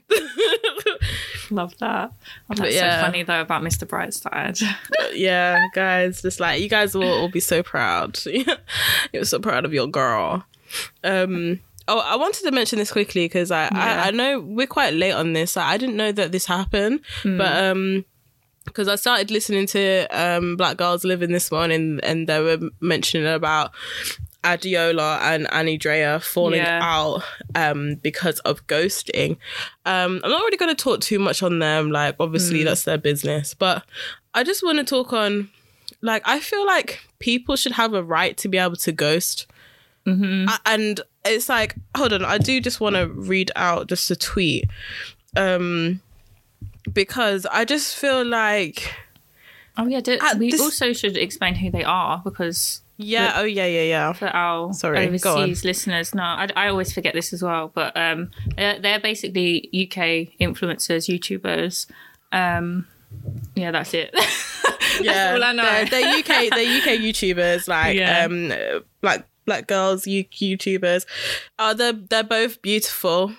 Love 1.52 1.78
that. 1.80 2.14
Oh, 2.50 2.56
that's 2.56 2.74
yeah. 2.74 3.02
so 3.02 3.08
funny 3.08 3.24
though 3.24 3.42
about 3.42 3.62
Mr. 3.62 3.86
Brightside. 3.86 4.62
yeah, 5.14 5.68
guys, 5.74 6.22
just 6.22 6.40
like 6.40 6.62
you 6.62 6.70
guys 6.70 6.96
will 6.96 7.12
all 7.12 7.28
be 7.28 7.42
so 7.42 7.62
proud. 7.62 8.18
You're 9.12 9.26
so 9.26 9.40
proud 9.40 9.66
of 9.66 9.74
your 9.74 9.88
girl. 9.88 10.46
Um. 11.04 11.60
Oh, 11.90 12.00
I 12.00 12.16
wanted 12.16 12.44
to 12.44 12.52
mention 12.52 12.80
this 12.80 12.92
quickly 12.92 13.26
because 13.26 13.52
I, 13.52 13.64
Yeah. 13.64 13.70
I 14.04 14.08
I 14.08 14.12
know 14.12 14.40
we're 14.40 14.68
quite 14.68 14.94
late 14.94 15.14
on 15.14 15.34
this. 15.34 15.58
I 15.58 15.78
didn't 15.78 15.98
know 15.98 16.12
that 16.12 16.32
this 16.32 16.46
happened, 16.46 17.02
but 17.24 17.64
um, 17.64 18.06
because 18.66 18.88
I 18.88 18.96
started 18.96 19.32
listening 19.32 19.66
to 19.68 20.08
um 20.12 20.56
Black 20.56 20.78
Girls 20.78 21.04
Living 21.04 21.32
this 21.32 21.52
morning, 21.52 22.00
and 22.04 22.28
they 22.28 22.40
were 22.40 22.60
mentioning 22.80 23.28
about 23.28 23.72
Adeola 24.44 25.20
and 25.22 25.52
Annie 25.52 25.78
Drea 25.78 26.20
falling 26.20 26.60
Yeah. 26.62 26.80
out 26.82 27.24
um 27.56 27.96
because 27.96 28.40
of 28.42 28.66
ghosting. 28.68 29.32
Um, 29.86 30.22
I'm 30.24 30.30
not 30.32 30.42
really 30.44 30.58
going 30.58 30.74
to 30.76 30.82
talk 30.84 31.02
too 31.02 31.20
much 31.20 31.44
on 31.44 31.60
them. 31.60 31.92
Like, 31.92 32.16
obviously, 32.20 32.64
that's 32.64 32.84
their 32.84 32.98
business, 32.98 33.54
but 33.54 33.84
I 34.34 34.44
just 34.44 34.64
want 34.64 34.78
to 34.78 34.84
talk 34.86 35.12
on. 35.14 35.50
Like, 36.02 36.22
I 36.26 36.40
feel 36.40 36.66
like 36.66 37.02
people 37.20 37.56
should 37.58 37.74
have 37.74 37.94
a 37.94 38.04
right 38.04 38.38
to 38.38 38.48
be 38.48 38.58
able 38.58 38.78
to 38.78 38.92
ghost. 38.92 39.48
A- 40.08 40.60
and 40.66 41.02
it's 41.26 41.50
like, 41.50 41.76
hold 41.96 42.14
on, 42.14 42.24
I 42.26 42.38
do 42.38 42.62
just 42.62 42.80
want 42.80 42.96
to 42.96 43.08
read 43.08 43.52
out 43.56 43.88
just 43.88 44.10
a 44.12 44.16
tweet. 44.16 44.70
Um, 45.38 46.02
because 46.92 47.46
I 47.52 47.66
just 47.66 47.96
feel 47.96 48.26
like, 48.26 48.94
oh 49.78 49.86
yeah, 49.88 50.00
do, 50.00 50.18
we 50.38 50.52
this- 50.52 50.62
also 50.62 50.94
should 50.94 51.18
explain 51.18 51.56
who 51.56 51.70
they 51.70 51.84
are 51.84 52.22
because 52.24 52.82
yeah, 53.02 53.36
oh, 53.38 53.44
yeah, 53.44 53.66
yeah, 53.66 53.84
yeah. 53.84 54.12
for 54.12 54.28
our 54.28 54.74
Sorry, 54.74 55.08
overseas 55.08 55.64
listeners. 55.64 56.14
No, 56.14 56.22
I, 56.22 56.50
I 56.58 56.68
always 56.68 56.92
forget 56.92 57.14
this 57.14 57.32
as 57.32 57.42
well. 57.42 57.72
But 57.74 57.96
um, 57.96 58.30
they're, 58.58 58.78
they're 58.78 59.00
basically 59.00 59.70
UK 59.74 60.36
influencers, 60.42 61.08
YouTubers. 61.08 61.88
Um, 62.34 62.88
yeah, 63.56 63.72
that's 63.72 63.94
it. 63.94 64.14
yeah, 65.02 65.32
all 65.34 65.42
I 65.46 65.54
know. 65.54 65.64
They're, 65.64 65.86
they're 65.86 66.20
UK, 66.20 66.26
they're 66.50 66.78
UK 66.78 67.00
YouTubers, 67.00 67.70
like 67.70 67.96
Yeah. 67.98 68.26
um, 68.26 68.52
like 69.02 69.26
black 69.50 69.66
girls, 69.68 70.06
you 70.08 70.24
YouTubers. 70.26 71.06
Uh, 71.58 71.74
they're 71.74 71.94
they're 72.12 72.24
both 72.38 72.62
beautiful. 72.62 73.34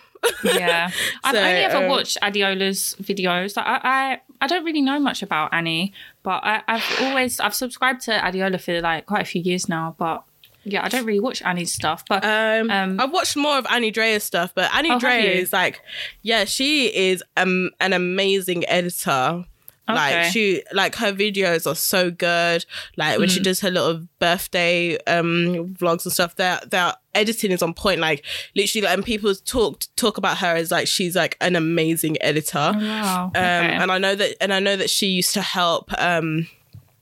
Yeah, 0.45 0.91
I've 1.25 1.35
So, 1.35 1.41
only 1.41 1.61
ever 1.69 1.77
um, 1.85 1.89
watched 1.89 2.19
Adeola's 2.23 2.95
videos. 3.01 3.57
Like, 3.57 3.67
I, 3.67 3.81
I 3.85 4.21
I 4.43 4.47
don't 4.47 4.65
really 4.65 4.83
know 4.83 4.99
much 4.99 5.23
about 5.23 5.55
Annie, 5.55 5.93
but 6.23 6.41
I, 6.45 6.63
I've 6.69 6.85
always 7.05 7.41
I've 7.41 7.55
subscribed 7.55 8.01
to 8.03 8.11
Adeola 8.13 8.61
for 8.61 8.81
like 8.83 9.07
quite 9.07 9.23
a 9.23 9.31
few 9.33 9.41
years 9.41 9.69
now. 9.69 9.95
But 9.99 10.23
yeah, 10.65 10.85
I 10.85 10.89
don't 10.89 11.07
really 11.07 11.21
watch 11.21 11.41
Annie's 11.43 11.73
stuff. 11.73 12.05
But 12.07 12.23
Um, 12.25 12.71
Um, 12.71 13.01
I've 13.01 13.13
watched 13.13 13.35
more 13.37 13.57
of 13.57 13.67
Annie 13.71 13.91
Drea's 13.91 14.25
stuff, 14.25 14.53
but 14.55 14.69
Annie 14.75 14.91
Oh, 14.91 14.99
Drea 14.99 15.33
is 15.45 15.53
like, 15.55 15.81
yeah, 16.21 16.45
she 16.45 16.95
is 17.09 17.25
um, 17.39 17.71
an 17.81 17.93
amazing 17.95 18.69
editor. 18.69 19.47
Like 19.89 20.33
she, 20.33 20.63
like 20.73 20.95
her 20.97 21.13
videos 21.13 21.67
are 21.69 21.75
so 21.75 22.13
good. 22.13 22.65
Like 22.97 23.19
when 23.19 23.29
Hmm. 23.29 23.35
she 23.35 23.41
does 23.41 23.59
her 23.61 23.71
little 23.73 24.07
birthday 24.21 24.97
um 25.07 25.75
vlogs 25.81 26.05
and 26.05 26.13
stuff, 26.13 26.37
their 26.37 26.61
their 26.71 26.95
editing 27.15 27.51
is 27.51 27.61
on 27.61 27.75
point. 27.75 28.01
Like 28.01 28.25
literally, 28.55 28.85
like, 28.87 28.95
and 28.97 29.05
people 29.05 29.35
talk 29.35 29.83
talk 29.97 30.17
about 30.17 30.39
her 30.39 30.55
as 30.55 30.71
like 30.71 30.87
she's 30.87 31.17
like 31.17 31.37
an 31.41 31.57
amazing 31.57 32.23
editor. 32.23 32.73
wow, 32.73 33.25
Um, 33.25 33.31
Oh, 33.35 33.39
okay. 33.41 33.73
and 33.75 33.91
I 33.91 33.99
know 33.99 34.15
that, 34.15 34.37
and 34.41 34.53
I 34.53 34.61
know 34.61 34.77
that 34.77 34.91
she 34.91 35.09
used 35.09 35.35
to 35.35 35.43
help, 35.43 35.91
um, 36.01 36.47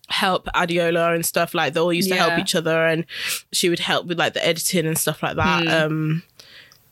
help 0.08 0.46
Adeola 0.54 1.14
and 1.14 1.26
stuff 1.26 1.52
like 1.52 1.74
they 1.74 1.80
all 1.80 1.92
used 1.92 2.08
to 2.08 2.16
help 2.16 2.38
each 2.38 2.54
other, 2.54 2.86
and 2.86 3.04
she 3.52 3.68
would 3.68 3.80
help 3.80 4.06
with 4.06 4.18
like 4.18 4.32
the 4.32 4.46
editing 4.46 4.86
and 4.86 4.96
stuff 4.96 5.22
like 5.22 5.36
that. 5.36 5.62
Hmm. 5.64 5.68
Um, 5.68 6.22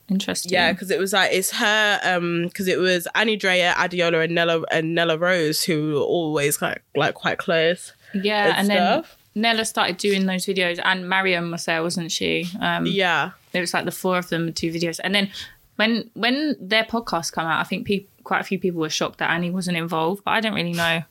interesting. 0.09 0.51
yeah, 0.51 0.71
because 0.71 0.91
it 0.91 0.99
was 0.99 1.13
like 1.13 1.31
it's 1.31 1.51
her, 1.51 1.99
um, 2.03 2.43
because 2.43 2.67
it 2.67 2.79
was 2.79 3.07
Annie 3.15 3.37
Drea, 3.37 3.73
Adeola, 3.73 4.23
and 4.23 4.35
Nella 4.35 4.63
and 4.71 4.95
Nella 4.95 5.17
Rose 5.17 5.63
who 5.63 5.93
were 5.93 6.01
always 6.01 6.61
like 6.61 6.83
like 6.95 7.13
quite 7.15 7.37
close. 7.37 7.93
yeah, 8.13 8.47
and 8.57 8.57
and 8.57 8.69
then. 8.69 9.03
Nella 9.35 9.65
started 9.65 9.97
doing 9.97 10.25
those 10.25 10.47
videos, 10.47 10.79
and 10.83 11.07
Mariam 11.07 11.51
was 11.51 11.65
there, 11.65 11.83
wasn't 11.83 12.11
she? 12.11 12.47
Um, 12.59 12.87
Yeah, 12.87 13.33
it 13.53 13.59
was 13.59 13.71
like 13.71 13.85
the 13.85 13.91
four 13.91 14.17
of 14.17 14.29
them, 14.29 14.51
two 14.51 14.71
videos, 14.71 14.99
and 15.03 15.13
then 15.13 15.29
when 15.75 16.09
when 16.15 16.55
their 16.59 16.83
podcast 16.83 17.33
come 17.33 17.45
out, 17.45 17.59
I 17.59 17.63
think 17.63 17.85
peop 17.85 18.09
quite 18.23 18.41
a 18.41 18.43
few 18.43 18.57
people 18.59 18.81
were 18.81 18.89
shocked 18.89 19.19
that 19.19 19.29
Annie 19.29 19.51
wasn't 19.51 19.77
involved, 19.77 20.23
but 20.23 20.31
I 20.31 20.41
don't 20.41 20.55
really 20.55 20.73
know. 20.73 21.03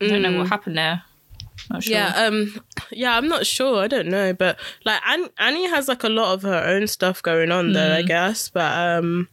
I 0.00 0.08
don't 0.08 0.22
know 0.22 0.38
what 0.38 0.48
happened 0.48 0.78
there. 0.78 1.02
Not 1.70 1.82
sure. 1.84 1.96
Mm. 1.96 1.98
yeah, 1.98 2.26
um, 2.26 2.60
yeah. 2.90 3.16
I'm 3.16 3.28
not 3.28 3.46
sure. 3.46 3.82
I 3.82 3.88
don't 3.88 4.08
know, 4.08 4.32
but 4.32 4.58
like 4.84 5.00
An- 5.06 5.30
Annie 5.38 5.68
has 5.68 5.88
like 5.88 6.04
a 6.04 6.08
lot 6.08 6.34
of 6.34 6.42
her 6.42 6.64
own 6.66 6.86
stuff 6.86 7.22
going 7.22 7.50
on 7.52 7.72
there, 7.72 7.96
I 7.96 8.00
Hmm. 8.02 8.06
guess. 8.08 8.48
But 8.50 8.72
um, 8.76 9.28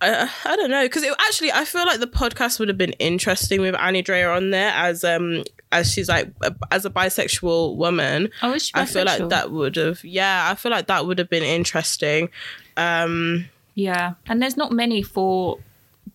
I 0.00 0.30
I 0.44 0.56
don't 0.56 0.70
know 0.70 0.84
because 0.84 1.02
it 1.02 1.12
actually 1.18 1.52
I 1.52 1.64
feel 1.64 1.84
like 1.86 2.00
the 2.00 2.06
podcast 2.06 2.58
would 2.58 2.68
have 2.68 2.78
been 2.78 2.92
interesting 2.94 3.60
with 3.60 3.74
Annie 3.74 4.02
Drea 4.02 4.30
on 4.30 4.50
there 4.50 4.70
as 4.74 5.02
um 5.04 5.44
as 5.72 5.92
she's 5.92 6.08
like 6.08 6.30
a, 6.40 6.54
as 6.70 6.84
a 6.84 6.90
bisexual 6.90 7.76
woman. 7.76 8.30
Oh, 8.42 8.54
is 8.54 8.66
she 8.66 8.72
I 8.74 8.84
feel 8.86 9.04
like 9.04 9.28
that 9.28 9.50
would 9.50 9.76
have 9.76 10.04
yeah 10.04 10.48
I 10.50 10.54
feel 10.54 10.70
like 10.72 10.86
that 10.86 11.06
would 11.06 11.18
have 11.18 11.28
been 11.30 11.42
interesting. 11.42 12.30
Um, 12.76 13.46
Yeah, 13.74 14.14
and 14.26 14.40
there's 14.40 14.56
not 14.56 14.70
many 14.72 15.02
for 15.02 15.58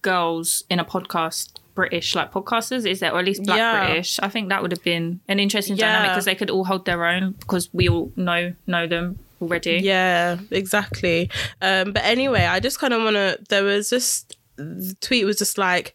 girls 0.01 0.63
in 0.69 0.79
a 0.79 0.85
podcast. 0.85 1.51
British 1.75 2.15
like 2.15 2.31
podcasters 2.31 2.87
is 2.87 2.99
there 2.99 3.11
or 3.13 3.19
at 3.19 3.25
least 3.25 3.43
black 3.43 3.57
Yeah. 3.57 3.85
British 3.85 4.19
I 4.21 4.29
think 4.29 4.49
that 4.49 4.61
would 4.61 4.71
have 4.71 4.83
been 4.83 5.19
an 5.27 5.39
interesting 5.39 5.75
dynamic 5.75 6.11
because 6.11 6.25
they 6.25 6.35
could 6.35 6.49
all 6.49 6.65
hold 6.65 6.85
their 6.85 7.05
own 7.05 7.31
because 7.39 7.69
we 7.73 7.89
all 7.89 8.11
know 8.15 8.53
know 8.67 8.87
them 8.87 9.19
already 9.41 9.79
Yeah, 9.83 10.37
exactly. 10.51 11.29
Um, 11.61 11.93
but 11.93 12.03
anyway, 12.03 12.45
I 12.45 12.59
just 12.59 12.79
kind 12.79 12.93
of 12.93 13.03
want 13.03 13.15
to. 13.15 13.39
There 13.49 13.63
was 13.63 13.89
just 13.89 14.37
the 14.55 14.95
tweet 15.01 15.25
was 15.25 15.37
just 15.37 15.57
like. 15.57 15.93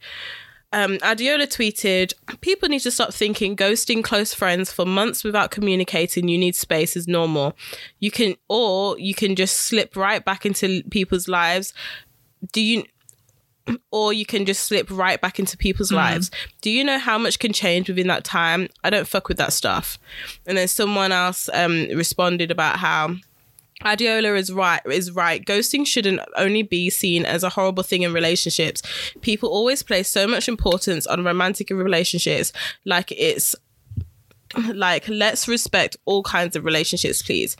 Um, 0.71 0.99
Adeola 0.99 1.45
tweeted, 1.47 2.13
People 2.43 2.69
need 2.69 2.81
to 2.81 2.91
stop 2.91 3.15
thinking 3.15 3.57
ghosting 3.57 4.05
close 4.05 4.35
friends 4.35 4.71
for 4.71 4.85
months 4.85 5.25
without 5.25 5.51
communicating. 5.51 6.29
You 6.29 6.37
need 6.37 6.55
space 6.55 6.95
is 6.95 7.09
normal. 7.09 7.57
You 8.01 8.11
can, 8.11 8.35
or 8.51 8.99
you 8.99 9.15
can 9.15 9.35
just 9.35 9.57
slip 9.63 9.97
right 9.97 10.23
back 10.23 10.45
into 10.45 10.83
people's 10.91 11.27
lives. 11.27 11.73
Do 12.53 12.61
you, 12.61 12.85
or 13.91 14.13
you 14.13 14.27
can 14.27 14.47
just 14.47 14.65
slip 14.65 14.91
right 14.91 15.21
back 15.21 15.39
into 15.39 15.57
people's 15.57 15.93
lives. 15.93 16.31
Do 16.61 16.71
you 16.71 16.85
know 16.85 16.99
how 16.99 17.19
much 17.19 17.39
can 17.39 17.53
change 17.53 17.89
within 17.89 18.07
that 18.09 18.25
time? 18.25 18.69
I 18.85 18.91
don't 18.91 19.09
fuck 19.09 19.29
with 19.29 19.39
that 19.39 19.53
stuff. 19.53 19.99
And 20.47 20.59
then 20.59 20.69
someone 20.69 21.13
else 21.13 21.49
um, 21.53 21.89
responded 21.95 22.51
about 22.51 22.79
how 22.79 23.17
Adeola 23.85 24.37
is 24.37 24.53
right 24.53 24.81
is 24.87 25.13
right. 25.13 25.45
Ghosting 25.45 25.87
shouldn't 25.87 26.21
only 26.37 26.63
be 26.63 26.91
seen 26.91 27.25
as 27.25 27.45
a 27.45 27.51
horrible 27.51 27.85
thing 27.85 28.03
in 28.03 28.13
relationships. 28.13 28.83
People 29.21 29.51
always 29.51 29.83
place 29.83 30.09
so 30.09 30.27
much 30.27 30.49
importance 30.49 31.07
on 31.07 31.25
romantic 31.25 31.71
relationships 31.71 32.53
like 32.85 33.13
it's 33.13 33.55
like 34.75 35.07
let's 35.09 35.49
respect 35.49 35.97
all 36.05 36.23
kinds 36.23 36.57
of 36.57 36.65
relationships 36.65 37.23
please 37.23 37.57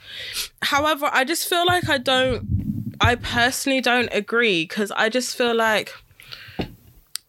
however 0.61 1.09
i 1.11 1.23
just 1.23 1.47
feel 1.47 1.65
like 1.65 1.89
i 1.89 1.97
don't 1.97 2.58
i 3.01 3.15
personally 3.15 3.81
don't 3.81 4.09
agree 4.11 4.63
because 4.63 4.91
i 4.91 5.09
just 5.09 5.35
feel 5.35 5.55
like 5.55 5.93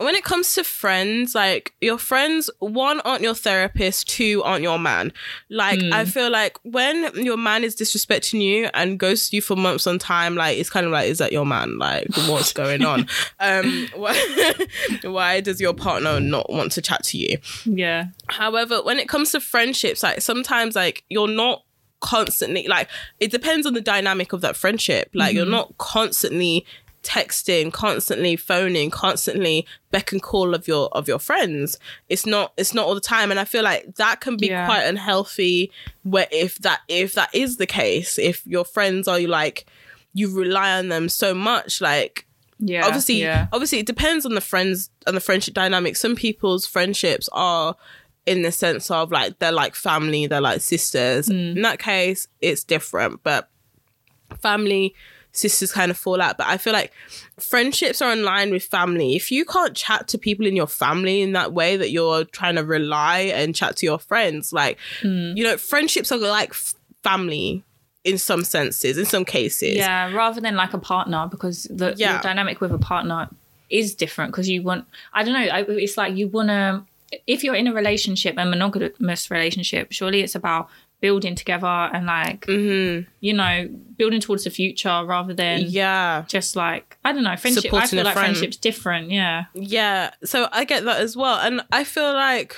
when 0.00 0.14
it 0.14 0.24
comes 0.24 0.54
to 0.54 0.64
friends, 0.64 1.34
like 1.34 1.74
your 1.82 1.98
friends, 1.98 2.48
one 2.58 3.00
aren't 3.00 3.22
your 3.22 3.34
therapist, 3.34 4.08
two 4.08 4.42
aren't 4.42 4.62
your 4.62 4.78
man. 4.78 5.12
Like 5.50 5.78
I 5.92 6.06
feel 6.06 6.30
like 6.30 6.58
when 6.62 7.10
your 7.22 7.36
man 7.36 7.64
is 7.64 7.76
disrespecting 7.76 8.40
you 8.40 8.70
and 8.72 8.98
ghosts 8.98 9.30
you 9.34 9.42
for 9.42 9.56
months 9.56 9.86
on 9.86 9.98
time, 9.98 10.36
like 10.36 10.56
it's 10.56 10.70
kind 10.70 10.86
of 10.86 10.92
like, 10.92 11.10
is 11.10 11.18
that 11.18 11.32
your 11.32 11.44
man? 11.44 11.78
Like 11.78 12.06
what's 12.28 12.54
going 12.54 12.82
on? 12.82 13.06
um, 13.40 13.88
why, 13.94 14.54
why 15.02 15.40
does 15.40 15.60
your 15.60 15.74
partner 15.74 16.18
not 16.18 16.50
want 16.50 16.72
to 16.72 16.82
chat 16.82 17.04
to 17.04 17.18
you? 17.18 17.36
yeah 17.66 18.06
However, 18.28 18.82
when 18.82 18.98
it 18.98 19.08
comes 19.08 19.32
to 19.32 19.40
friendships, 19.40 20.02
like 20.02 20.22
sometimes 20.22 20.76
like 20.76 21.04
you're 21.10 21.28
not 21.28 21.62
constantly 22.00 22.66
like 22.66 22.88
it 23.18 23.30
depends 23.30 23.66
on 23.66 23.74
the 23.74 23.80
dynamic 23.80 24.32
of 24.32 24.40
that 24.40 24.56
friendship. 24.56 25.10
Like 25.14 25.34
you're 25.34 25.44
mm-hmm. 25.44 25.52
not 25.52 25.78
constantly 25.78 26.66
texting, 27.02 27.72
constantly 27.72 28.36
phoning, 28.36 28.90
constantly 28.90 29.66
beck 29.90 30.12
and 30.12 30.22
call 30.22 30.54
of 30.54 30.68
your 30.68 30.88
of 30.92 31.08
your 31.08 31.18
friends. 31.18 31.78
It's 32.08 32.26
not 32.26 32.52
it's 32.56 32.74
not 32.74 32.86
all 32.86 32.94
the 32.94 33.00
time. 33.00 33.30
And 33.30 33.40
I 33.40 33.44
feel 33.44 33.62
like 33.62 33.94
that 33.96 34.20
can 34.20 34.36
be 34.36 34.48
Yeah. 34.48 34.66
quite 34.66 34.82
unhealthy 34.82 35.70
where 36.02 36.28
if 36.30 36.58
that 36.58 36.80
if 36.88 37.14
that 37.14 37.34
is 37.34 37.56
the 37.56 37.66
case, 37.66 38.18
if 38.18 38.46
your 38.46 38.64
friends 38.64 39.08
are 39.08 39.20
like 39.20 39.66
you 40.12 40.36
rely 40.36 40.76
on 40.76 40.88
them 40.88 41.08
so 41.08 41.34
much, 41.34 41.80
like 41.80 42.26
yeah 42.62 42.84
obviously 42.84 43.14
yeah 43.14 43.46
obviously 43.52 43.78
it 43.78 43.86
depends 43.86 44.26
on 44.26 44.34
the 44.34 44.40
friends 44.40 44.90
and 45.06 45.16
the 45.16 45.20
friendship 45.20 45.54
dynamic 45.54 45.96
some 45.96 46.14
people's 46.14 46.66
friendships 46.66 47.26
are 47.32 47.74
in 48.26 48.42
the 48.42 48.52
sense 48.52 48.90
of 48.90 49.10
like 49.10 49.38
they're 49.38 49.50
like 49.52 49.74
family 49.74 50.26
they're 50.26 50.40
like 50.40 50.60
sisters 50.60 51.26
Hmm. 51.26 51.32
in 51.56 51.62
that 51.62 51.78
case 51.78 52.28
it's 52.40 52.62
different 52.64 53.22
but 53.22 53.48
family 54.40 54.94
sisters 55.32 55.70
kind 55.72 55.90
of 55.92 55.96
fall 55.96 56.20
out 56.20 56.36
but 56.36 56.46
i 56.48 56.56
feel 56.56 56.72
like 56.72 56.92
friendships 57.38 58.02
are 58.02 58.12
in 58.12 58.24
line 58.24 58.50
with 58.50 58.64
family 58.64 59.14
if 59.14 59.30
you 59.30 59.44
can't 59.44 59.76
chat 59.76 60.08
to 60.08 60.18
people 60.18 60.44
in 60.44 60.56
your 60.56 60.66
family 60.66 61.22
in 61.22 61.32
that 61.32 61.52
way 61.52 61.76
that 61.76 61.90
you're 61.90 62.24
trying 62.24 62.56
to 62.56 62.64
rely 62.64 63.20
and 63.20 63.54
chat 63.54 63.76
to 63.76 63.86
your 63.86 63.98
friends 63.98 64.52
like 64.52 64.76
Hmm. 65.02 65.32
you 65.36 65.44
know 65.44 65.56
friendships 65.56 66.10
are 66.10 66.18
like 66.18 66.50
f- 66.50 66.74
family 67.04 67.62
in 68.02 68.18
some 68.18 68.42
senses 68.44 68.98
in 68.98 69.04
some 69.04 69.24
cases 69.24 69.76
Yeah, 69.76 70.12
rather 70.12 70.40
than 70.40 70.56
like 70.56 70.72
a 70.74 70.78
partner, 70.78 71.28
because 71.30 71.64
the 71.70 71.94
Yeah. 71.96 72.12
your 72.14 72.22
dynamic 72.22 72.60
with 72.60 72.72
a 72.72 72.78
partner 72.78 73.28
is 73.68 73.94
different. 73.94 74.32
Because 74.32 74.48
you 74.48 74.62
want, 74.62 74.86
I 75.12 75.22
don't 75.22 75.34
know, 75.34 75.64
it's 75.76 75.98
like 75.98 76.16
you 76.16 76.26
want 76.26 76.48
to. 76.48 76.82
If 77.26 77.42
you're 77.42 77.54
in 77.54 77.66
a 77.66 77.72
relationship, 77.72 78.36
a 78.38 78.44
monogamous 78.44 79.30
relationship, 79.30 79.92
surely 79.92 80.22
it's 80.22 80.34
about 80.34 80.68
building 81.00 81.34
together 81.34 81.66
and 81.66 82.06
like 82.06 82.44
mm-hmm. 82.46 83.08
you 83.20 83.32
know 83.32 83.68
building 83.96 84.20
towards 84.20 84.44
the 84.44 84.50
future 84.50 85.02
rather 85.06 85.32
than 85.32 85.62
yeah 85.62 86.24
just 86.28 86.56
like 86.56 86.98
I 87.04 87.12
don't 87.12 87.22
know 87.22 87.36
friendship. 87.36 87.72
I 87.72 87.86
feel 87.86 88.04
like 88.04 88.14
friend. 88.14 88.36
friendship's 88.36 88.56
different. 88.56 89.10
Yeah, 89.10 89.44
Yeah, 89.54 90.10
so 90.24 90.48
I 90.52 90.64
get 90.64 90.84
that 90.84 91.00
as 91.00 91.16
well. 91.16 91.38
And 91.38 91.62
I 91.72 91.84
feel 91.84 92.12
like, 92.12 92.54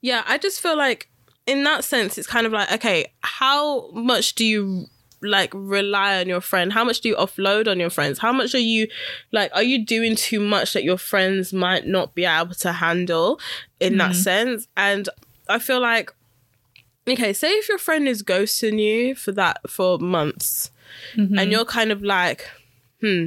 yeah, 0.00 0.22
I 0.26 0.38
just 0.38 0.60
feel 0.60 0.76
like 0.76 1.08
in 1.46 1.64
that 1.64 1.84
sense, 1.84 2.16
it's 2.16 2.26
kind 2.26 2.46
of 2.46 2.52
like, 2.52 2.70
okay, 2.72 3.12
how 3.20 3.90
much 3.90 4.34
do 4.34 4.44
you 4.44 4.86
like 5.24 5.50
rely 5.54 6.20
on 6.20 6.28
your 6.28 6.40
friend? 6.40 6.72
How 6.72 6.84
much 6.84 7.00
do 7.00 7.08
you 7.08 7.16
offload 7.16 7.68
on 7.68 7.80
your 7.80 7.90
friends? 7.90 8.18
How 8.18 8.32
much 8.32 8.54
are 8.54 8.58
you 8.58 8.88
like, 9.32 9.50
are 9.54 9.62
you 9.62 9.84
doing 9.84 10.16
too 10.16 10.40
much 10.40 10.72
that 10.74 10.84
your 10.84 10.98
friends 10.98 11.52
might 11.52 11.86
not 11.86 12.14
be 12.14 12.24
able 12.24 12.54
to 12.56 12.72
handle 12.72 13.40
in 13.80 13.98
that 13.98 14.14
sense? 14.14 14.68
And 14.76 15.08
I 15.48 15.58
feel 15.58 15.80
like, 15.80 16.12
okay, 17.08 17.32
say 17.32 17.50
if 17.50 17.68
your 17.68 17.78
friend 17.78 18.08
is 18.08 18.22
ghosting 18.22 18.80
you 18.80 19.14
for 19.14 19.32
that 19.32 19.58
for 19.68 19.98
months 19.98 20.70
and 21.38 21.50
you're 21.52 21.64
kind 21.64 21.90
of 21.92 22.02
like, 22.02 22.48
hmm, 23.00 23.26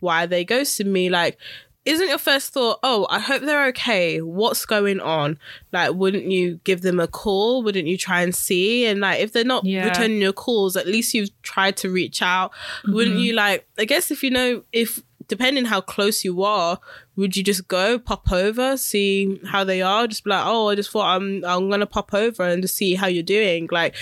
why 0.00 0.24
are 0.24 0.26
they 0.26 0.44
ghosting 0.44 0.86
me? 0.86 1.08
Like, 1.08 1.38
isn't 1.84 2.08
your 2.08 2.18
first 2.18 2.52
thought, 2.52 2.78
oh, 2.82 3.06
I 3.10 3.18
hope 3.18 3.42
they're 3.42 3.66
okay. 3.66 4.22
What's 4.22 4.64
going 4.64 5.00
on? 5.00 5.38
Like, 5.72 5.92
wouldn't 5.92 6.24
you 6.30 6.60
give 6.64 6.80
them 6.80 6.98
a 6.98 7.06
call? 7.06 7.62
Wouldn't 7.62 7.86
you 7.86 7.98
try 7.98 8.22
and 8.22 8.34
see? 8.34 8.86
And 8.86 9.00
like, 9.00 9.20
if 9.20 9.32
they're 9.32 9.44
not 9.44 9.64
Yeah. 9.66 9.88
returning 9.88 10.20
your 10.20 10.32
calls, 10.32 10.76
at 10.76 10.86
least 10.86 11.12
you've 11.12 11.30
tried 11.42 11.76
to 11.78 11.90
reach 11.90 12.22
out. 12.22 12.52
Wouldn't 12.86 13.16
mm-hmm. 13.16 13.24
you 13.24 13.32
like, 13.34 13.66
I 13.78 13.84
guess 13.84 14.10
if 14.10 14.22
you 14.22 14.30
know, 14.30 14.62
if 14.72 15.02
depending 15.28 15.66
how 15.66 15.80
close 15.80 16.24
you 16.24 16.42
are, 16.42 16.78
would 17.16 17.36
you 17.36 17.42
just 17.42 17.68
go 17.68 17.98
pop 17.98 18.32
over, 18.32 18.76
see 18.76 19.40
how 19.46 19.62
they 19.64 19.82
are? 19.82 20.06
Just 20.06 20.24
be 20.24 20.30
like, 20.30 20.44
oh, 20.46 20.68
I 20.70 20.74
just 20.74 20.90
thought 20.90 21.16
I'm, 21.16 21.44
I'm 21.44 21.68
gonna 21.70 21.86
pop 21.86 22.14
over 22.14 22.44
and 22.44 22.62
just 22.62 22.76
see 22.76 22.94
how 22.94 23.06
you're 23.08 23.22
doing. 23.22 23.68
Like, 23.70 23.94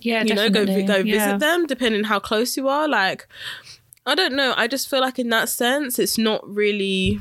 Yeah, 0.00 0.24
you 0.24 0.34
know, 0.34 0.48
go 0.50 0.64
definitely. 0.66 0.84
go 0.84 0.96
Yeah. 0.98 1.24
visit 1.26 1.40
them, 1.40 1.66
depending 1.66 2.04
how 2.04 2.18
close 2.18 2.56
you 2.56 2.68
are. 2.68 2.86
Like, 2.86 3.26
I 4.08 4.14
don't 4.14 4.34
know. 4.34 4.54
I 4.56 4.66
just 4.66 4.88
feel 4.88 5.00
like 5.00 5.18
in 5.18 5.28
that 5.28 5.48
sense, 5.48 5.98
it's 5.98 6.18
not 6.18 6.48
really 6.48 7.20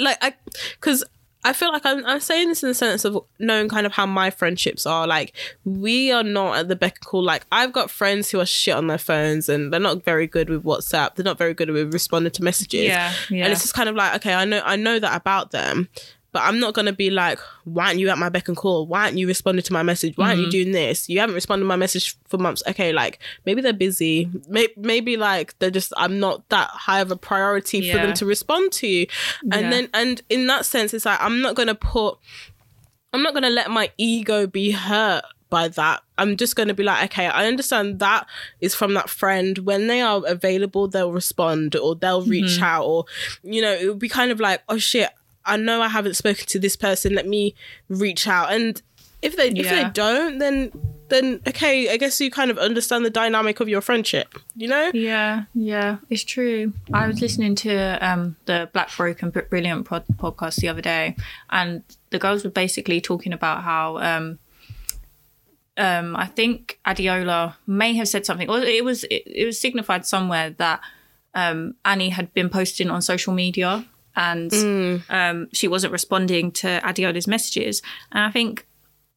like 0.00 0.18
I 0.20 0.34
because. 0.78 1.04
I 1.44 1.52
feel 1.52 1.70
like 1.70 1.86
I'm, 1.86 2.04
I'm 2.06 2.18
saying 2.18 2.48
this 2.48 2.64
in 2.64 2.70
the 2.70 2.74
sense 2.74 3.04
of 3.04 3.24
knowing 3.38 3.68
kind 3.68 3.86
of 3.86 3.92
how 3.92 4.04
my 4.04 4.30
friendships 4.30 4.84
are. 4.84 5.06
Like, 5.06 5.32
we 5.64 6.10
are 6.10 6.24
not 6.24 6.56
at 6.56 6.66
the 6.66 6.74
beck 6.74 6.96
and 6.96 7.06
call. 7.06 7.22
Like, 7.22 7.46
I've 7.52 7.72
got 7.72 7.88
friends 7.88 8.32
who 8.32 8.40
are 8.40 8.46
shit 8.46 8.74
on 8.74 8.88
their 8.88 8.98
phones 8.98 9.48
and 9.48 9.72
they're 9.72 9.78
not 9.78 10.04
very 10.04 10.26
good 10.26 10.50
with 10.50 10.64
WhatsApp. 10.64 11.14
They're 11.14 11.22
not 11.22 11.38
very 11.38 11.54
good 11.54 11.70
with 11.70 11.92
responding 11.92 12.32
to 12.32 12.42
messages. 12.42 12.86
Yeah, 12.86 13.14
yeah. 13.30 13.44
And 13.44 13.52
it's 13.52 13.62
just 13.62 13.74
kind 13.74 13.88
of 13.88 13.94
like, 13.94 14.16
okay, 14.16 14.34
I 14.34 14.44
know 14.44 14.60
I 14.64 14.74
know 14.74 14.98
that 14.98 15.14
about 15.14 15.52
them, 15.52 15.88
but 16.36 16.42
I'm 16.42 16.60
not 16.60 16.74
gonna 16.74 16.92
be 16.92 17.08
like, 17.10 17.38
why 17.64 17.86
aren't 17.86 17.98
you 17.98 18.08
at 18.10 18.18
my 18.18 18.28
beck 18.28 18.48
and 18.48 18.56
call? 18.56 18.86
Why 18.86 19.04
aren't 19.04 19.16
you 19.18 19.26
responding 19.26 19.62
to 19.64 19.72
my 19.72 19.82
message? 19.82 20.16
Why 20.16 20.26
aren't 20.28 20.38
Mm-hmm. 20.40 20.44
you 20.44 20.50
doing 20.64 20.72
this? 20.72 21.08
You 21.08 21.18
haven't 21.20 21.34
responded 21.34 21.64
to 21.64 21.68
my 21.68 21.76
message 21.76 22.16
for 22.28 22.36
months. 22.38 22.62
Okay, 22.68 22.92
like 22.92 23.18
maybe 23.46 23.60
they're 23.62 23.72
busy. 23.72 24.30
Maybe, 24.48 24.72
maybe 24.76 25.16
like 25.16 25.58
they're 25.58 25.70
just 25.70 25.92
I'm 25.96 26.20
not 26.20 26.48
that 26.50 26.68
high 26.68 27.00
of 27.00 27.10
a 27.10 27.16
priority 27.16 27.90
for 27.90 27.96
them 27.98 28.14
to 28.14 28.26
respond 28.26 28.72
to 28.72 28.86
you. 28.86 29.06
And 29.50 29.62
Yeah. 29.62 29.70
then 29.70 29.88
and 29.94 30.22
in 30.28 30.46
that 30.48 30.66
sense, 30.66 30.92
it's 30.92 31.06
like 31.06 31.20
I'm 31.22 31.40
not 31.40 31.54
gonna 31.56 31.74
put 31.74 32.18
I'm 33.12 33.22
not 33.22 33.32
going 33.32 33.44
to 33.44 33.48
let 33.50 33.70
my 33.70 33.90
ego 33.96 34.46
be 34.46 34.72
hurt 34.72 35.22
by 35.48 35.68
that. 35.68 36.02
I'm 36.18 36.36
just 36.36 36.54
going 36.54 36.68
to 36.68 36.74
be 36.74 36.82
like, 36.82 37.04
okay, 37.04 37.26
I 37.28 37.46
understand 37.46 37.98
that 38.00 38.26
is 38.60 38.74
from 38.74 38.92
that 38.94 39.08
friend. 39.08 39.56
When 39.58 39.86
they 39.86 40.02
are 40.02 40.20
available, 40.26 40.86
they'll 40.88 41.12
respond 41.12 41.76
or 41.76 41.94
they'll 41.94 42.26
reach 42.26 42.60
out, 42.60 42.84
or, 42.84 43.04
you 43.42 43.62
know, 43.62 43.72
it 43.72 43.88
would 43.88 44.00
be 44.00 44.08
kind 44.10 44.30
of 44.32 44.38
like, 44.40 44.62
oh 44.68 44.76
shit, 44.76 45.08
I 45.46 45.56
know 45.56 45.80
I 45.82 45.88
haven't 45.88 46.14
spoken 46.14 46.46
to 46.46 46.58
this 46.58 46.76
person. 46.76 47.14
Let 47.14 47.26
me 47.26 47.54
reach 47.88 48.26
out. 48.26 48.52
And 48.52 48.80
if 49.22 49.36
they 49.36 49.48
if 49.48 49.68
they 49.68 49.88
don't, 49.92 50.38
then 50.38 50.72
then 51.08 51.40
okay, 51.46 51.88
I 51.88 51.96
guess 51.96 52.20
you 52.20 52.30
kind 52.30 52.50
of 52.50 52.58
understand 52.58 53.04
the 53.04 53.10
dynamic 53.10 53.60
of 53.60 53.68
your 53.68 53.80
friendship, 53.80 54.34
you 54.56 54.68
know? 54.68 54.90
Yeah, 54.92 55.44
yeah, 55.54 55.98
it's 56.10 56.24
true. 56.24 56.72
I 56.92 57.06
was 57.06 57.20
listening 57.20 57.54
to 57.56 57.98
um, 58.06 58.36
the 58.46 58.68
Black 58.72 58.94
Broken 58.96 59.30
Brilliant 59.30 59.86
pod- 59.86 60.04
podcast 60.16 60.56
the 60.56 60.68
other 60.68 60.82
day, 60.82 61.16
and 61.50 61.82
the 62.10 62.18
girls 62.18 62.44
were 62.44 62.50
basically 62.50 63.00
talking 63.00 63.32
about 63.32 63.62
how 63.62 63.98
um, 63.98 64.38
um, 65.76 66.16
I 66.16 66.26
think 66.26 66.78
Adeola 66.86 67.54
may 67.66 67.94
have 67.94 68.08
said 68.08 68.26
something, 68.26 68.50
or 68.50 68.60
it 68.60 68.84
was 68.84 69.04
it, 69.04 69.22
it 69.26 69.46
was 69.46 69.60
signified 69.60 70.06
somewhere 70.06 70.50
that 70.50 70.80
um, 71.34 71.74
Annie 71.84 72.10
had 72.10 72.32
been 72.34 72.48
posting 72.48 72.90
on 72.90 73.02
social 73.02 73.32
media 73.32 73.86
and 74.16 75.04
um, 75.10 75.48
she 75.52 75.68
wasn't 75.68 75.92
responding 75.92 76.50
to 76.52 76.80
Adeola's 76.82 77.26
messages. 77.26 77.82
And 78.12 78.24
I 78.24 78.30
think 78.30 78.66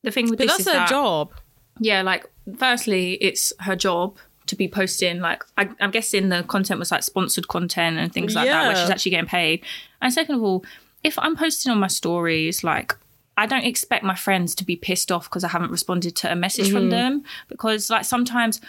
the 0.04 0.12
thing 0.12 0.30
with 0.30 0.40
But 0.40 0.48
this 0.48 0.58
that's 0.58 0.60
is 0.62 0.66
their 0.66 0.76
that, 0.76 0.90
job. 0.90 1.32
yeah, 1.80 2.02
like 2.02 2.30
firstly, 2.58 3.14
it's 3.16 3.54
her 3.62 3.76
job 3.76 4.18
to 4.48 4.56
be 4.56 4.68
posting. 4.68 5.20
Like 5.20 5.44
I, 5.58 5.70
I'm 5.80 5.92
guessing 5.92 6.30
the 6.30 6.44
content 6.44 6.80
was 6.80 6.92
like 6.92 7.04
sponsored 7.04 7.48
content 7.48 7.98
and 7.98 8.12
things 8.14 8.36
like 8.36 8.48
that, 8.50 8.68
where 8.68 8.76
she's 8.76 8.90
actually 8.90 9.12
getting 9.12 9.28
paid. 9.30 9.64
And 10.02 10.12
second 10.14 10.36
of 10.36 10.44
all, 10.44 10.64
if 11.04 11.18
I'm 11.20 11.36
posting 11.38 11.72
on 11.72 11.80
my 11.80 11.88
stories, 11.88 12.64
like 12.64 12.96
I 13.38 13.46
don't 13.46 13.64
expect 13.64 14.04
my 14.04 14.16
friends 14.16 14.54
to 14.56 14.66
be 14.66 14.76
pissed 14.76 15.12
off 15.14 15.30
because 15.30 15.46
I 15.46 15.48
haven't 15.48 15.72
responded 15.72 16.16
to 16.18 16.32
a 16.32 16.36
message 16.36 16.72
from 16.72 16.90
them 16.90 17.24
because 17.48 17.90
like 17.90 18.04
sometimes 18.04 18.60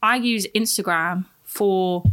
I 0.00 0.16
use 0.16 0.46
Instagram 0.54 1.24
for 1.44 2.04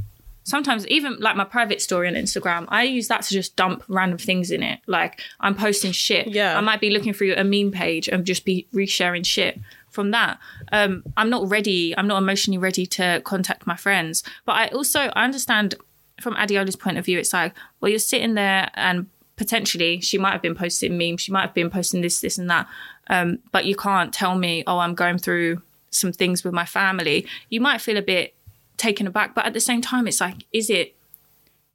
sometimes 0.44 0.88
even 0.88 1.18
like 1.20 1.36
my 1.36 1.44
private 1.44 1.82
story 1.82 2.08
on 2.08 2.16
Instagram, 2.16 2.66
I 2.70 2.84
use 2.84 3.08
that 3.08 3.24
to 3.24 3.34
just 3.34 3.56
dump 3.56 3.84
random 3.88 4.18
things 4.18 4.52
in 4.52 4.64
it. 4.64 4.80
Like 4.88 5.22
I'm 5.40 5.56
posting 5.56 5.92
shit. 5.92 6.28
Yeah. 6.28 6.58
I 6.58 6.62
might 6.62 6.82
be 6.82 6.90
looking 6.90 7.14
through 7.14 7.36
a 7.36 7.44
meme 7.44 7.72
page 7.72 8.08
and 8.08 8.26
just 8.26 8.46
be 8.46 8.68
resharing 8.74 9.26
shit 9.26 9.60
from 9.90 10.12
that. 10.12 10.40
Um, 10.72 11.04
I'm 11.18 11.30
not 11.30 11.50
ready. 11.50 11.96
I'm 11.98 12.08
not 12.08 12.18
emotionally 12.18 12.58
ready 12.58 12.86
to 12.88 13.22
contact 13.24 13.68
my 13.68 13.76
friends. 13.76 14.24
But 14.46 14.54
I 14.54 14.68
also 14.68 15.00
I 15.16 15.24
understand 15.24 15.76
from 16.20 16.36
Adeola's 16.36 16.76
point 16.76 16.98
of 16.98 17.06
view, 17.06 17.20
it's 17.20 17.34
like, 17.34 17.54
well, 17.80 17.90
you're 17.90 18.00
sitting 18.00 18.36
there 18.36 18.70
and 18.76 19.08
potentially 19.36 20.00
she 20.02 20.18
might 20.18 20.32
have 20.32 20.42
been 20.42 20.56
posting 20.56 20.98
memes, 20.98 21.22
she 21.22 21.32
might 21.32 21.42
have 21.42 21.54
been 21.54 21.70
posting 21.70 22.02
this, 22.02 22.22
this, 22.22 22.38
and 22.38 22.50
that. 22.50 22.68
Um, 23.08 23.40
but 23.52 23.66
you 23.66 23.76
can't 23.76 24.14
tell 24.14 24.36
me, 24.36 24.64
oh, 24.68 24.80
I'm 24.80 24.96
going 24.96 25.18
through 25.18 25.62
some 25.90 26.14
things 26.14 26.44
with 26.44 26.54
my 26.54 26.66
family. 26.66 27.28
You 27.50 27.60
might 27.60 27.82
feel 27.82 27.98
a 27.98 28.02
bit 28.02 28.34
taken 28.82 29.06
aback, 29.08 29.30
but 29.36 29.46
at 29.46 29.54
the 29.54 29.60
same 29.70 29.82
time, 29.82 30.08
it's 30.08 30.22
like, 30.22 30.46
is 30.52 30.70
it 30.70 30.96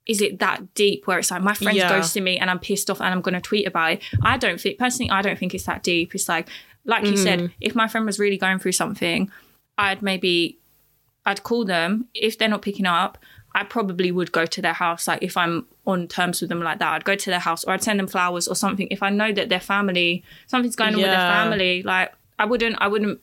is 0.06 0.20
it 0.20 0.38
that 0.38 0.58
deep 0.74 1.06
where 1.06 1.18
it's 1.18 1.32
like 1.32 1.42
my 1.42 1.54
friend's 1.54 1.78
Yeah. 1.78 1.90
ghosting 1.90 2.22
me 2.22 2.38
and 2.38 2.48
I'm 2.48 2.60
pissed 2.60 2.88
off 2.90 3.00
and 3.00 3.10
I'm 3.12 3.20
going 3.26 3.34
to 3.34 3.40
tweet 3.40 3.66
about 3.66 3.92
it? 3.94 4.02
I 4.22 4.36
don't 4.38 4.60
think 4.60 4.78
personally, 4.78 5.10
I 5.10 5.20
don't 5.20 5.36
think 5.40 5.52
it's 5.52 5.64
that 5.66 5.82
deep. 5.82 6.14
It's 6.14 6.28
like, 6.28 6.48
like 6.84 7.04
you 7.04 7.14
Mm-hmm. 7.14 7.24
said, 7.24 7.50
if 7.60 7.74
my 7.74 7.88
friend 7.88 8.06
was 8.06 8.18
really 8.20 8.38
going 8.38 8.60
through 8.60 8.76
something, 8.82 9.30
I'd 9.76 10.02
maybe 10.02 10.58
I'd 11.28 11.42
call 11.42 11.64
them. 11.64 12.06
If 12.14 12.38
they're 12.38 12.48
not 12.56 12.62
picking 12.62 12.86
up, 12.86 13.18
I 13.52 13.64
probably 13.64 14.12
would 14.12 14.30
go 14.30 14.46
to 14.46 14.62
their 14.62 14.74
house. 14.84 15.08
Like 15.08 15.22
if 15.24 15.36
I'm 15.36 15.66
on 15.86 16.06
terms 16.06 16.40
with 16.40 16.50
them 16.50 16.62
like 16.62 16.78
that, 16.78 16.92
I'd 16.94 17.04
go 17.04 17.16
to 17.16 17.30
their 17.30 17.40
house 17.48 17.64
or 17.64 17.72
I'd 17.72 17.82
send 17.82 17.98
them 17.98 18.06
flowers 18.06 18.46
or 18.46 18.54
something. 18.54 18.86
If 18.92 19.02
I 19.02 19.10
know 19.10 19.32
that 19.32 19.48
their 19.48 19.64
family, 19.74 20.22
something's 20.46 20.76
going 20.76 20.94
on 20.94 21.00
with 21.02 21.10
their 21.10 21.28
family, 21.36 21.82
like 21.82 22.12
I 22.38 22.44
wouldn't, 22.44 22.76
I 22.80 22.86
wouldn't, 22.86 23.18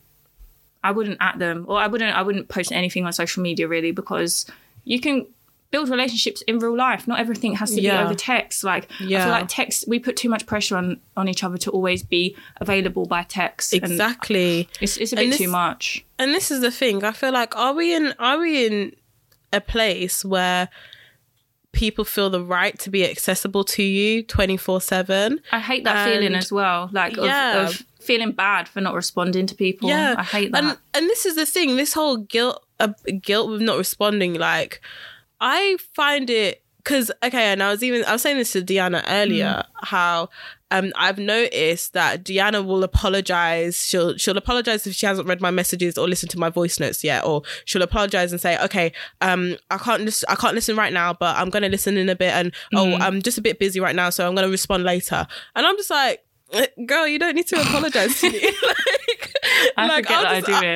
I 0.84 0.90
wouldn't 0.92 1.18
at 1.20 1.38
them 1.38 1.64
or 1.68 1.78
I 1.78 1.86
wouldn't, 1.88 2.14
I 2.14 2.22
wouldn't 2.22 2.48
post 2.48 2.70
anything 2.72 3.04
on 3.06 3.12
social 3.12 3.42
media 3.42 3.66
really 3.66 3.90
because 3.90 4.46
you 4.84 5.00
can 5.00 5.26
build 5.70 5.88
relationships 5.88 6.40
in 6.42 6.60
real 6.60 6.76
life. 6.76 7.08
Not 7.08 7.18
everything 7.18 7.54
has 7.56 7.70
to 7.74 7.80
Yeah. 7.80 7.98
be 8.02 8.04
over 8.04 8.14
text. 8.14 8.62
Like 8.62 8.84
I 9.00 9.04
Yeah. 9.04 9.24
feel 9.24 9.32
like 9.32 9.46
text, 9.48 9.84
we 9.88 9.98
put 9.98 10.14
too 10.16 10.28
much 10.28 10.46
pressure 10.46 10.76
on 10.76 11.00
on 11.16 11.28
each 11.28 11.42
other 11.42 11.58
to 11.58 11.70
always 11.72 12.02
be 12.04 12.36
available 12.60 13.06
by 13.06 13.22
text. 13.24 13.74
Exactly. 13.74 14.68
it's 14.80 14.96
it's 14.98 15.12
a 15.12 15.16
bit 15.16 15.30
this- 15.30 15.38
too 15.38 15.48
much. 15.48 16.04
and 16.20 16.32
this 16.32 16.50
is 16.52 16.60
the 16.60 16.70
thing 16.70 17.02
i 17.02 17.10
feel 17.20 17.32
like 17.32 17.56
are 17.56 17.72
we 17.74 17.86
in 17.98 18.14
are 18.20 18.38
we 18.38 18.66
in 18.66 18.76
a 19.52 19.60
place 19.60 20.24
where 20.24 20.68
people 21.72 22.04
feel 22.04 22.30
the 22.30 22.40
right 22.40 22.78
to 22.78 22.88
be 22.90 23.04
accessible 23.08 23.64
to 23.64 23.82
you 23.82 24.22
24 24.22 24.80
7 24.80 25.40
I 25.50 25.58
hate 25.58 25.82
that 25.84 26.08
feeling 26.08 26.34
as 26.36 26.52
well. 26.52 26.88
Like 26.92 27.16
of, 27.16 27.24
Yeah. 27.24 27.66
of 27.66 27.82
feeling 28.04 28.32
bad 28.32 28.68
for 28.68 28.80
not 28.80 28.94
responding 28.94 29.46
to 29.46 29.54
people. 29.54 29.88
yeah 29.88 30.14
I 30.18 30.22
hate 30.22 30.52
that. 30.52 30.62
and 30.64 30.78
and 30.94 31.08
this 31.08 31.26
is 31.26 31.34
the 31.36 31.46
thing 31.46 31.76
this 31.76 31.92
whole 31.94 32.16
guilt 32.18 32.64
uh, 32.80 32.88
guilt 33.22 33.50
with 33.50 33.62
not 33.62 33.78
responding 33.78 34.34
like 34.34 34.80
i 35.40 35.76
find 35.94 36.28
it 36.30 36.62
because 36.78 37.10
okay 37.22 37.46
and 37.52 37.62
i 37.62 37.70
was 37.70 37.82
even 37.82 38.04
i 38.04 38.12
was 38.12 38.22
saying 38.22 38.36
this 38.36 38.52
to 38.52 38.60
deanna 38.62 39.02
earlier 39.08 39.62
how 39.82 40.28
um 40.70 40.92
i've 40.96 41.18
noticed 41.18 41.92
that 41.92 42.24
deanna 42.24 42.64
will 42.64 42.82
apologize 42.84 43.76
she'll 43.86 44.16
she'll 44.16 44.36
apologize 44.36 44.86
if 44.86 44.94
she 44.94 45.06
hasn't 45.06 45.26
read 45.28 45.40
my 45.40 45.50
messages 45.50 45.96
or 45.96 46.08
listened 46.08 46.30
to 46.30 46.38
my 46.38 46.50
voice 46.50 46.78
notes 46.80 47.02
yet 47.04 47.24
or 47.24 47.42
she'll 47.64 47.82
apologize 47.82 48.32
and 48.32 48.40
say 48.40 48.58
okay 48.62 48.92
um 49.20 49.56
i 49.70 49.78
can't 49.78 50.02
listen 50.02 50.26
i 50.28 50.34
can't 50.34 50.54
listen 50.54 50.76
right 50.76 50.92
now 50.92 51.12
but 51.12 51.36
i'm 51.36 51.48
gonna 51.50 51.68
listen 51.68 51.96
in 51.96 52.08
a 52.08 52.16
bit 52.16 52.32
and 52.32 52.52
oh 52.74 52.94
i'm 52.96 53.22
just 53.22 53.38
a 53.38 53.42
bit 53.42 53.58
busy 53.58 53.80
right 53.80 53.96
now 53.96 54.10
so 54.10 54.26
i'm 54.26 54.34
gonna 54.34 54.48
respond 54.48 54.82
later 54.84 55.26
and 55.54 55.66
i'm 55.66 55.76
just 55.76 55.90
like 55.90 56.18
"Eh, 56.18 56.22
girl 56.86 57.06
you 57.06 57.18
don't 57.18 57.34
need 57.34 57.46
to 57.48 57.60
apologize 57.60 58.20
to 58.20 58.30
me 58.30 58.40
like 58.66 59.34
I 59.76 59.86
like, 59.88 60.04
forget 60.06 60.18
I'll 60.26 60.40
that 60.40 60.46
just- 60.46 60.50
I 60.50 60.60
do 60.60 60.66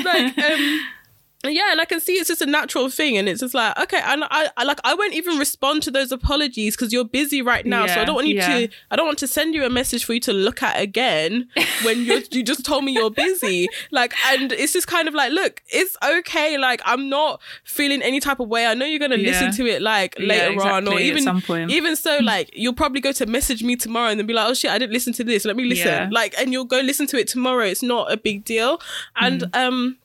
it. 0.00 0.04
like 0.04 0.38
um 0.38 0.80
yeah 1.44 1.70
and 1.70 1.80
i 1.80 1.84
can 1.84 2.00
see 2.00 2.14
it's 2.14 2.28
just 2.28 2.40
a 2.40 2.46
natural 2.46 2.88
thing 2.90 3.16
and 3.16 3.28
it's 3.28 3.40
just 3.40 3.54
like 3.54 3.78
okay 3.78 4.00
and 4.04 4.24
i, 4.30 4.48
I 4.56 4.64
like 4.64 4.80
i 4.84 4.94
won't 4.94 5.14
even 5.14 5.38
respond 5.38 5.82
to 5.84 5.90
those 5.90 6.10
apologies 6.10 6.74
because 6.76 6.92
you're 6.92 7.04
busy 7.04 7.40
right 7.42 7.64
now 7.64 7.84
yeah, 7.84 7.94
so 7.94 8.00
i 8.00 8.04
don't 8.04 8.14
want 8.16 8.26
you 8.26 8.36
yeah. 8.36 8.66
to 8.66 8.68
i 8.90 8.96
don't 8.96 9.06
want 9.06 9.18
to 9.18 9.26
send 9.28 9.54
you 9.54 9.64
a 9.64 9.70
message 9.70 10.04
for 10.04 10.14
you 10.14 10.20
to 10.20 10.32
look 10.32 10.62
at 10.62 10.80
again 10.80 11.46
when 11.84 12.00
you 12.04 12.22
you 12.32 12.42
just 12.42 12.64
told 12.64 12.84
me 12.84 12.92
you're 12.92 13.10
busy 13.10 13.68
like 13.92 14.12
and 14.28 14.50
it's 14.52 14.72
just 14.72 14.88
kind 14.88 15.06
of 15.08 15.14
like 15.14 15.30
look 15.30 15.62
it's 15.68 15.96
okay 16.04 16.58
like 16.58 16.80
i'm 16.84 17.08
not 17.08 17.40
feeling 17.64 18.02
any 18.02 18.18
type 18.18 18.40
of 18.40 18.48
way 18.48 18.66
i 18.66 18.74
know 18.74 18.86
you're 18.86 18.98
gonna 18.98 19.16
Yeah. 19.16 19.30
listen 19.30 19.52
to 19.52 19.66
it 19.70 19.82
like 19.82 20.16
later 20.18 20.60
on 20.62 20.88
or 20.88 20.94
exactly, 20.94 20.96
at 20.96 21.00
even 21.02 21.22
some 21.22 21.42
point. 21.42 21.70
even 21.70 21.96
so 21.96 22.18
like 22.22 22.50
you'll 22.54 22.72
probably 22.74 23.00
go 23.00 23.12
to 23.12 23.26
message 23.26 23.62
me 23.62 23.76
tomorrow 23.76 24.08
and 24.10 24.18
then 24.18 24.26
be 24.26 24.34
like 24.34 24.48
oh 24.48 24.54
shit 24.54 24.70
i 24.70 24.78
didn't 24.78 24.92
listen 24.94 25.12
to 25.12 25.22
this 25.22 25.44
let 25.44 25.54
me 25.54 25.64
listen 25.64 26.10
like 26.10 26.34
and 26.38 26.50
you'll 26.52 26.64
go 26.64 26.80
listen 26.80 27.06
to 27.06 27.18
it 27.18 27.28
tomorrow 27.28 27.64
it's 27.66 27.82
not 27.82 28.10
a 28.10 28.16
big 28.16 28.44
deal 28.44 28.80
and 29.16 29.42
Mm. 29.42 29.54
um 29.66 29.96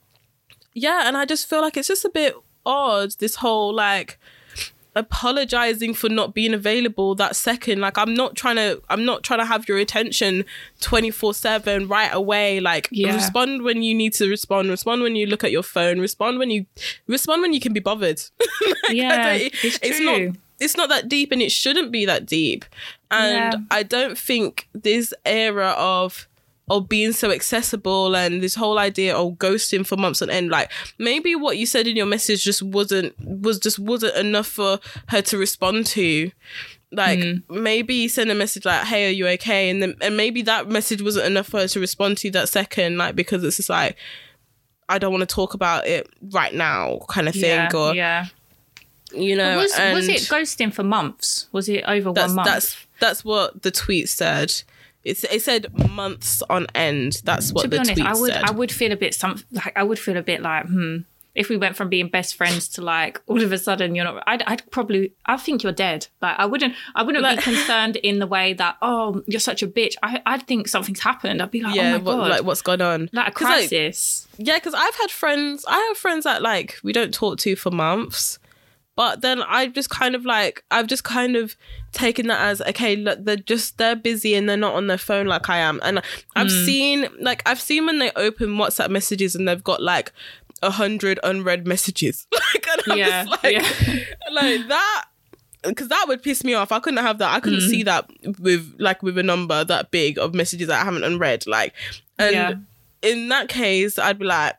yeah 0.74 1.04
and 1.08 1.18
i 1.18 1.26
just 1.26 1.50
feel 1.50 1.62
like 1.62 1.76
it's 1.78 1.88
just 1.88 2.06
a 2.06 2.10
bit 2.10 2.36
odd 2.66 3.12
this 3.20 3.36
whole 3.36 3.74
like 3.74 4.18
apologizing 4.96 5.94
for 5.94 6.10
not 6.10 6.34
being 6.34 6.54
available 6.54 7.16
that 7.16 7.36
second. 7.36 7.80
Like 7.80 7.98
i'm 7.98 8.14
not 8.14 8.36
trying 8.36 8.58
to 8.58 8.82
i'm 8.90 9.06
not 9.06 9.24
trying 9.24 9.40
to 9.40 9.46
have 9.46 9.68
your 9.68 9.78
attention 9.78 10.44
24 10.82 11.34
7 11.34 11.88
right 11.88 12.10
away. 12.14 12.60
Like 12.60 12.90
Yeah. 12.92 13.16
respond 13.16 13.62
when 13.64 13.84
you 13.84 13.96
need 13.96 14.14
to 14.16 14.28
respond. 14.28 14.70
Respond 14.70 15.02
when 15.02 15.16
you 15.16 15.28
look 15.28 15.44
at 15.44 15.52
your 15.52 15.64
phone. 15.64 16.00
Respond 16.00 16.40
when 16.40 16.50
you 16.52 16.66
respond 17.08 17.42
when 17.42 17.54
you 17.54 17.60
can 17.62 17.74
be 17.74 17.80
bothered. 17.80 18.22
Like, 18.62 18.76
Yeah, 18.98 19.26
I 19.28 19.38
don't- 19.40 19.52
it's 19.64 20.00
not 20.02 20.36
it's 20.60 20.76
not 20.78 20.90
that 20.90 21.08
deep 21.08 21.32
and 21.32 21.42
it 21.42 21.52
shouldn't 21.52 21.92
be 21.92 22.06
that 22.06 22.26
deep. 22.26 22.66
And 23.10 23.54
Yeah. 23.54 23.60
i 23.72 23.84
don't 23.84 24.18
think 24.18 24.68
this 24.74 25.14
era 25.26 25.70
of 25.78 26.28
of 26.72 26.88
being 26.88 27.12
so 27.12 27.32
accessible 27.32 28.16
and 28.16 28.42
this 28.42 28.56
whole 28.56 28.80
idea 28.80 29.16
of 29.16 29.34
ghosting 29.34 29.86
for 29.86 29.98
months 29.98 30.22
on 30.22 30.30
end 30.30 30.50
like 30.50 30.72
maybe 30.98 31.36
what 31.36 31.58
you 31.58 31.66
said 31.66 31.86
in 31.88 31.96
your 31.96 32.06
message 32.06 32.44
just 32.44 32.62
wasn't 32.64 33.14
was 33.20 33.60
just 33.60 33.78
wasn't 33.80 34.16
enough 34.16 34.48
for 34.48 34.80
her 35.08 35.22
to 35.22 35.38
respond 35.38 35.86
to 35.86 36.32
Like 36.94 37.20
Mm. 37.20 37.44
maybe 37.50 38.10
send 38.10 38.30
a 38.32 38.36
message 38.36 38.66
like, 38.66 38.84
"Hey, 38.86 39.08
are 39.08 39.12
you 39.20 39.26
okay?" 39.36 39.70
And 39.70 39.82
then 39.82 39.96
and 40.02 40.18
maybe 40.18 40.42
that 40.44 40.68
message 40.68 41.02
wasn't 41.02 41.26
enough 41.26 41.48
for 41.48 41.60
her 41.62 41.68
to 41.70 41.80
respond 41.80 42.18
to 42.18 42.32
that 42.32 42.50
second, 42.50 42.98
like 42.98 43.16
because 43.16 43.46
it's 43.46 43.56
just 43.56 43.70
like, 43.70 43.96
I 44.90 44.98
don't 45.00 45.14
want 45.14 45.22
to 45.28 45.36
talk 45.36 45.54
about 45.54 45.88
it 45.88 46.10
right 46.34 46.54
now, 46.54 47.00
kind 47.08 47.30
of 47.30 47.34
thing, 47.34 47.44
yeah, 47.44 47.70
or 47.74 47.96
yeah. 47.96 48.26
you 49.14 49.38
know. 49.38 49.56
was, 49.56 49.72
was 49.94 50.08
it 50.10 50.22
ghosting 50.28 50.74
for 50.74 50.84
months? 50.84 51.48
Was 51.54 51.70
it 51.70 51.86
over 51.88 52.12
one 52.12 52.36
month? 52.36 52.46
that's 52.46 52.76
that's 53.00 53.24
what 53.24 53.62
the 53.62 53.72
tweet 53.72 54.10
said. 54.10 54.52
It's 55.04 55.24
it 55.24 55.42
said 55.42 55.68
months 55.90 56.42
on 56.50 56.68
end. 56.76 57.22
That's 57.24 57.52
what 57.54 57.64
to 57.64 57.68
be 57.68 57.78
the 57.78 57.82
honest, 57.82 57.94
tweet 57.94 58.06
I 58.08 58.14
would 58.14 58.32
said. 58.34 58.44
I 58.44 58.52
would 58.52 58.72
feel 58.72 58.92
a 58.92 58.96
bit 58.96 59.14
some 59.16 59.44
like 59.52 59.74
I 59.78 59.84
would 59.84 60.00
feel 60.00 60.18
a 60.18 60.22
bit 60.24 60.42
like 60.42 60.66
hmm. 60.68 60.98
If 61.34 61.48
we 61.48 61.56
went 61.56 61.78
from 61.78 61.88
being 61.88 62.10
best 62.10 62.36
friends 62.36 62.68
to 62.68 62.82
like 62.82 63.22
all 63.26 63.42
of 63.42 63.54
a 63.54 63.58
sudden 63.58 63.96
you're 63.96 64.04
not, 64.04 64.22
I'd, 64.28 64.42
I'd 64.42 64.70
probably 64.70 65.14
I 65.26 65.38
think 65.38 65.64
you're 65.64 65.72
dead. 65.72 66.08
Like 66.22 66.38
I 66.38 66.46
wouldn't 66.46 66.76
I 66.94 67.04
wouldn't 67.04 67.24
Like- 67.24 67.38
be 67.38 67.44
concerned 67.56 67.96
in 67.96 68.20
the 68.20 68.28
way 68.28 68.52
that 68.54 68.76
oh 68.82 69.24
you're 69.28 69.40
such 69.40 69.64
a 69.64 69.68
bitch. 69.68 69.94
I 70.04 70.22
I'd 70.26 70.46
think 70.46 70.68
something's 70.68 71.00
happened. 71.00 71.42
I'd 71.42 71.50
be 71.50 71.62
like 71.62 71.74
yeah, 71.74 71.94
oh 71.96 72.00
my 72.00 72.04
what, 72.04 72.16
god 72.18 72.30
like 72.32 72.44
what's 72.44 72.62
going 72.62 72.82
on? 72.82 73.10
like 73.14 73.30
a 73.30 73.32
'Cause, 73.32 73.46
like, 73.46 73.70
crisis. 73.70 74.28
Yeah, 74.38 74.58
because 74.58 74.74
I've 74.74 74.96
had 74.96 75.10
friends. 75.10 75.64
I 75.70 75.80
have 75.88 75.98
friends 75.98 76.26
that 76.26 76.42
like 76.42 76.78
we 76.84 76.92
don't 76.92 77.14
talk 77.14 77.38
to 77.40 77.56
for 77.56 77.72
months, 77.72 78.38
but 78.98 79.22
then 79.22 79.42
I 79.42 79.68
just 79.68 79.90
kind 79.90 80.16
of 80.16 80.26
like 80.26 80.66
I've 80.70 80.88
just 80.88 81.06
kind 81.06 81.38
of 81.38 81.56
taken 81.92 82.28
that 82.28 82.42
as 82.42 82.62
okay. 82.62 82.96
Look, 82.96 83.24
they're 83.26 83.36
just 83.36 83.78
they're 83.78 83.96
busy 83.96 84.34
and 84.36 84.48
they're 84.50 84.58
not 84.58 84.74
on 84.76 84.88
their 84.88 84.98
phone 84.98 85.28
like 85.28 85.50
I 85.50 85.58
am. 85.58 85.80
And 85.84 86.00
I've 86.36 86.50
Hmm. 86.52 86.66
seen 86.66 87.08
like 87.20 87.42
I've 87.46 87.62
seen 87.62 87.86
when 87.86 88.00
they 88.00 88.12
open 88.16 88.50
WhatsApp 88.58 88.90
messages 88.90 89.36
and 89.36 89.48
they've 89.48 89.64
got 89.64 89.82
like 89.82 90.12
a 90.62 90.72
hundred 90.72 91.20
unread 91.24 91.66
messages. 91.68 92.28
like, 92.34 92.68
and 92.68 92.82
I'm 92.94 92.98
Yeah, 92.98 93.26
just 93.26 93.44
like, 93.44 93.54
yeah. 93.54 94.04
like 94.32 94.68
that. 94.68 95.06
Because 95.64 95.90
that 95.90 96.06
would 96.08 96.24
piss 96.24 96.44
me 96.44 96.54
off. 96.56 96.72
I 96.72 96.80
couldn't 96.80 97.04
have 97.04 97.20
that. 97.20 97.34
I 97.36 97.40
couldn't 97.40 97.62
Hmm. 97.62 97.68
see 97.70 97.84
that 97.84 98.10
with 98.40 98.74
like 98.80 99.04
with 99.04 99.18
a 99.18 99.24
number 99.24 99.64
that 99.64 99.92
big 99.92 100.18
of 100.18 100.34
messages 100.34 100.68
that 100.70 100.82
I 100.82 100.84
haven't 100.86 101.04
unread. 101.04 101.46
Like, 101.46 101.74
and 102.18 102.34
Yeah. 102.34 102.54
in 103.04 103.30
that 103.30 103.48
case, 103.48 104.00
I'd 104.00 104.18
be 104.20 104.26
like, 104.26 104.56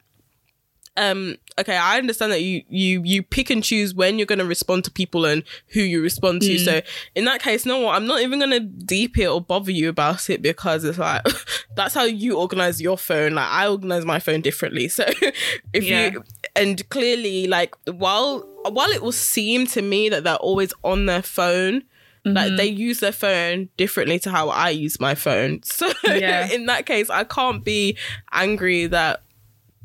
um, 0.96 1.36
okay, 1.58 1.76
I 1.76 1.98
understand 1.98 2.32
that 2.32 2.42
you 2.42 2.62
you 2.68 3.02
you 3.04 3.22
pick 3.22 3.50
and 3.50 3.62
choose 3.62 3.94
when 3.94 4.18
you're 4.18 4.26
gonna 4.26 4.44
respond 4.44 4.84
to 4.84 4.90
people 4.90 5.24
and 5.24 5.42
who 5.68 5.80
you 5.80 6.02
respond 6.02 6.42
to. 6.42 6.58
So 6.58 6.80
in 7.14 7.24
that 7.26 7.40
case, 7.42 7.66
no? 7.66 7.88
I'm 7.88 8.06
not 8.06 8.20
even 8.20 8.38
gonna 8.40 8.60
deep 8.60 9.18
it 9.18 9.26
or 9.26 9.40
bother 9.40 9.70
you 9.70 9.88
about 9.88 10.30
it 10.30 10.42
because 10.42 10.84
it's 10.84 10.98
like 10.98 11.22
that's 11.76 11.94
how 11.94 12.04
you 12.04 12.36
organize 12.38 12.80
your 12.80 12.96
phone. 12.98 13.34
Like 13.34 13.48
I 13.50 13.68
organize 13.68 14.04
my 14.04 14.18
phone 14.18 14.40
differently. 14.40 14.88
So 14.88 15.04
if 15.72 15.84
Yeah. 15.84 16.10
you 16.12 16.24
and 16.56 16.88
clearly 16.88 17.46
like 17.46 17.74
while 17.86 18.40
while 18.70 18.90
it 18.90 19.02
will 19.02 19.12
seem 19.12 19.66
to 19.68 19.82
me 19.82 20.08
that 20.08 20.24
they're 20.24 20.36
always 20.36 20.72
on 20.84 21.06
their 21.06 21.22
phone. 21.22 21.82
Mm-hmm. 22.24 22.36
Like 22.36 22.56
they 22.56 22.66
use 22.66 23.00
their 23.00 23.10
phone 23.10 23.68
differently 23.76 24.20
to 24.20 24.30
how 24.30 24.48
I 24.48 24.70
use 24.70 25.00
my 25.00 25.16
phone. 25.16 25.60
So 25.64 25.90
Yeah. 26.04 26.46
in 26.52 26.66
that 26.66 26.86
case, 26.86 27.10
I 27.10 27.24
can't 27.24 27.64
be 27.64 27.98
angry 28.30 28.86
that 28.86 29.22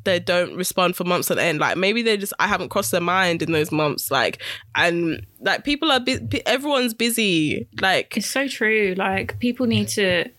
they 0.08 0.20
don't 0.20 0.56
respond 0.56 0.96
for 0.96 1.04
months 1.04 1.30
on 1.30 1.38
end. 1.38 1.60
Like 1.60 1.78
maybe 1.78 2.02
they 2.02 2.18
just 2.18 2.34
I 2.40 2.48
haven't 2.48 2.70
crossed 2.70 2.92
their 2.92 3.02
mind 3.02 3.42
in 3.42 3.52
those 3.52 3.72
months. 3.72 4.10
Like 4.10 4.42
and 4.74 5.26
like 5.42 5.64
people 5.64 5.92
are 5.92 6.00
bu- 6.00 6.28
everyone's 6.46 6.94
busy. 6.94 7.68
Like 7.80 8.18
It's 8.18 8.28
so 8.28 8.48
true. 8.48 8.96
Like 8.98 9.38
people 9.40 9.66
need 9.68 9.90
to 9.90 10.30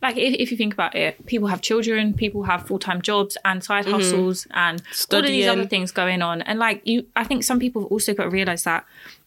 like 0.00 0.16
if, 0.16 0.34
if 0.34 0.50
you 0.50 0.56
think 0.56 0.72
about 0.72 0.94
it, 0.94 1.26
people 1.26 1.48
have 1.48 1.60
children, 1.60 2.14
people 2.14 2.44
have 2.44 2.66
full 2.66 2.78
time 2.78 3.02
jobs 3.02 3.36
and 3.44 3.62
side 3.62 3.84
mm-hmm. 3.84 3.94
hustles 3.94 4.46
and 4.52 4.80
all 5.12 5.18
of 5.18 5.26
these 5.26 5.48
other 5.48 5.66
things 5.66 5.90
going 5.90 6.22
on. 6.22 6.42
And 6.42 6.58
like 6.58 6.82
you 6.84 7.06
I 7.16 7.24
think 7.24 7.42
some 7.44 7.58
people 7.58 7.82
have 7.82 7.90
also 7.90 8.14
got 8.14 8.24
to 8.24 8.30
realise 8.30 8.62
that 8.62 8.86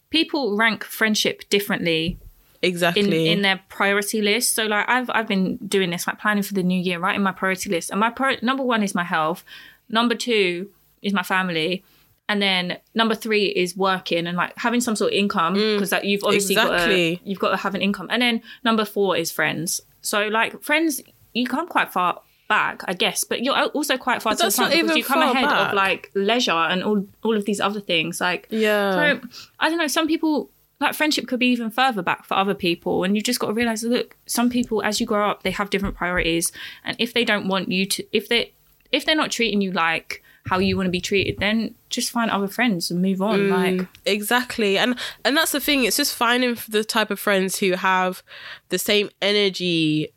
people 0.09 0.55
rank 0.55 0.83
friendship 0.83 1.47
differently 1.49 2.17
exactly. 2.61 3.27
in 3.29 3.41
their 3.41 3.59
priority 3.69 4.21
list. 4.21 4.55
So 4.55 4.65
like 4.65 4.87
I've 4.87 5.09
I've 5.09 5.27
been 5.27 5.57
doing 5.57 5.89
this, 5.89 6.07
like 6.07 6.19
planning 6.19 6.43
for 6.43 6.53
the 6.53 6.63
new 6.63 6.79
year, 6.79 6.99
writing 6.99 7.21
my 7.21 7.31
priority 7.31 7.69
list. 7.69 7.89
And 7.89 7.99
my 7.99 8.09
pri- 8.09 8.39
number 8.41 8.63
one 8.63 8.83
is 8.83 8.95
my 8.95 9.03
health. 9.03 9.43
Number 9.89 10.15
two 10.15 10.69
is 11.01 11.13
my 11.13 11.23
family. 11.23 11.83
And 12.27 12.41
then 12.41 12.77
number 12.93 13.15
three 13.15 13.47
is 13.47 13.75
working 13.75 14.27
and 14.27 14.37
like 14.37 14.53
having 14.57 14.81
some 14.81 14.95
sort 14.95 15.11
of 15.11 15.17
income 15.17 15.55
mm. 15.55 15.75
because 15.75 15.89
that 15.89 16.05
you've 16.05 16.23
obviously 16.23 16.53
got 16.53 16.71
exactly. 16.71 17.17
to 17.17 17.29
you've 17.29 17.39
got 17.39 17.49
to 17.49 17.57
have 17.57 17.73
an 17.73 17.81
income. 17.81 18.07
And 18.11 18.21
then 18.21 18.43
number 18.63 18.85
four 18.85 19.17
is 19.17 19.31
friends. 19.31 19.81
So 20.01 20.27
like 20.27 20.61
friends, 20.61 21.01
you 21.33 21.47
come 21.47 21.67
quite 21.67 21.91
far 21.91 22.21
back, 22.47 22.81
I 22.85 22.93
guess, 22.93 23.23
but 23.23 23.43
you're 23.43 23.55
also 23.55 23.97
quite 23.97 24.21
far 24.21 24.33
But 24.33 24.37
to 24.39 24.45
the 24.45 24.51
front 24.51 24.73
because 24.73 24.97
you 24.97 25.03
come 25.03 25.21
ahead 25.21 25.45
back. 25.45 25.69
of 25.69 25.73
like 25.73 26.11
leisure 26.13 26.51
and 26.51 26.83
all 26.83 27.07
all 27.23 27.35
of 27.35 27.45
these 27.45 27.59
other 27.59 27.81
things. 27.81 28.21
Like 28.21 28.47
yeah. 28.51 28.91
so 28.91 29.27
I 29.59 29.69
don't 29.69 29.79
know. 29.79 29.87
Some 29.87 30.07
people 30.07 30.51
like 30.79 30.93
friendship 30.93 31.27
could 31.27 31.39
be 31.39 31.47
even 31.47 31.69
further 31.69 32.01
back 32.01 32.25
for 32.25 32.35
other 32.35 32.53
people, 32.53 33.03
and 33.03 33.15
you 33.15 33.21
just 33.21 33.39
got 33.39 33.47
to 33.47 33.53
realize. 33.53 33.83
Look, 33.83 34.17
some 34.25 34.49
people 34.49 34.83
as 34.83 34.99
you 34.99 35.05
grow 35.05 35.29
up, 35.29 35.43
they 35.43 35.51
have 35.51 35.69
different 35.69 35.95
priorities, 35.95 36.51
and 36.83 36.95
if 36.99 37.13
they 37.13 37.23
don't 37.23 37.47
want 37.47 37.71
you 37.71 37.85
to, 37.85 38.05
if 38.11 38.29
they 38.29 38.53
if 38.91 39.05
they're 39.05 39.15
not 39.15 39.31
treating 39.31 39.61
you 39.61 39.71
like 39.71 40.23
how 40.45 40.57
you 40.57 40.75
want 40.75 40.87
to 40.87 40.91
be 40.91 41.01
treated, 41.01 41.37
then 41.39 41.75
just 41.89 42.09
find 42.09 42.31
other 42.31 42.47
friends 42.47 42.89
and 42.89 43.01
move 43.01 43.21
on. 43.21 43.49
Like 43.49 43.85
exactly 44.05 44.77
and 44.77 44.97
and 45.23 45.37
that's 45.37 45.51
the 45.51 45.59
thing 45.59 45.83
it's 45.83 45.97
just 45.97 46.15
finding 46.15 46.57
the 46.67 46.83
type 46.83 47.11
of 47.11 47.19
friends 47.19 47.59
who 47.59 47.73
have 47.73 48.23
the 48.69 48.79
same 48.79 49.09
energy 49.21 50.11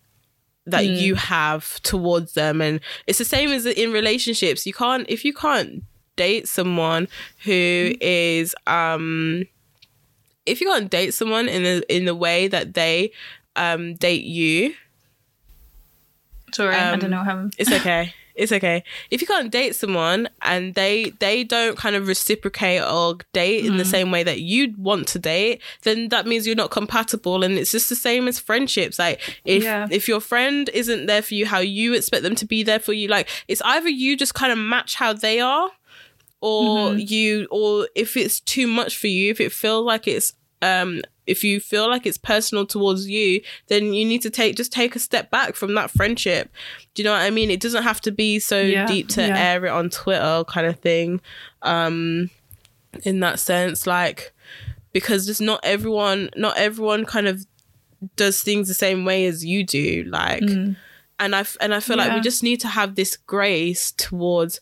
that 0.64 0.84
Mm. 0.84 0.96
you 0.96 1.14
have 1.16 1.80
towards 1.82 2.34
them 2.34 2.60
and 2.62 2.78
it's 3.08 3.18
the 3.18 3.24
same 3.24 3.50
as 3.50 3.66
in 3.66 3.90
relationships 3.92 4.64
you 4.64 4.72
can't 4.72 5.04
if 5.10 5.24
you 5.24 5.34
can't 5.34 5.82
date 6.14 6.46
someone 6.46 7.08
who 7.44 7.50
Mm. 7.50 7.96
is 8.00 8.54
um 8.68 9.42
if 10.46 10.60
you 10.60 10.68
can't 10.68 10.88
date 10.88 11.14
someone 11.14 11.48
in 11.48 11.64
the 11.64 11.84
in 11.94 12.04
the 12.04 12.14
way 12.14 12.46
that 12.46 12.74
they 12.74 13.10
um 13.56 13.94
date 13.96 14.22
you 14.24 14.72
sorry, 16.54 16.76
I 16.76 16.92
Um, 16.92 17.00
don't 17.00 17.10
know 17.10 17.24
how 17.24 17.50
it's 17.58 17.72
okay. 17.72 18.14
It's 18.34 18.52
okay. 18.52 18.82
If 19.10 19.20
you 19.20 19.26
can't 19.26 19.50
date 19.50 19.74
someone 19.74 20.28
and 20.42 20.74
they 20.74 21.10
they 21.20 21.44
don't 21.44 21.76
kind 21.76 21.94
of 21.96 22.08
reciprocate 22.08 22.82
or 22.82 23.18
date 23.32 23.66
in 23.66 23.76
the 23.76 23.84
same 23.84 24.10
way 24.10 24.22
that 24.22 24.40
you 24.40 24.74
want 24.78 25.08
to 25.08 25.18
date, 25.18 25.60
then 25.82 26.08
that 26.08 26.26
means 26.26 26.46
you're 26.46 26.56
not 26.56 26.70
compatible. 26.70 27.42
And 27.42 27.58
it's 27.58 27.72
just 27.72 27.88
the 27.88 27.94
same 27.96 28.28
as 28.28 28.38
friendships. 28.38 28.98
Like 28.98 29.20
if 29.44 29.62
Yeah. 29.62 29.86
if 29.90 30.08
your 30.08 30.20
friend 30.20 30.68
isn't 30.72 31.06
there 31.06 31.22
for 31.22 31.34
you 31.34 31.46
how 31.46 31.58
you 31.60 31.94
expect 31.94 32.22
them 32.22 32.34
to 32.36 32.46
be 32.46 32.62
there 32.62 32.78
for 32.80 32.92
you, 32.92 33.08
like 33.08 33.28
it's 33.48 33.62
either 33.64 33.88
you 33.88 34.16
just 34.16 34.34
kind 34.34 34.52
of 34.52 34.58
match 34.58 34.94
how 34.94 35.12
they 35.12 35.38
are, 35.40 35.70
or 36.40 36.94
you 36.94 37.46
or 37.50 37.88
if 37.94 38.16
it's 38.16 38.40
too 38.40 38.66
much 38.66 38.96
for 38.96 39.06
you, 39.06 39.30
if 39.30 39.40
it 39.40 39.52
feels 39.52 39.84
like 39.84 40.08
it's 40.08 40.34
um 40.62 41.02
if 41.26 41.44
you 41.44 41.60
feel 41.60 41.88
like 41.88 42.04
it's 42.06 42.18
personal 42.18 42.66
towards 42.66 43.08
you, 43.08 43.40
then 43.68 43.94
you 43.94 44.04
need 44.04 44.22
to 44.22 44.30
take 44.30 44.56
just 44.56 44.72
take 44.72 44.96
a 44.96 44.98
step 44.98 45.30
back 45.30 45.54
from 45.54 45.74
that 45.74 45.90
friendship. 45.90 46.50
Do 46.94 47.02
you 47.02 47.04
know 47.04 47.12
what 47.12 47.22
I 47.22 47.30
mean? 47.30 47.50
It 47.50 47.60
doesn't 47.60 47.84
have 47.84 48.00
to 48.02 48.10
be 48.12 48.38
so 48.38 48.60
Yeah, 48.60 48.86
deep 48.86 49.08
to 49.10 49.22
yeah. 49.26 49.38
air 49.38 49.64
it 49.66 49.70
on 49.70 49.90
Twitter 49.90 50.44
kind 50.48 50.66
of 50.66 50.78
thing. 50.80 51.20
Um 51.62 52.30
in 53.04 53.20
that 53.20 53.38
sense, 53.40 53.86
like 53.86 54.32
because 54.92 55.26
just 55.26 55.40
not 55.40 55.60
everyone 55.62 56.30
not 56.36 56.56
everyone 56.58 57.04
kind 57.04 57.26
of 57.28 57.46
does 58.16 58.42
things 58.42 58.68
the 58.68 58.74
same 58.74 59.04
way 59.04 59.26
as 59.26 59.44
you 59.44 59.64
do. 59.64 60.04
Like 60.08 60.42
and 61.20 61.36
I 61.36 61.44
and 61.60 61.72
I 61.72 61.80
feel 61.80 61.96
like 61.96 62.12
we 62.16 62.20
just 62.20 62.42
need 62.42 62.60
to 62.62 62.68
have 62.68 62.96
this 62.96 63.16
grace 63.16 63.92
towards 63.92 64.60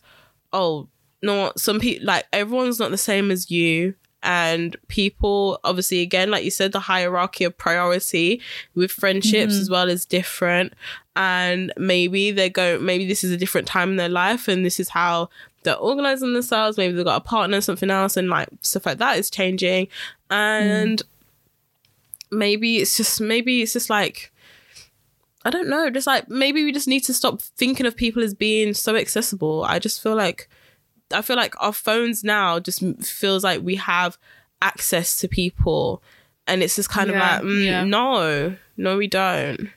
oh 0.53 0.87
no 1.23 1.51
some 1.57 1.79
people 1.79 2.05
like 2.05 2.25
everyone's 2.31 2.79
not 2.79 2.91
the 2.91 2.97
same 2.97 3.31
as 3.31 3.49
you 3.49 3.95
and 4.23 4.75
people 4.87 5.59
obviously 5.63 6.01
again 6.01 6.29
like 6.29 6.43
you 6.43 6.51
said 6.51 6.71
the 6.71 6.79
hierarchy 6.79 7.43
of 7.43 7.57
priority 7.57 8.41
with 8.75 8.91
friendships 8.91 9.53
mm-hmm. 9.53 9.61
as 9.61 9.69
well 9.69 9.89
is 9.89 10.05
different. 10.05 10.73
And 11.15 11.73
maybe 11.77 12.31
they're 12.31 12.49
going 12.49 12.85
maybe 12.85 13.05
this 13.05 13.23
is 13.23 13.31
a 13.31 13.37
different 13.37 13.67
time 13.67 13.91
in 13.91 13.97
their 13.97 14.09
life 14.09 14.47
and 14.47 14.65
this 14.65 14.79
is 14.79 14.89
how 14.89 15.29
they're 15.63 15.75
organizing 15.75 16.33
themselves. 16.33 16.77
Maybe 16.77 16.93
they've 16.93 17.05
got 17.05 17.21
a 17.21 17.25
partner 17.25 17.61
something 17.61 17.89
else 17.89 18.17
and 18.17 18.29
like 18.29 18.49
stuff 18.61 18.85
like 18.85 18.99
that 18.99 19.17
is 19.17 19.29
changing. 19.29 19.87
And 20.29 21.01
mm. 21.01 21.07
maybe 22.31 22.77
it's 22.77 22.97
just 22.97 23.19
maybe 23.19 23.61
it's 23.61 23.73
just 23.73 23.89
like 23.89 24.31
I 25.43 25.49
don't 25.49 25.69
know, 25.69 25.89
just 25.89 26.07
like 26.07 26.29
maybe 26.29 26.63
we 26.63 26.71
just 26.71 26.87
need 26.87 27.01
to 27.01 27.13
stop 27.13 27.41
thinking 27.41 27.87
of 27.87 27.95
people 27.95 28.21
as 28.21 28.33
being 28.33 28.73
so 28.73 28.95
accessible. 28.95 29.63
I 29.63 29.79
just 29.79 30.01
feel 30.01 30.15
like 30.15 30.47
I 31.13 31.21
feel 31.21 31.35
like 31.35 31.55
our 31.59 31.73
phones 31.73 32.23
now 32.23 32.59
just 32.59 32.81
feels 33.03 33.43
like 33.43 33.61
we 33.61 33.75
have 33.75 34.17
access 34.61 35.17
to 35.17 35.27
people 35.27 36.01
and 36.47 36.61
it's 36.63 36.75
just 36.75 36.89
kind 36.89 37.09
Yeah, 37.09 37.37
of 37.39 37.43
like 37.45 37.51
mm, 37.51 37.65
yeah. 37.65 37.83
no, 37.83 38.55
no 38.77 38.97
we 38.97 39.07
don't. 39.07 39.69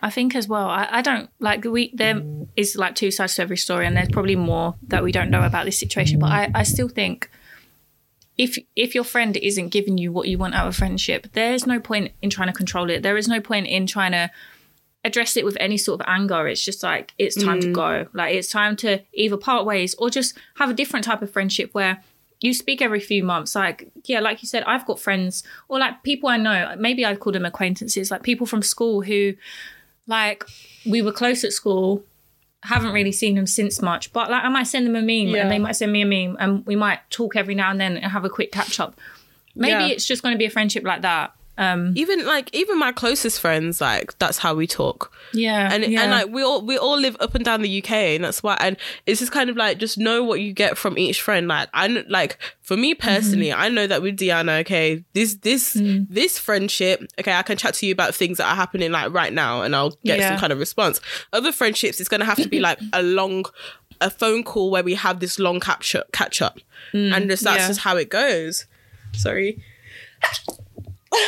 I 0.00 0.10
think 0.10 0.34
as 0.34 0.46
well. 0.46 0.68
I, 0.68 0.86
I 0.90 1.02
don't 1.02 1.30
like 1.38 1.64
we 1.64 1.90
there 1.94 2.22
is 2.56 2.76
like 2.76 2.94
two 2.94 3.10
sides 3.10 3.36
to 3.36 3.42
every 3.42 3.56
story, 3.56 3.86
and 3.86 3.96
there's 3.96 4.10
probably 4.10 4.36
more 4.36 4.74
that 4.88 5.02
we 5.02 5.12
don't 5.12 5.30
know 5.30 5.42
about 5.42 5.64
this 5.64 5.78
situation. 5.78 6.18
But 6.18 6.30
I, 6.30 6.50
I 6.54 6.62
still 6.62 6.88
think 6.88 7.30
if 8.36 8.58
if 8.76 8.94
your 8.94 9.04
friend 9.04 9.36
isn't 9.36 9.68
giving 9.68 9.96
you 9.96 10.12
what 10.12 10.28
you 10.28 10.36
want 10.36 10.54
out 10.54 10.66
of 10.66 10.76
friendship, 10.76 11.28
there's 11.32 11.66
no 11.66 11.80
point 11.80 12.12
in 12.20 12.28
trying 12.28 12.48
to 12.48 12.52
control 12.52 12.90
it. 12.90 13.02
There 13.02 13.16
is 13.16 13.28
no 13.28 13.40
point 13.40 13.66
in 13.66 13.86
trying 13.86 14.12
to 14.12 14.30
address 15.04 15.36
it 15.36 15.44
with 15.44 15.56
any 15.60 15.76
sort 15.76 16.00
of 16.00 16.06
anger. 16.08 16.48
It's 16.48 16.64
just 16.64 16.82
like 16.82 17.12
it's 17.18 17.40
time 17.42 17.60
to 17.60 17.68
mm. 17.68 17.74
go. 17.74 18.06
Like 18.12 18.34
it's 18.34 18.50
time 18.50 18.76
to 18.76 19.00
either 19.12 19.36
part 19.36 19.66
ways 19.66 19.94
or 19.96 20.10
just 20.10 20.36
have 20.56 20.70
a 20.70 20.74
different 20.74 21.04
type 21.04 21.22
of 21.22 21.30
friendship 21.30 21.70
where 21.72 22.02
you 22.40 22.52
speak 22.52 22.82
every 22.82 23.00
few 23.00 23.22
months. 23.22 23.54
Like, 23.54 23.90
yeah, 24.04 24.20
like 24.20 24.42
you 24.42 24.48
said, 24.48 24.64
I've 24.64 24.86
got 24.86 25.00
friends 25.00 25.42
or 25.68 25.78
like 25.78 26.02
people 26.02 26.28
I 26.28 26.36
know, 26.36 26.74
maybe 26.78 27.04
I'd 27.04 27.20
call 27.20 27.32
them 27.32 27.44
acquaintances, 27.44 28.10
like 28.10 28.22
people 28.22 28.46
from 28.46 28.62
school 28.62 29.02
who, 29.02 29.34
like, 30.06 30.44
we 30.84 31.00
were 31.00 31.12
close 31.12 31.44
at 31.44 31.52
school, 31.52 32.04
haven't 32.62 32.92
really 32.92 33.12
seen 33.12 33.34
them 33.34 33.46
since 33.46 33.80
much, 33.82 34.12
but 34.12 34.30
like 34.30 34.42
I 34.42 34.48
might 34.48 34.66
send 34.66 34.86
them 34.86 34.96
a 34.96 35.00
meme 35.00 35.34
Yeah. 35.34 35.42
and 35.42 35.50
they 35.50 35.58
might 35.58 35.76
send 35.76 35.92
me 35.92 36.02
a 36.02 36.06
meme 36.06 36.36
and 36.40 36.66
we 36.66 36.76
might 36.76 37.00
talk 37.10 37.36
every 37.36 37.54
now 37.54 37.70
and 37.70 37.80
then 37.80 37.96
and 37.96 38.10
have 38.10 38.24
a 38.24 38.30
quick 38.30 38.52
catch 38.52 38.80
up. 38.80 38.98
Maybe 39.54 39.70
Yeah. 39.70 39.86
it's 39.86 40.06
just 40.06 40.22
going 40.22 40.34
to 40.34 40.38
be 40.38 40.46
a 40.46 40.50
friendship 40.50 40.84
like 40.84 41.02
that. 41.02 41.34
Um, 41.56 41.92
even 41.96 42.26
like 42.26 42.52
even 42.52 42.78
my 42.78 42.90
closest 42.90 43.40
friends, 43.40 43.80
like 43.80 44.18
that's 44.18 44.38
how 44.38 44.54
we 44.54 44.66
talk. 44.66 45.12
yeah. 45.32 45.72
and 45.72 45.84
yeah. 45.84 46.02
and 46.02 46.10
like 46.10 46.28
we 46.28 46.42
all 46.42 46.62
we 46.62 46.76
all 46.76 46.98
live 46.98 47.16
up 47.20 47.34
and 47.34 47.44
down 47.44 47.62
the 47.62 47.82
UK, 47.82 47.92
and 47.92 48.24
that's 48.24 48.42
why. 48.42 48.56
And 48.60 48.76
it's 49.06 49.20
just 49.20 49.30
kind 49.30 49.48
of 49.48 49.56
like 49.56 49.78
just 49.78 49.96
know 49.96 50.24
what 50.24 50.40
you 50.40 50.52
get 50.52 50.76
from 50.76 50.98
each 50.98 51.22
friend. 51.22 51.46
Like 51.46 51.68
I 51.72 51.86
like 52.08 52.38
for 52.60 52.76
me 52.76 52.94
mm-hmm. 52.94 53.06
personally, 53.06 53.52
I 53.52 53.68
know 53.68 53.86
that 53.86 54.02
with 54.02 54.16
Diana, 54.16 54.52
okay, 54.54 55.04
this 55.12 55.36
this 55.36 55.74
mm. 55.76 56.06
this 56.10 56.38
friendship, 56.38 57.04
okay, 57.20 57.32
I 57.32 57.42
can 57.42 57.56
chat 57.56 57.74
to 57.74 57.86
you 57.86 57.92
about 57.92 58.14
things 58.14 58.38
that 58.38 58.50
are 58.50 58.56
happening 58.56 58.90
like 58.90 59.12
right 59.12 59.32
now, 59.32 59.62
and 59.62 59.76
I'll 59.76 59.90
get 60.04 60.18
Yeah. 60.18 60.30
some 60.30 60.38
kind 60.38 60.52
of 60.52 60.58
response. 60.58 61.00
Other 61.32 61.52
friendships, 61.52 62.00
it's 62.00 62.08
gonna 62.08 62.24
have 62.24 62.38
to 62.38 62.48
be 62.48 62.60
like 62.60 62.80
a 62.92 63.02
long. 63.02 63.44
A 64.00 64.10
phone 64.10 64.42
call 64.42 64.72
where 64.72 64.82
we 64.82 64.94
have 64.96 65.20
this 65.20 65.38
long 65.38 65.60
catch 65.60 65.94
up, 65.94 66.10
catch 66.10 66.42
up, 66.42 66.58
mm, 66.92 67.14
and 67.14 67.30
just 67.30 67.44
that's 67.44 67.60
yeah. 67.60 67.68
just 67.68 67.80
how 67.80 67.96
it 67.96 68.10
goes. 68.10 68.66
Sorry, 69.12 69.62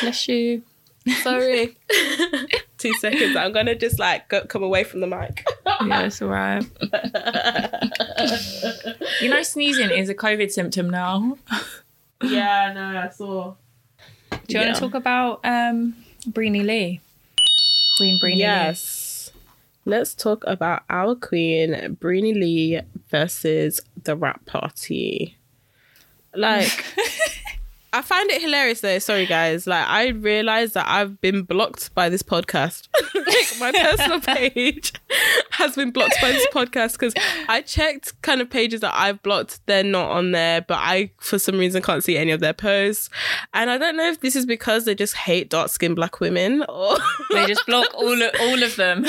Bless 0.01 0.29
you. 0.29 0.63
sorry. 1.23 1.77
Two 2.79 2.93
seconds. 2.95 3.37
I'm 3.37 3.53
gonna 3.53 3.75
just 3.75 3.99
like 3.99 4.29
go, 4.29 4.45
come 4.45 4.63
away 4.63 4.85
from 4.85 5.01
the 5.01 5.07
mic. 5.07 5.47
Yeah, 5.85 6.03
it's 6.03 6.21
all 6.23 6.29
right. 6.29 6.65
you 9.21 9.29
know, 9.31 9.43
sneezing 9.43 9.91
is 9.91 10.09
a 10.09 10.15
COVID 10.15 10.51
symptom 10.51 10.91
now. 10.91 11.39
yeah, 12.23 12.73
no, 12.75 12.99
I 12.99 13.09
saw. 13.11 13.55
Do 14.31 14.37
you 14.49 14.61
Yeah. 14.61 14.65
want 14.67 14.75
to 14.77 14.81
talk 14.81 14.95
about 14.95 15.41
um, 15.45 15.95
Breenie 16.29 16.65
Lee? 16.65 17.01
Queen 17.97 18.19
Breenie 18.21 18.35
Lee. 18.37 18.41
Yes. 18.41 19.31
Let's 19.85 20.15
talk 20.15 20.43
about 20.47 20.83
our 20.91 21.15
queen, 21.15 21.97
Breenie 22.01 22.35
Lee 22.35 22.81
versus 23.09 23.81
the 24.03 24.17
rap 24.17 24.45
party. 24.47 25.37
Like, 26.35 26.85
I 27.97 28.03
find 28.03 28.31
it 28.31 28.43
hilarious 28.43 28.83
though. 28.83 28.99
Sorry, 28.99 29.25
guys. 29.25 29.67
Like, 29.67 29.89
I 29.89 30.09
realized 30.09 30.75
that 30.75 30.87
I've 30.87 31.19
been 31.23 31.45
blocked 31.45 31.95
by 31.95 32.11
this 32.11 32.23
podcast. 32.23 32.89
like, 33.15 33.59
my 33.59 33.73
personal 33.73 34.21
page 34.37 34.93
has 35.53 35.77
been 35.77 35.93
blocked 35.93 36.17
by 36.21 36.31
this 36.33 36.47
podcast 36.53 36.93
because 36.93 37.15
I 37.49 37.63
checked 37.63 38.21
kind 38.21 38.43
of 38.43 38.51
pages 38.51 38.83
that 38.83 38.93
I've 38.95 39.23
blocked. 39.23 39.61
They're 39.65 39.83
not 39.83 40.11
on 40.11 40.33
there, 40.33 40.61
but 40.61 40.77
I, 40.79 41.13
for 41.17 41.39
some 41.39 41.59
reason, 41.59 41.81
can't 41.81 42.05
see 42.05 42.19
any 42.19 42.33
of 42.33 42.41
their 42.41 42.53
posts. 42.53 43.09
And 43.55 43.71
I 43.71 43.79
don't 43.79 43.97
know 43.97 44.11
if 44.11 44.21
this 44.21 44.37
is 44.37 44.45
because 44.45 44.85
they 44.85 44.95
just 44.95 45.15
hate 45.15 45.49
dark 45.49 45.71
skinned 45.71 45.97
black 45.97 46.21
women 46.21 46.65
or. 46.69 46.99
They 47.33 47.47
just 47.47 47.67
block 47.67 47.93
all 47.95 48.23
of, 48.23 48.31
all 48.41 48.63
of 48.63 48.77
them. 48.77 49.05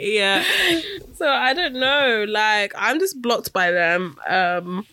yeah. 0.00 0.42
So 1.16 1.28
I 1.28 1.52
don't 1.52 1.74
know. 1.74 2.24
Like 2.28 2.72
I'm 2.76 2.98
just 2.98 3.20
blocked 3.20 3.52
by 3.52 3.70
them. 3.70 4.16
Um 4.26 4.86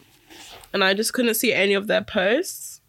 and 0.76 0.84
I 0.84 0.94
just 0.94 1.14
couldn't 1.14 1.34
see 1.36 1.54
any 1.54 1.74
of 1.74 1.88
their 1.88 2.04
posts. 2.04 2.82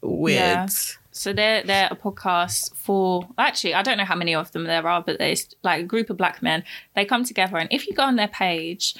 Weird. 0.00 0.38
Yeah. 0.40 0.66
So 1.12 1.32
they're 1.32 1.62
they're 1.62 1.88
a 1.90 1.96
podcast 1.96 2.74
for 2.74 3.28
actually 3.36 3.74
I 3.74 3.82
don't 3.82 3.98
know 3.98 4.04
how 4.04 4.14
many 4.16 4.34
of 4.34 4.50
them 4.52 4.64
there 4.64 4.86
are, 4.88 5.02
but 5.02 5.18
there's 5.18 5.54
like 5.62 5.80
a 5.82 5.84
group 5.84 6.10
of 6.10 6.16
black 6.16 6.42
men. 6.42 6.64
They 6.96 7.04
come 7.04 7.24
together, 7.24 7.56
and 7.58 7.68
if 7.72 7.86
you 7.86 7.94
go 7.94 8.04
on 8.04 8.16
their 8.16 8.28
page, 8.28 8.94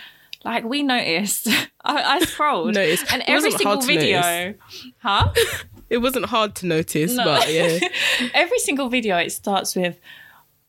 like 0.44 0.64
we 0.64 0.82
noticed, 0.82 1.48
I, 1.84 2.02
I 2.16 2.18
scrolled, 2.20 2.74
Noticed. 2.74 3.10
and 3.12 3.22
It 3.22 3.28
every 3.28 3.50
single 3.52 3.66
hard 3.74 3.80
to 3.80 3.86
video, 3.86 4.54
huh? 4.98 5.32
It 5.90 5.98
wasn't 5.98 6.26
hard 6.26 6.54
to 6.56 6.66
notice, 6.66 7.14
No. 7.14 7.24
but 7.24 7.50
yeah. 7.50 7.78
every 8.34 8.58
single 8.58 8.90
video 8.90 9.16
it 9.16 9.30
starts 9.32 9.74
with 9.74 9.98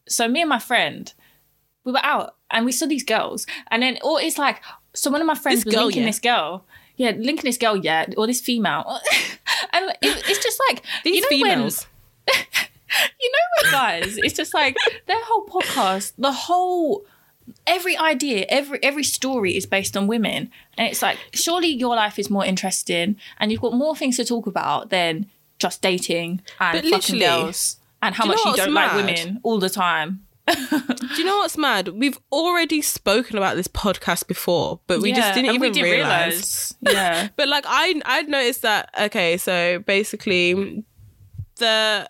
so 0.08 0.30
me 0.30 0.40
and 0.42 0.50
my 0.50 0.60
friend 0.60 1.14
we 1.84 1.92
were 1.92 2.06
out 2.06 2.36
and 2.50 2.66
we 2.66 2.72
saw 2.72 2.86
these 2.88 3.04
girls 3.04 3.46
and 3.70 3.84
then 3.84 3.98
or 4.02 4.22
it's 4.22 4.38
like 4.38 4.62
so 4.94 5.12
one 5.12 5.20
of 5.20 5.28
my 5.28 5.36
friends 5.36 5.60
This 5.60 5.66
was 5.66 5.76
girl, 5.76 5.84
linking 5.86 6.04
yeah. 6.04 6.10
this 6.10 6.20
girl 6.20 6.66
yeah 7.00 7.12
linking 7.18 7.46
this 7.46 7.58
girl 7.58 7.76
yeah 7.76 8.06
or 8.18 8.28
this 8.28 8.42
female. 8.42 9.00
And 9.72 9.90
it, 10.02 10.24
it's 10.30 10.44
just 10.44 10.60
like 10.70 10.84
These 11.04 11.16
you 11.16 11.22
know 11.22 11.28
when- 11.30 11.58
females. 11.58 11.88
you 12.30 13.32
know 13.32 13.48
what 13.58 13.72
guys 13.72 14.18
it's 14.18 14.34
just 14.34 14.54
like 14.54 14.76
their 15.06 15.18
whole 15.24 15.46
podcast 15.46 16.14
the 16.18 16.32
whole 16.32 17.06
every 17.68 17.96
idea 17.98 18.46
every 18.50 18.80
every 18.84 19.04
story 19.04 19.56
is 19.58 19.66
based 19.66 19.96
on 19.98 20.08
women. 20.08 20.52
And 20.78 20.88
it's 20.88 21.02
like 21.02 21.18
surely 21.34 21.68
your 21.68 21.96
life 21.96 22.18
is 22.20 22.30
more 22.30 22.46
interesting 22.46 23.16
and 23.40 23.52
you've 23.52 23.62
got 23.62 23.74
more 23.74 23.96
things 23.96 24.18
to 24.18 24.26
talk 24.26 24.48
about 24.48 24.90
than 24.90 25.28
just 25.60 25.82
dating 25.82 26.42
and 26.60 26.88
fucking 26.88 27.20
girls 27.20 27.78
and 28.02 28.16
how 28.16 28.26
you 28.26 28.30
much 28.32 28.40
you 28.46 28.56
don't 28.56 28.74
like 28.74 28.96
women 28.96 29.40
all 29.44 29.60
the 29.60 29.70
time 29.70 30.26
Do 30.90 31.16
you 31.18 31.24
know 31.26 31.38
what's 31.38 31.58
mad? 31.58 31.90
We've 31.90 32.20
already 32.32 32.82
spoken 32.82 33.38
about 33.38 33.56
this 33.56 33.68
podcast 33.68 34.28
before, 34.28 34.80
but 34.88 35.02
we 35.02 35.12
just 35.12 35.34
didn't 35.34 35.54
even 35.54 35.72
didn't 35.72 35.90
realize. 35.92 36.32
realise. 36.32 36.76
yeah 36.82 37.28
But 37.36 37.48
like 37.48 37.66
I 37.68 38.02
I'd 38.06 38.28
noticed 38.30 38.62
that 38.64 38.90
okay, 39.00 39.38
so 39.38 39.80
basically 39.80 40.84
the 41.58 42.10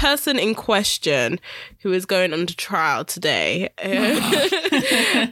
person 0.00 0.38
in 0.38 0.54
question 0.54 1.38
who 1.82 1.92
is 1.92 2.06
going 2.06 2.32
under 2.32 2.54
trial 2.54 3.04
today 3.04 3.68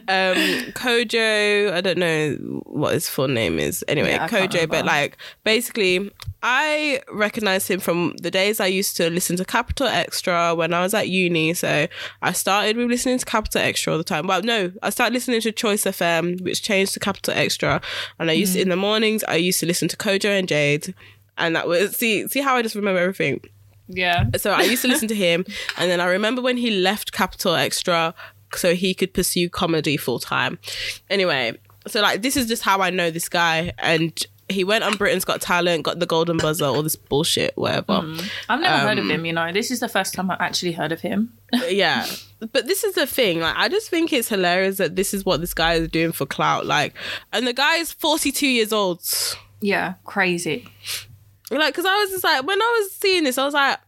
um 0.07 0.37
Kojo, 0.73 1.73
I 1.73 1.81
don't 1.81 1.97
know 1.97 2.35
what 2.65 2.93
his 2.93 3.09
full 3.09 3.27
name 3.27 3.57
is. 3.57 3.83
Anyway, 3.87 4.11
Yeah, 4.11 4.27
Kojo, 4.27 4.69
but 4.69 4.85
like 4.85 5.17
basically 5.43 6.11
I 6.43 7.01
recognize 7.11 7.67
him 7.67 7.79
from 7.79 8.13
the 8.21 8.29
days 8.29 8.59
I 8.59 8.67
used 8.67 8.95
to 8.97 9.09
listen 9.09 9.37
to 9.37 9.45
Capital 9.45 9.87
Xtra 9.87 10.55
when 10.55 10.71
I 10.73 10.81
was 10.81 10.93
at 10.93 11.09
uni. 11.09 11.55
So 11.55 11.87
I 12.21 12.31
started 12.31 12.77
with 12.77 12.89
listening 12.89 13.17
to 13.17 13.25
Capital 13.25 13.61
Xtra 13.61 13.93
all 13.93 13.97
the 13.97 14.03
time. 14.03 14.27
Well, 14.27 14.43
no, 14.43 14.71
I 14.83 14.91
started 14.91 15.13
listening 15.13 15.41
to 15.41 15.51
Choice 15.51 15.83
FM, 15.83 16.41
which 16.41 16.61
changed 16.61 16.93
to 16.93 16.99
Capital 16.99 17.33
Xtra. 17.33 17.83
And 18.19 18.29
I 18.29 18.33
used 18.33 18.53
to, 18.53 18.61
in 18.61 18.69
the 18.69 18.77
mornings, 18.77 19.23
I 19.25 19.35
used 19.35 19.59
to 19.61 19.65
listen 19.65 19.87
to 19.89 19.97
Kojo 19.97 20.37
and 20.37 20.47
Jade. 20.47 20.93
And 21.37 21.55
that 21.55 21.67
was, 21.67 21.97
see, 21.97 22.27
see 22.27 22.41
how 22.41 22.55
I 22.55 22.61
just 22.61 22.75
remember 22.75 23.01
everything. 23.01 23.41
Yeah 23.89 24.25
So 24.37 24.51
I 24.51 24.61
used 24.63 24.83
to 24.83 24.87
listen 24.87 25.07
to 25.09 25.15
him. 25.15 25.43
And 25.77 25.89
then 25.89 25.99
I 25.99 26.05
remember 26.05 26.41
when 26.41 26.57
he 26.57 26.71
left 26.71 27.11
Capital 27.11 27.53
Xtra 27.53 28.13
so 28.55 28.75
he 28.75 28.93
could 28.93 29.13
pursue 29.13 29.49
comedy 29.49 29.97
full 29.97 30.19
time. 30.19 30.59
Anyway, 31.09 31.57
so 31.87 32.01
like 32.01 32.21
this 32.21 32.37
is 32.37 32.47
just 32.47 32.61
how 32.63 32.81
I 32.81 32.89
know 32.91 33.09
this 33.11 33.29
guy. 33.29 33.73
And 33.79 34.19
he 34.51 34.63
went 34.63 34.83
on 34.83 34.95
Britain's 34.97 35.25
Got 35.25 35.41
Talent, 35.41 35.83
got 35.83 35.99
the 35.99 36.07
golden 36.07 36.37
buzzer, 36.37 36.65
all 36.65 36.81
this 36.81 36.95
bullshit, 36.95 37.51
whatever. 37.55 38.01
i've 38.49 38.59
never 38.61 38.77
heard 38.79 38.97
of 38.97 39.03
Um, 39.05 39.11
him 39.11 39.25
you 39.25 39.33
know 39.33 39.51
this 39.51 39.69
is 39.69 39.79
the 39.79 39.87
first 39.87 40.15
time 40.15 40.31
i've 40.31 40.41
actually 40.41 40.71
heard 40.71 40.91
of 40.91 41.01
him 41.01 41.33
yeah. 41.69 42.07
But 42.39 42.67
this 42.67 42.83
is 42.83 42.95
the 42.95 43.05
thing. 43.05 43.41
Like, 43.41 43.55
I 43.57 43.67
just 43.69 43.89
think 43.89 44.13
it's 44.13 44.29
hilarious 44.29 44.77
that 44.77 44.95
this 44.95 45.13
is 45.13 45.25
what 45.25 45.41
this 45.41 45.53
guy 45.53 45.73
is 45.73 45.87
doing 45.89 46.11
for 46.13 46.25
clout. 46.25 46.65
Like, 46.65 46.93
and 47.33 47.45
the 47.45 47.53
guy 47.53 47.75
is 47.75 47.91
42 47.91 48.47
years 48.47 48.71
old. 48.73 49.01
yeah 49.61 49.95
crazy 50.05 50.67
Like, 51.51 51.73
because 51.73 51.85
I 51.85 51.97
was 51.99 52.11
just 52.11 52.23
like, 52.23 52.45
when 52.45 52.61
I 52.61 52.79
was 52.81 52.91
seeing 52.91 53.23
this, 53.23 53.37
I 53.37 53.45
was 53.45 53.53
like, 53.53 53.79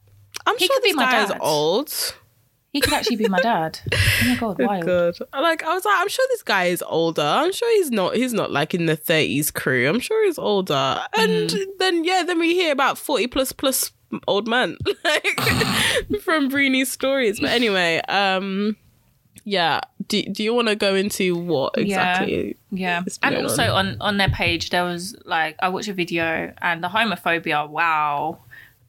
I'm 0.45 0.57
He 0.57 0.65
sure 0.67 0.79
this 0.81 0.95
guy 0.95 1.23
is 1.23 1.31
old. 1.39 2.15
he 2.73 2.79
could 2.81 2.93
actually 2.93 3.17
be 3.17 3.27
my 3.27 3.39
dad 3.41 3.79
oh 3.93 4.25
my 4.27 4.35
god 4.35 4.59
wild 4.59 4.85
Good. 4.85 5.17
Like 5.33 5.61
I 5.63 5.73
was 5.73 5.85
like, 5.85 5.95
I'm 5.99 6.07
sure 6.09 6.25
this 6.29 6.41
guy 6.43 6.65
is 6.65 6.81
older. 6.87 7.21
I'm 7.21 7.51
sure 7.51 7.69
he's 7.77 7.91
not. 7.91 8.15
He's 8.15 8.33
not 8.33 8.49
like 8.51 8.73
in 8.73 8.85
the 8.87 8.95
30s 8.97 9.53
crew. 9.53 9.87
I'm 9.89 9.99
sure 9.99 10.25
he's 10.25 10.39
older. 10.39 10.99
And 11.17 11.49
Mm. 11.49 11.65
then 11.79 12.03
yeah, 12.03 12.23
then 12.25 12.39
we 12.39 12.53
hear 12.53 12.71
about 12.71 12.97
40 12.97 13.27
plus 13.27 13.51
plus 13.51 13.91
old 14.27 14.47
man 14.47 14.77
like 15.03 15.39
from 16.21 16.49
Breenie's 16.49 16.91
stories. 16.91 17.39
But 17.39 17.49
anyway, 17.51 18.01
um, 18.09 18.75
yeah. 19.43 19.79
Do 20.07 20.21
Do 20.23 20.43
you 20.43 20.53
want 20.53 20.67
to 20.67 20.75
go 20.75 20.95
into 20.95 21.35
what 21.35 21.77
exactly? 21.77 22.57
Yeah, 22.71 23.03
It's 23.05 23.19
and 23.23 23.35
also 23.37 23.73
on 23.73 23.97
on 24.01 24.17
their 24.17 24.29
page 24.29 24.69
there 24.69 24.83
was 24.83 25.15
like 25.25 25.55
I 25.61 25.69
watched 25.69 25.87
a 25.87 25.93
video 25.93 26.53
and 26.61 26.83
the 26.83 26.89
homophobia, 26.89 27.67
wow, 27.69 28.39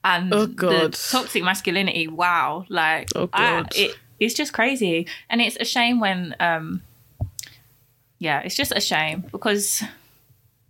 and 0.04 0.32
Oh, 0.34 0.46
the 0.46 0.52
God. 0.54 0.92
toxic 0.94 1.42
masculinity, 1.44 2.08
wow, 2.08 2.64
like 2.68 3.08
Oh, 3.14 3.28
I- 3.32 3.60
God. 3.62 3.72
it 3.76 3.96
it's 4.20 4.34
just 4.34 4.52
crazy, 4.52 5.06
and 5.30 5.40
it's 5.40 5.56
a 5.60 5.64
shame 5.64 5.98
when 6.00 6.34
um, 6.40 6.82
yeah, 8.18 8.40
it's 8.40 8.54
just 8.54 8.72
a 8.74 8.80
shame 8.80 9.24
because. 9.32 9.82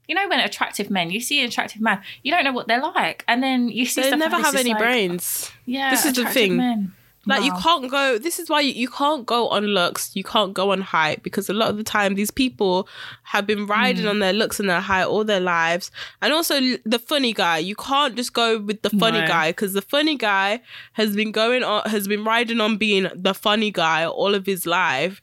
You 0.09 0.17
know, 0.17 0.29
when 0.29 0.41
attractive 0.41 0.91
men, 0.91 1.11
you 1.11 1.21
see 1.21 1.41
an 1.41 1.47
attractive 1.47 1.81
man, 1.81 2.03
you 2.23 2.33
don't 2.33 2.45
know 2.45 2.53
what 2.53 2.67
they're 2.67 2.83
like, 2.83 3.25
and 3.29 3.41
then 3.43 3.69
you 3.69 3.87
see 3.87 4.03
They 4.03 4.15
never 4.17 4.37
have 4.37 4.57
any 4.57 4.71
like, 4.71 4.79
brains. 4.79 5.51
Yeah, 5.65 5.91
This 5.93 6.05
is 6.05 6.15
the 6.15 6.27
thing. 6.27 6.57
Men. 6.57 6.93
Like 7.25 7.45
you 7.45 7.53
can't 7.63 7.89
go. 7.89 8.19
This 8.19 8.41
is 8.41 8.51
why 8.51 8.61
you, 8.63 8.73
you 8.73 8.89
can't 8.89 9.25
go 9.25 9.49
on 9.49 9.65
looks. 9.67 10.11
You 10.17 10.25
can't 10.25 10.53
go 10.55 10.73
on 10.73 10.81
height 10.81 11.23
because 11.23 11.49
a 11.49 11.53
lot 11.53 11.71
of 11.71 11.77
the 11.77 11.85
time 11.85 12.15
these 12.17 12.33
people 12.33 12.89
have 13.23 13.47
been 13.47 13.67
riding 13.67 14.07
on 14.09 14.19
their 14.19 14.33
looks 14.33 14.59
and 14.59 14.69
their 14.69 14.81
height 14.81 15.05
all 15.05 15.23
their 15.25 15.39
lives. 15.41 15.93
And 16.21 16.33
also 16.33 16.59
the 16.85 16.99
funny 16.99 17.33
guy. 17.33 17.59
You 17.59 17.77
can't 17.77 18.17
just 18.17 18.33
go 18.33 18.59
with 18.59 18.83
the 18.83 18.91
funny 18.91 19.21
No. 19.21 19.27
guy 19.29 19.51
because 19.51 19.73
the 19.73 19.83
funny 19.83 20.17
guy 20.17 20.61
has 20.95 21.15
been 21.15 21.31
going 21.31 21.63
on 21.63 21.83
has 21.89 22.09
been 22.09 22.25
riding 22.25 22.61
on 22.61 22.77
being 22.77 23.07
the 23.15 23.35
funny 23.35 23.71
guy 23.71 24.05
all 24.05 24.35
of 24.35 24.45
his 24.47 24.67
life, 24.67 25.23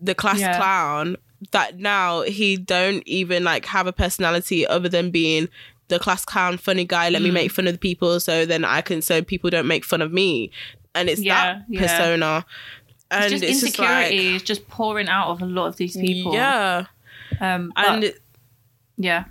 the 0.00 0.14
class 0.14 0.38
Yeah. 0.38 0.56
clown. 0.56 1.16
that 1.52 1.78
now 1.78 2.20
he 2.20 2.54
don't 2.58 3.02
even 3.06 3.42
like 3.42 3.64
have 3.64 3.86
a 3.86 3.92
personality 3.94 4.66
other 4.66 4.90
than 4.90 5.10
being 5.10 5.48
the 5.88 5.98
class 5.98 6.22
clown 6.22 6.58
funny 6.58 6.84
guy 6.84 7.08
let 7.08 7.22
Mm. 7.22 7.24
me 7.24 7.30
make 7.30 7.50
fun 7.50 7.66
of 7.66 7.72
the 7.72 7.78
people 7.78 8.20
so 8.20 8.44
then 8.44 8.62
i 8.62 8.82
can 8.82 9.00
so 9.00 9.22
people 9.22 9.48
don't 9.48 9.66
make 9.66 9.82
fun 9.82 10.02
of 10.02 10.12
me 10.12 10.50
and 10.94 11.08
it's 11.08 11.20
Yeah, 11.20 11.62
that 11.68 11.78
persona. 11.78 12.44
And 13.10 13.24
It's 13.24 13.40
just 13.40 13.44
it's 13.44 13.60
just 13.60 13.78
like 13.78 13.88
insecurity 14.12 14.36
is 14.36 14.42
just 14.42 14.68
pouring 14.68 15.08
out 15.08 15.28
of 15.30 15.42
a 15.42 15.46
lot 15.46 15.66
of 15.66 15.76
these 15.76 15.96
people. 15.96 16.32
yeah. 16.34 16.86
Um, 17.40 17.72
but, 17.74 17.88
and 17.88 18.04
it- 18.04 18.20
yeah. 18.96 19.24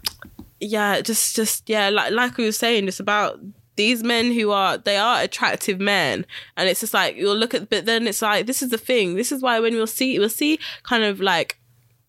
yeah 0.60 1.00
just 1.02 1.36
just 1.36 1.70
yeah 1.70 1.90
like 1.90 2.12
like 2.12 2.36
we 2.38 2.46
were 2.46 2.52
saying 2.52 2.88
it's 2.88 3.00
about 3.00 3.40
these 3.76 4.04
men 4.04 4.34
who 4.34 4.52
are 4.52 4.78
they 4.78 4.98
are 4.98 5.22
attractive 5.22 5.80
men. 5.80 6.26
And 6.58 6.68
it's 6.68 6.82
just 6.82 6.94
like 6.94 7.16
you'll 7.16 7.36
look 7.38 7.54
at 7.54 7.70
but 7.70 7.86
then 7.86 8.08
it's 8.08 8.22
like 8.22 8.46
this 8.48 8.62
is 8.62 8.70
the 8.70 8.78
thing. 8.78 9.16
This 9.16 9.32
is 9.32 9.42
why 9.42 9.60
when 9.60 9.74
we'll 9.76 9.88
see 9.88 10.20
we'll 10.20 10.28
see 10.30 10.60
kind 10.84 11.04
of 11.04 11.22
like 11.22 11.58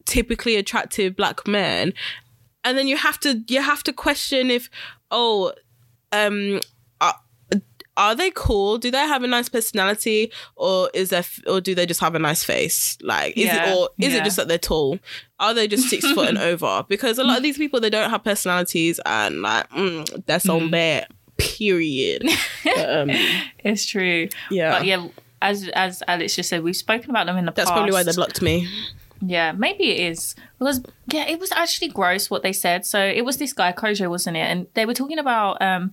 typically 0.07 0.57
attractive 0.57 1.15
black 1.15 1.47
men. 1.47 1.93
And 2.65 2.77
then 2.77 2.89
you 2.89 2.97
have 2.97 3.21
to 3.21 3.45
you 3.49 3.63
have 3.63 3.85
to 3.85 3.93
question 3.93 4.51
if 4.51 4.69
oh 5.13 5.53
um 6.13 6.61
are, 7.97 8.15
they 8.15 8.31
cool 8.35 8.79
do 8.79 8.91
they 8.91 8.99
have 8.99 9.23
a 9.23 9.27
nice 9.27 9.49
personality 9.49 10.31
or 10.57 10.91
is 10.95 11.11
there 11.11 11.25
or 11.47 11.61
do 11.61 11.75
they 11.75 11.85
just 11.87 12.01
have 12.01 12.15
a 12.15 12.19
nice 12.19 12.43
face 12.45 12.97
like 13.03 13.37
is 13.37 13.45
Yeah, 13.47 13.71
it 13.71 13.77
or 13.77 13.89
is 13.99 14.13
yeah. 14.15 14.21
it 14.21 14.25
just 14.25 14.37
that 14.37 14.49
they're 14.49 14.59
tall 14.59 14.99
are 15.39 15.53
they 15.53 15.67
just 15.69 15.89
six 15.89 16.11
foot 16.13 16.29
and 16.29 16.39
over 16.51 16.85
because 16.89 17.19
a 17.19 17.25
lot 17.25 17.37
of 17.37 17.43
these 17.43 17.59
people 17.59 17.81
they 17.81 17.91
don't 17.91 18.09
have 18.11 18.25
personalities 18.25 19.01
and 19.05 19.43
like 19.43 19.69
mm, 19.71 20.25
that's 20.27 20.47
Mm. 20.47 20.55
on 20.63 20.71
there 20.71 21.07
period 21.37 22.23
But, 22.65 22.91
um, 22.91 23.11
It's 23.65 23.85
true. 23.87 24.29
yeah 24.51 24.73
But 24.79 24.85
yeah, 24.87 25.09
as 25.43 25.69
as 25.69 26.03
Alex 26.07 26.37
just 26.37 26.49
said, 26.49 26.63
we've 26.63 26.77
spoken 26.77 27.11
about 27.11 27.27
them 27.27 27.37
in 27.37 27.45
the 27.47 27.53
that's 27.53 27.69
past. 27.69 27.69
That's 27.69 27.77
probably 27.77 27.93
why 27.93 28.03
they 28.03 28.13
blocked 28.13 28.43
me 28.43 28.69
Yeah, 29.23 29.53
maybe 29.53 29.91
it 29.91 30.13
is 30.13 30.35
because 30.59 30.83
yeah, 31.13 31.27
it 31.29 31.39
was 31.41 31.51
actually 31.53 31.89
gross 31.89 32.31
what 32.31 32.43
they 32.43 32.53
said. 32.53 32.87
So 32.87 32.99
it 33.01 33.25
was 33.25 33.37
this 33.39 33.53
guy 33.53 33.73
Kojo, 33.73 34.09
wasn't 34.11 34.37
it? 34.37 34.41
And 34.41 34.67
they 34.75 34.87
were 34.87 34.95
talking 34.95 35.19
about 35.19 35.61
um, 35.63 35.93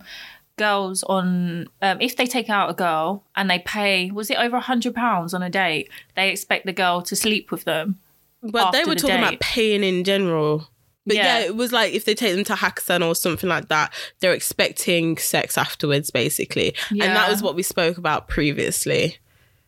girls 0.57 1.03
on 1.03 1.67
um, 1.81 2.01
if 2.01 2.15
they 2.15 2.25
take 2.25 2.49
out 2.49 2.69
a 2.69 2.73
girl 2.73 3.23
and 3.35 3.49
they 3.49 3.59
pay 3.59 4.11
was 4.11 4.29
it 4.29 4.37
over 4.37 4.57
a 4.57 4.61
hundred 4.61 4.95
pounds 4.95 5.33
on 5.33 5.41
a 5.41 5.49
date, 5.49 5.89
they 6.15 6.29
expect 6.31 6.65
the 6.65 6.73
girl 6.73 7.01
to 7.03 7.15
sleep 7.15 7.51
with 7.51 7.63
them. 7.63 7.99
But 8.43 8.71
they 8.71 8.83
were 8.85 8.95
the 8.95 9.01
talking 9.01 9.17
date. 9.17 9.27
about 9.27 9.39
paying 9.39 9.83
in 9.83 10.03
general. 10.03 10.67
But 11.05 11.15
yeah. 11.15 11.39
Yeah. 11.39 11.45
it 11.45 11.55
was 11.55 11.71
like 11.71 11.93
if 11.93 12.03
they 12.03 12.13
take 12.13 12.35
them 12.35 12.43
to 12.45 12.53
Hakkasan 12.53 13.05
or 13.05 13.15
something 13.15 13.49
like 13.49 13.69
that, 13.69 13.93
they're 14.19 14.33
expecting 14.33 15.17
sex 15.17 15.57
afterwards, 15.57 16.11
basically. 16.11 16.75
And 16.89 16.99
that 17.01 17.29
was 17.31 17.41
what 17.41 17.55
we 17.55 17.63
spoke 17.63 17.97
about 17.97 18.27
previously, 18.27 19.17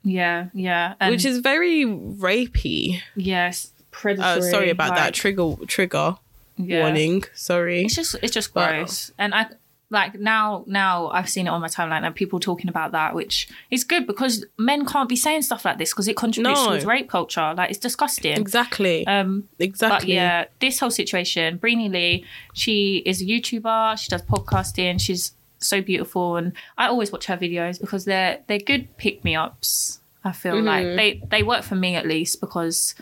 Yeah, 0.04 0.48
yeah, 0.54 0.96
and 1.00 1.12
which 1.12 1.24
is 1.24 1.40
very 1.40 1.86
rapey. 1.86 3.00
yes, 3.16 3.72
predatory. 3.92 4.38
Oh, 4.38 4.42
sorry 4.42 4.70
about 4.70 4.96
that. 4.96 5.14
Trigger 5.14 5.56
trigger 5.66 6.18
yeah. 6.58 6.82
warning. 6.82 7.24
Sorry. 7.34 7.84
It's 7.86 7.96
just 7.96 8.16
it's 8.22 8.34
just 8.34 8.54
But- 8.54 8.70
gross, 8.70 9.12
and 9.18 9.34
I 9.34 9.48
like 9.92 10.20
now 10.20 10.64
now 10.68 11.08
I've 11.10 11.30
seen 11.30 11.48
it 11.48 11.50
on 11.50 11.62
my 11.62 11.68
timeline 11.68 12.04
and 12.04 12.14
people 12.14 12.40
talking 12.40 12.70
about 12.70 12.92
that, 12.92 13.16
which 13.16 13.48
is 13.72 13.84
good 13.84 14.06
because 14.06 14.46
men 14.58 14.86
can't 14.86 15.10
be 15.10 15.16
saying 15.16 15.42
stuff 15.42 15.66
like 15.66 15.78
this 15.80 15.92
because 15.92 16.08
it 16.08 16.16
contributes 16.16 16.60
No. 16.60 16.68
towards 16.68 16.86
rape 16.86 17.10
culture. 17.10 17.54
Like 17.58 17.70
it's 17.72 17.80
disgusting. 17.80 18.38
Exactly. 18.38 19.06
Um, 19.08 19.48
but 19.58 19.64
exactly. 19.64 20.14
yeah, 20.14 20.46
this 20.60 20.80
whole 20.80 20.92
situation, 20.92 21.58
Breenie 21.58 21.90
Lee, 21.90 22.26
she 22.54 22.98
is 23.06 23.22
a 23.22 23.26
YouTuber. 23.26 23.98
She 23.98 24.10
does 24.10 24.22
podcasting. 24.24 25.02
She's 25.02 25.34
so 25.58 25.82
beautiful, 25.82 26.36
and 26.38 26.54
I 26.78 26.88
always 26.88 27.12
watch 27.12 27.26
her 27.26 27.36
videos 27.38 27.82
because 27.82 28.06
they're 28.06 28.40
they're 28.48 28.60
good 28.60 28.96
pick 28.98 29.24
me 29.24 29.36
ups. 29.36 30.00
I 30.24 30.34
feel 30.34 30.54
Mm-hmm. 30.56 30.66
like 30.66 30.86
they 30.98 31.22
they 31.32 31.44
work 31.44 31.64
for 31.64 31.76
me 31.76 31.96
at 31.96 32.06
least 32.06 32.40
because 32.42 32.94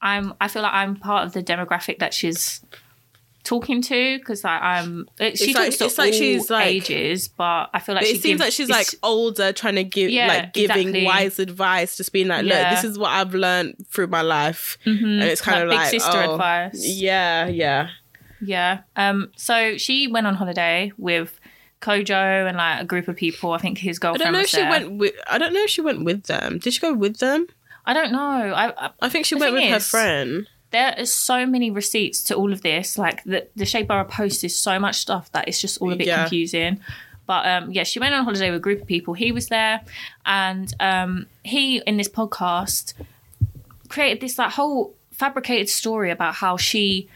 I'm 0.00 0.34
I 0.40 0.48
feel 0.48 0.62
like 0.62 0.74
I'm 0.74 0.96
part 0.96 1.24
of 1.26 1.32
the 1.34 1.42
demographic 1.42 1.98
that 2.00 2.12
she's 2.12 2.60
talking 3.44 3.82
to 3.82 4.18
because 4.18 4.44
like 4.44 4.62
I'm 4.62 5.06
it, 5.18 5.36
she 5.38 5.46
It's 5.50 5.54
like- 5.54 5.64
talks 5.66 5.76
to 5.78 5.84
it's 5.86 5.98
like 5.98 6.12
all 6.12 6.18
she's, 6.18 6.50
like- 6.50 6.66
ages, 6.66 7.28
but 7.28 7.70
I 7.74 7.80
feel 7.80 7.94
like 7.96 8.04
she 8.06 8.12
it 8.12 8.22
seems 8.22 8.38
gives- 8.38 8.40
like 8.40 8.52
she's 8.52 8.68
like 8.68 8.86
older, 9.02 9.52
trying 9.52 9.74
to 9.76 9.84
give, 9.84 10.10
Yeah, 10.10 10.28
like 10.28 10.52
giving 10.52 10.88
exactly. 10.88 11.04
wise 11.04 11.38
advice, 11.38 11.96
just 11.96 12.12
being 12.12 12.28
like, 12.28 12.44
"Look, 12.44 12.52
Yeah. 12.54 12.74
this 12.74 12.84
is 12.84 12.98
what 12.98 13.10
I've 13.10 13.34
learned 13.34 13.84
through 13.90 14.06
my 14.08 14.22
life," 14.22 14.78
and 14.84 15.22
it's 15.22 15.40
kind 15.40 15.56
like 15.56 15.64
of 15.64 15.70
big 15.70 15.78
like, 15.78 15.90
sister 15.90 16.22
oh, 16.24 16.32
advice. 16.34 16.86
Yeah, 16.86 17.46
yeah. 17.48 17.88
Yeah. 18.40 18.80
Um. 18.96 19.30
So 19.36 19.76
she 19.78 20.06
went 20.08 20.26
on 20.26 20.34
holiday 20.34 20.92
with 20.98 21.38
Kojo 21.80 22.48
and 22.48 22.56
like 22.56 22.80
a 22.80 22.84
group 22.84 23.08
of 23.08 23.16
people. 23.16 23.52
I 23.52 23.58
think 23.58 23.78
his 23.78 23.98
girlfriend. 23.98 24.22
I 24.22 24.24
don't 24.26 24.32
know 24.34 24.40
if 24.40 24.48
she 24.48 24.56
there. 24.58 24.70
went 24.70 24.92
with. 24.98 25.14
I 25.28 25.38
don't 25.38 25.52
know 25.52 25.62
if 25.62 25.70
she 25.70 25.80
went 25.80 26.04
with 26.04 26.24
them. 26.24 26.58
Did 26.58 26.72
she 26.74 26.80
go 26.80 26.92
with 26.92 27.18
them? 27.18 27.46
I 27.86 27.92
don't 27.94 28.12
know. 28.12 28.18
I, 28.20 28.86
I 28.86 28.90
I 29.00 29.08
think 29.08 29.26
she 29.26 29.34
The 29.34 29.40
went 29.40 29.54
with 29.54 29.64
her 29.70 29.80
friend. 29.80 30.46
There 30.72 30.94
is 30.98 31.12
so 31.12 31.46
many 31.46 31.70
receipts 31.70 32.22
to 32.24 32.34
all 32.34 32.52
of 32.52 32.62
this. 32.62 32.98
Like 32.98 33.22
the 33.24 33.46
the 33.56 33.64
Shadeborough 33.64 34.08
post 34.08 34.42
is 34.44 34.58
so 34.58 34.78
much 34.78 34.96
stuff 34.96 35.30
that 35.32 35.46
it's 35.48 35.60
just 35.60 35.80
all 35.80 35.92
a 35.92 35.96
bit 35.96 36.06
Yeah. 36.06 36.22
confusing. 36.22 36.80
But 37.26 37.46
um, 37.46 37.70
yeah, 37.70 37.84
she 37.84 38.00
went 38.00 38.14
on 38.14 38.24
holiday 38.24 38.50
with 38.50 38.56
a 38.58 38.62
group 38.62 38.80
of 38.82 38.86
people. 38.88 39.14
He 39.14 39.30
was 39.32 39.48
there, 39.48 39.80
and 40.26 40.74
um, 40.80 41.26
he 41.44 41.78
in 41.86 41.96
this 41.96 42.08
podcast 42.08 42.94
created 43.88 44.20
this 44.20 44.38
like 44.38 44.50
whole 44.52 44.94
fabricated 45.12 45.68
story 45.68 46.10
about 46.10 46.34
how 46.34 46.56
she 46.56 47.08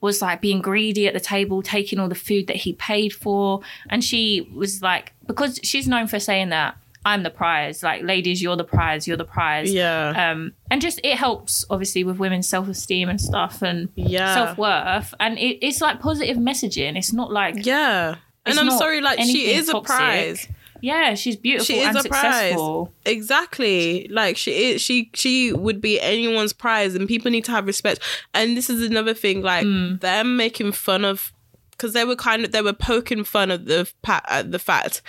was 0.00 0.22
like 0.22 0.40
being 0.40 0.60
greedy 0.62 1.06
at 1.06 1.14
the 1.14 1.20
table, 1.20 1.62
taking 1.62 1.98
all 1.98 2.08
the 2.08 2.14
food 2.14 2.46
that 2.46 2.56
he 2.56 2.72
paid 2.74 3.12
for, 3.12 3.60
and 3.90 4.02
she 4.04 4.48
was 4.54 4.80
like 4.82 5.12
because 5.26 5.60
she's 5.62 5.86
known 5.88 6.06
for 6.06 6.18
saying 6.20 6.48
that 6.50 6.76
I'm 7.04 7.22
the 7.22 7.30
prize, 7.30 7.82
like 7.82 8.02
ladies, 8.02 8.40
you're 8.42 8.56
the 8.56 8.64
prize, 8.64 9.06
you're 9.06 9.16
the 9.16 9.24
prize 9.24 9.72
Yeah, 9.72 10.30
um, 10.32 10.52
and 10.70 10.80
just 10.80 11.00
it 11.04 11.16
helps 11.16 11.64
obviously 11.68 12.02
with 12.04 12.18
women's 12.18 12.48
self-esteem 12.48 13.08
and 13.08 13.20
stuff 13.20 13.62
and 13.62 13.88
yeah, 13.94 14.34
self-worth 14.34 15.14
and 15.20 15.38
it, 15.38 15.58
it's 15.66 15.80
like 15.80 16.00
positive 16.00 16.36
messaging 16.36 16.96
it's 16.96 17.12
not 17.12 17.32
like 17.32 17.66
yeah. 17.66 18.16
And 18.46 18.58
I'm 18.58 18.70
sorry, 18.70 19.00
like 19.00 19.20
she 19.20 19.52
is 19.54 19.68
a 19.68 19.80
prize. 19.80 20.48
Yeah, 20.82 21.14
she's 21.14 21.36
beautiful 21.36 21.64
She 21.64 21.80
is 21.80 21.96
a 21.96 22.06
prize. 22.06 22.58
Exactly. 23.06 24.06
Like 24.10 24.36
she 24.36 24.50
is 24.72 24.82
she 24.82 25.10
she 25.14 25.50
would 25.52 25.80
be 25.80 25.98
anyone's 26.00 26.52
prize 26.52 26.94
and 26.94 27.08
people 27.08 27.30
need 27.30 27.44
to 27.46 27.52
have 27.52 27.66
respect. 27.66 28.00
And 28.34 28.54
this 28.54 28.68
is 28.68 28.82
another 28.82 29.14
thing, 29.14 29.40
like 29.40 29.64
Hmm. 29.64 29.96
them 29.96 30.36
making 30.36 30.72
fun 30.72 31.04
of 31.04 31.32
because 31.70 31.94
they 31.94 32.04
were 32.04 32.16
kind 32.16 32.44
of 32.44 32.52
they 32.52 32.60
were 32.60 32.74
poking 32.74 33.24
fun 33.24 33.50
of 33.50 33.64
the 33.64 33.90
uh, 34.06 34.42
the 34.42 34.58
fact 34.58 35.00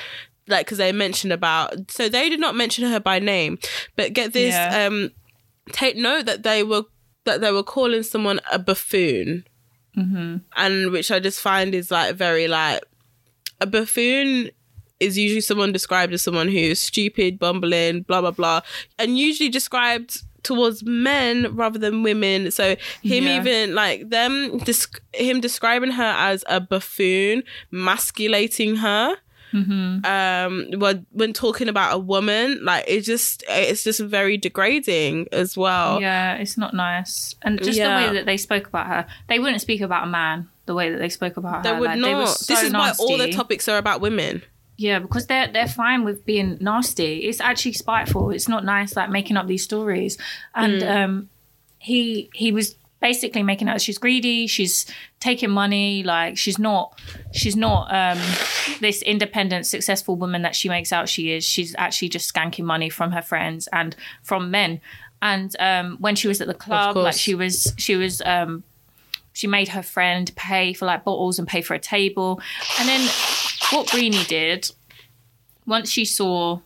like 0.47 0.65
because 0.65 0.77
they 0.77 0.91
mentioned 0.91 1.33
about 1.33 1.89
so 1.91 2.07
they 2.09 2.29
did 2.29 2.39
not 2.39 2.55
mention 2.55 2.87
her 2.89 2.99
by 2.99 3.19
name 3.19 3.57
but 3.95 4.13
get 4.13 4.33
this 4.33 4.53
Yeah. 4.53 4.85
um 4.87 5.11
take 5.71 5.95
note 5.97 6.25
that 6.27 6.43
they 6.43 6.63
were 6.63 6.83
that 7.25 7.41
they 7.41 7.51
were 7.51 7.63
calling 7.63 8.03
someone 8.03 8.39
a 8.51 8.59
buffoon 8.59 9.45
Mm-hmm. 9.97 10.37
and 10.57 10.91
which 10.91 11.09
i 11.09 11.19
just 11.21 11.39
find 11.39 11.73
is 11.73 11.89
like 11.89 12.15
very 12.15 12.49
like 12.49 12.83
a 13.61 13.65
buffoon 13.65 14.49
is 14.99 15.17
usually 15.17 15.39
someone 15.39 15.71
described 15.71 16.11
as 16.13 16.21
someone 16.21 16.49
who's 16.49 16.81
stupid 16.81 17.39
bumbling 17.39 18.01
blah 18.01 18.19
blah 18.19 18.31
blah 18.31 18.59
and 18.99 19.17
usually 19.17 19.47
described 19.49 20.21
towards 20.43 20.83
men 20.83 21.55
rather 21.55 21.79
than 21.79 22.03
women 22.03 22.51
so 22.51 22.75
him 23.01 23.23
Yeah. 23.23 23.39
even 23.39 23.73
like 23.73 24.09
them 24.09 24.59
desc- 24.59 24.99
him 25.13 25.39
describing 25.39 25.91
her 25.91 26.13
as 26.17 26.43
a 26.47 26.59
buffoon 26.59 27.43
masculating 27.71 28.75
her 28.77 29.15
Mm-hmm. 29.55 30.05
um 30.05 30.79
when 30.79 31.05
when 31.11 31.31
talking 31.33 31.69
about 31.69 31.95
a 31.95 31.97
woman 31.97 32.59
like 32.63 32.83
it 32.87 33.01
just 33.01 33.43
it's 33.47 33.83
just 33.83 33.99
very 34.01 34.37
degrading 34.37 35.27
as 35.31 35.55
well. 35.57 36.01
Yeah 36.01 36.35
it's 36.35 36.57
not 36.57 36.73
nice. 36.73 37.35
And 37.41 37.61
just 37.63 37.77
Yeah. 37.77 38.01
the 38.01 38.07
way 38.07 38.13
that 38.17 38.25
they 38.25 38.37
spoke 38.37 38.67
about 38.67 38.87
her. 38.87 39.05
They 39.29 39.39
wouldn't 39.39 39.61
speak 39.61 39.81
about 39.81 40.03
a 40.03 40.07
man 40.11 40.49
the 40.65 40.73
way 40.73 40.89
that 40.91 40.97
they 40.97 41.09
spoke 41.09 41.37
about 41.37 41.63
they 41.63 41.69
her. 41.73 41.79
would 41.79 41.91
like, 41.91 41.99
not 41.99 42.07
they 42.07 42.15
were 42.15 42.25
so 42.27 42.53
this 42.53 42.63
is 42.63 42.73
why 42.73 42.91
all 42.99 43.17
the 43.17 43.31
topics 43.31 43.67
are 43.69 43.77
about 43.77 44.01
women. 44.01 44.43
Yeah 44.77 44.99
because 44.99 45.27
they're 45.27 45.47
they're 45.47 45.67
fine 45.69 46.03
with 46.03 46.25
being 46.25 46.57
nasty. 46.59 47.19
It's 47.19 47.39
actually 47.39 47.73
spiteful. 47.73 48.31
It's 48.31 48.49
not 48.49 48.65
nice 48.65 48.95
like 48.95 49.09
making 49.09 49.37
up 49.37 49.47
these 49.47 49.63
stories. 49.63 50.17
And 50.53 50.81
Mm. 50.81 51.03
um 51.03 51.29
he 51.79 52.29
he 52.33 52.51
was 52.51 52.75
basically 53.05 53.43
making 53.43 53.69
out 53.69 53.79
she's 53.79 53.99
greedy 53.99 54.47
she's 54.47 54.87
taking 55.19 55.51
money 55.51 56.01
like 56.01 56.35
she's 56.35 56.57
not 56.57 56.99
she's 57.31 57.55
not 57.55 57.83
um 57.93 58.17
this 58.79 59.03
independent 59.03 59.63
successful 59.67 60.15
woman 60.15 60.41
that 60.41 60.55
she 60.55 60.69
makes 60.69 60.91
out 60.91 61.07
she 61.07 61.31
is. 61.31 61.43
She's 61.43 61.75
actually 61.77 62.09
just 62.09 62.33
skanking 62.33 62.63
money 62.63 62.89
from 62.89 63.11
her 63.11 63.21
friends 63.21 63.67
and 63.71 63.95
from 64.23 64.49
men. 64.49 64.81
And 65.21 65.55
um 65.59 65.97
when 65.99 66.15
she 66.15 66.27
was 66.27 66.41
at 66.41 66.47
the 66.47 66.55
club 66.55 66.95
like 66.95 67.13
she 67.13 67.35
was 67.35 67.73
she 67.77 67.95
was 67.95 68.23
um 68.25 68.63
she 69.33 69.45
made 69.45 69.67
her 69.67 69.83
friend 69.83 70.31
pay 70.35 70.73
for 70.73 70.85
like 70.87 71.03
bottles 71.03 71.37
and 71.37 71.47
pay 71.47 71.61
for 71.61 71.75
a 71.75 71.79
table. 71.79 72.41
And 72.79 72.89
then 72.89 73.01
what 73.71 73.85
Breenie 73.87 74.27
did 74.27 74.71
once 75.67 75.91
she 75.91 76.05
saw 76.05 76.59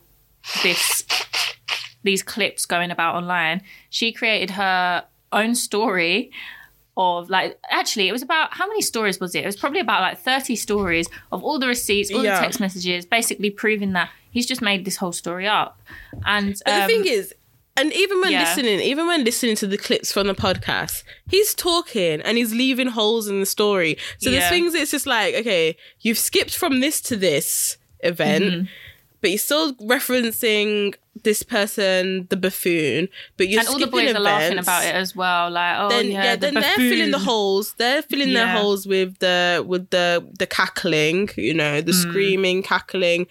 this 0.62 1.04
these 2.02 2.22
clips 2.22 2.64
going 2.64 2.90
about 2.90 3.14
online 3.14 3.60
she 3.90 4.10
created 4.10 4.52
her 4.52 5.04
own 5.32 5.54
story 5.54 6.30
of 6.96 7.30
like 7.30 7.58
actually 7.70 8.08
it 8.08 8.12
was 8.12 8.22
about 8.22 8.52
how 8.52 8.66
many 8.66 8.82
stories 8.82 9.20
was 9.20 9.34
it 9.34 9.42
it 9.44 9.46
was 9.46 9.56
probably 9.56 9.80
about 9.80 10.02
like 10.02 10.18
30 10.18 10.56
stories 10.56 11.06
of 11.32 11.42
all 11.42 11.58
the 11.58 11.66
receipts 11.68 12.12
all 12.12 12.22
Yeah. 12.24 12.34
the 12.38 12.44
text 12.44 12.60
messages 12.60 13.06
basically 13.06 13.48
proving 13.50 13.92
that 13.92 14.10
he's 14.30 14.44
just 14.46 14.60
made 14.60 14.84
this 14.84 14.96
whole 14.96 15.12
story 15.12 15.46
up 15.46 15.80
and 16.26 16.56
um, 16.66 16.80
the 16.80 16.86
thing 16.86 17.04
is, 17.06 17.32
And 17.76 17.92
even 17.94 18.20
when 18.20 18.32
Yeah. 18.32 18.40
listening, 18.40 18.80
even 18.80 19.06
when 19.06 19.24
listening 19.24 19.54
to 19.56 19.66
the 19.66 19.78
clips 19.78 20.10
from 20.12 20.26
the 20.26 20.34
podcast, 20.34 21.04
he's 21.28 21.54
talking 21.54 22.20
and 22.20 22.36
he's 22.36 22.52
leaving 22.52 22.88
holes 22.88 23.28
in 23.28 23.38
the 23.40 23.46
story. 23.46 23.96
So 24.18 24.30
there's 24.30 24.42
Yeah. 24.42 24.50
things 24.50 24.74
it's 24.74 24.90
just 24.90 25.06
like, 25.06 25.34
okay, 25.36 25.76
you've 26.00 26.18
skipped 26.18 26.54
from 26.56 26.80
this 26.80 27.00
to 27.02 27.16
this 27.16 27.78
event, 28.00 28.44
Mm-hmm. 28.44 28.66
But 29.20 29.30
you're 29.30 29.38
still 29.38 29.74
referencing 29.74 30.94
this 31.22 31.42
person, 31.42 32.26
the 32.30 32.36
buffoon, 32.36 33.08
but 33.36 33.48
you're 33.48 33.60
and 33.60 33.68
all 33.68 33.78
the 33.78 33.86
boys 33.86 34.14
are 34.14 34.20
laughing 34.20 34.58
about 34.58 34.84
it 34.84 34.94
as 34.94 35.14
well. 35.14 35.50
Like, 35.50 35.76
oh 35.78 35.88
Then 35.88 36.06
yeah, 36.10 36.24
yeah, 36.24 36.36
the 36.36 36.40
then 36.46 36.54
they're 36.54 36.74
filling 36.76 37.10
the 37.10 37.18
holes. 37.18 37.74
They're 37.74 38.02
filling 38.02 38.32
their 38.32 38.48
holes 38.48 38.86
with 38.86 39.18
the 39.18 39.62
with 39.66 39.90
the 39.90 40.26
the 40.38 40.46
cackling, 40.46 41.28
you 41.36 41.54
know, 41.54 41.80
Mm. 41.82 41.86
the 41.86 41.92
screaming, 41.92 42.62
cackling, 42.62 43.26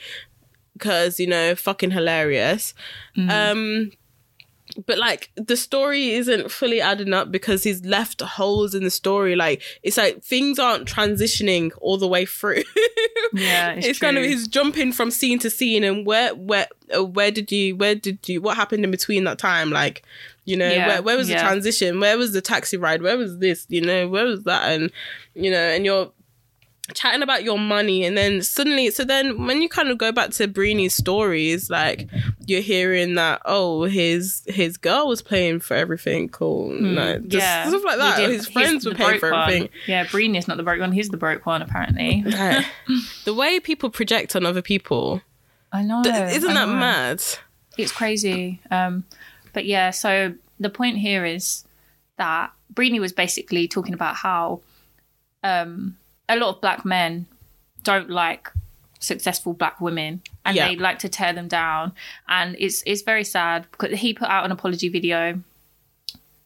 because 0.73 1.19
you 1.19 1.27
know, 1.27 1.55
fucking 1.55 1.91
hilarious. 1.91 2.73
Mm. 3.17 3.29
Um, 3.51 3.91
but 4.85 4.97
like 4.97 5.31
the 5.35 5.57
story 5.57 6.11
isn't 6.11 6.51
fully 6.51 6.81
adding 6.81 7.13
up 7.13 7.31
because 7.31 7.63
he's 7.63 7.83
left 7.85 8.21
holes 8.21 8.75
in 8.75 8.83
the 8.83 8.89
story. 8.89 9.35
Like 9.35 9.61
it's 9.83 9.97
like 9.97 10.23
things 10.23 10.59
aren't 10.59 10.87
transitioning 10.87 11.71
all 11.81 11.97
the 11.97 12.07
way 12.07 12.25
through. 12.25 12.63
Yeah, 13.33 13.71
it's, 13.73 13.87
it's 13.87 13.99
kind 13.99 14.17
of 14.17 14.23
he's 14.23 14.47
jumping 14.47 14.91
from 14.91 15.11
scene 15.11 15.39
to 15.39 15.49
scene, 15.49 15.83
and 15.83 16.05
where 16.05 16.35
where 16.35 16.67
uh, 16.95 17.03
where 17.03 17.31
did 17.31 17.51
you 17.51 17.75
where 17.75 17.95
did 17.95 18.19
you 18.27 18.41
what 18.41 18.55
happened 18.55 18.83
in 18.83 18.91
between 18.91 19.23
that 19.25 19.39
time? 19.39 19.71
Like, 19.71 20.03
you 20.45 20.55
know, 20.55 20.69
Yeah, 20.69 20.87
where 20.87 21.01
where 21.01 21.17
was 21.17 21.27
the 21.27 21.35
transition? 21.35 21.99
Where 21.99 22.17
was 22.17 22.33
the 22.33 22.41
taxi 22.41 22.77
ride? 22.77 23.01
Where 23.01 23.17
was 23.17 23.39
this? 23.39 23.65
You 23.69 23.81
know, 23.81 24.07
where 24.07 24.25
was 24.25 24.43
that? 24.43 24.71
And 24.71 24.91
you 25.35 25.51
know, 25.51 25.57
and 25.57 25.85
you're 25.85 26.11
chatting 26.93 27.21
about 27.21 27.43
your 27.43 27.57
money, 27.59 28.05
and 28.05 28.17
then 28.17 28.41
suddenly, 28.41 28.91
so 28.91 29.03
then 29.03 29.45
when 29.45 29.61
you 29.61 29.69
kind 29.69 29.89
of 29.89 29.97
go 29.97 30.11
back 30.11 30.31
to 30.31 30.47
Breenie's 30.47 30.93
stories, 30.93 31.69
like 31.69 32.07
you're 32.45 32.61
hearing 32.61 33.15
that 33.15 33.41
oh 33.45 33.83
his 33.83 34.43
his 34.47 34.77
girl 34.77 35.07
was 35.07 35.21
paying 35.21 35.59
for 35.59 35.75
everything, 35.75 36.29
cool, 36.29 36.73
like, 36.81 37.27
just 37.27 37.41
yeah, 37.41 37.67
stuff 37.67 37.83
like 37.83 37.97
that. 37.97 38.29
His 38.29 38.47
friends 38.47 38.85
were 38.85 38.93
paying 38.93 39.19
for 39.19 39.31
one. 39.31 39.41
everything. 39.41 39.69
Yeah, 39.87 40.05
Breen 40.09 40.35
is 40.35 40.47
not 40.47 40.57
the 40.57 40.63
broke 40.63 40.79
one. 40.79 40.91
He's 40.91 41.09
the 41.09 41.17
broke 41.17 41.45
one, 41.45 41.61
apparently. 41.61 42.25
The 43.25 43.33
way 43.33 43.59
people 43.59 43.89
project 43.89 44.35
on 44.35 44.45
other 44.45 44.61
people. 44.61 45.21
I 45.71 45.83
know. 45.83 46.01
Isn't 46.01 46.49
I 46.49 46.65
that 46.65 46.67
mad? 46.67 47.23
It's 47.77 47.91
crazy. 47.91 48.59
Um, 48.71 49.05
but 49.53 49.65
yeah, 49.65 49.91
so 49.91 50.33
the 50.59 50.69
point 50.69 50.97
here 50.97 51.25
is 51.25 51.65
that 52.17 52.51
Breenie 52.73 52.99
was 52.99 53.13
basically 53.13 53.67
talking 53.67 53.93
about 53.93 54.15
how 54.15 54.61
um, 55.43 55.97
a 56.29 56.35
lot 56.37 56.55
of 56.55 56.61
black 56.61 56.85
men 56.85 57.25
don't 57.83 58.09
like 58.09 58.49
successful 58.99 59.53
black 59.53 59.79
women 59.81 60.21
and 60.45 60.55
Yeah. 60.55 60.67
they 60.67 60.75
like 60.75 60.99
to 60.99 61.09
tear 61.09 61.31
them 61.33 61.47
down 61.47 61.93
and 62.27 62.55
it's 62.59 62.83
it's 62.85 63.01
very 63.01 63.23
sad 63.23 63.65
because 63.71 63.97
he 63.99 64.13
put 64.13 64.27
out 64.29 64.43
an 64.45 64.51
apology 64.51 64.89
video 64.89 65.41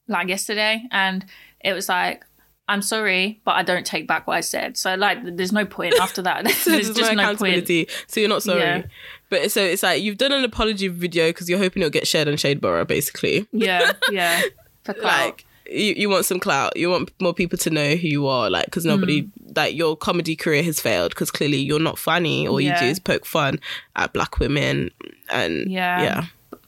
like 0.07 0.27
yesterday 0.27 0.83
and 0.91 1.25
it 1.61 1.73
was 1.73 1.89
like 1.89 2.25
I'm 2.65 2.81
sorry, 2.81 3.41
but 3.43 3.55
I 3.55 3.63
don't 3.63 3.85
take 3.85 4.07
back 4.07 4.25
what 4.25 4.37
I 4.37 4.39
said. 4.41 4.77
So 4.77 4.95
like, 4.95 5.17
there's 5.35 5.51
no 5.51 5.65
point 5.65 5.95
after 5.99 6.21
that. 6.21 6.43
there's, 6.45 6.63
There's 6.63 6.89
just 6.91 7.13
no 7.13 7.21
no 7.31 7.35
point. 7.35 7.67
So 8.07 8.21
you're 8.21 8.29
not 8.29 8.41
sorry. 8.41 8.61
Yeah. 8.61 8.83
But 9.29 9.51
so 9.51 9.61
it's 9.61 9.83
like 9.83 10.01
you've 10.01 10.17
done 10.17 10.31
an 10.31 10.45
apology 10.45 10.87
video 10.87 11.27
because 11.27 11.49
you're 11.49 11.59
hoping 11.59 11.81
it'll 11.81 11.91
get 11.91 12.07
shared 12.07 12.29
on 12.29 12.35
Shadeborough, 12.35 12.87
basically. 12.87 13.47
Yeah, 13.51 13.91
yeah. 14.11 14.43
For. 14.85 14.95
Like 15.01 15.43
you, 15.69 15.93
you 15.95 16.09
want 16.09 16.25
some 16.25 16.39
clout. 16.39 16.75
You 16.77 16.89
want 16.89 17.11
more 17.21 17.33
people 17.33 17.57
to 17.59 17.69
know 17.69 17.95
who 17.95 18.07
you 18.07 18.27
are. 18.27 18.49
Like 18.49 18.65
because 18.65 18.85
nobody, 18.85 19.29
like 19.55 19.75
your 19.75 19.95
comedy 19.95 20.35
career 20.35 20.63
has 20.63 20.79
failed 20.79 21.09
because 21.11 21.31
clearly 21.31 21.57
you're 21.57 21.79
not 21.79 21.97
funny. 21.97 22.47
All 22.47 22.59
you 22.59 22.73
do 22.75 22.85
is 22.85 22.99
poke 22.99 23.25
fun 23.25 23.59
at 23.95 24.13
black 24.13 24.39
women. 24.39 24.91
And 25.29 25.69
Yeah. 25.71 26.01
yeah, 26.01 26.25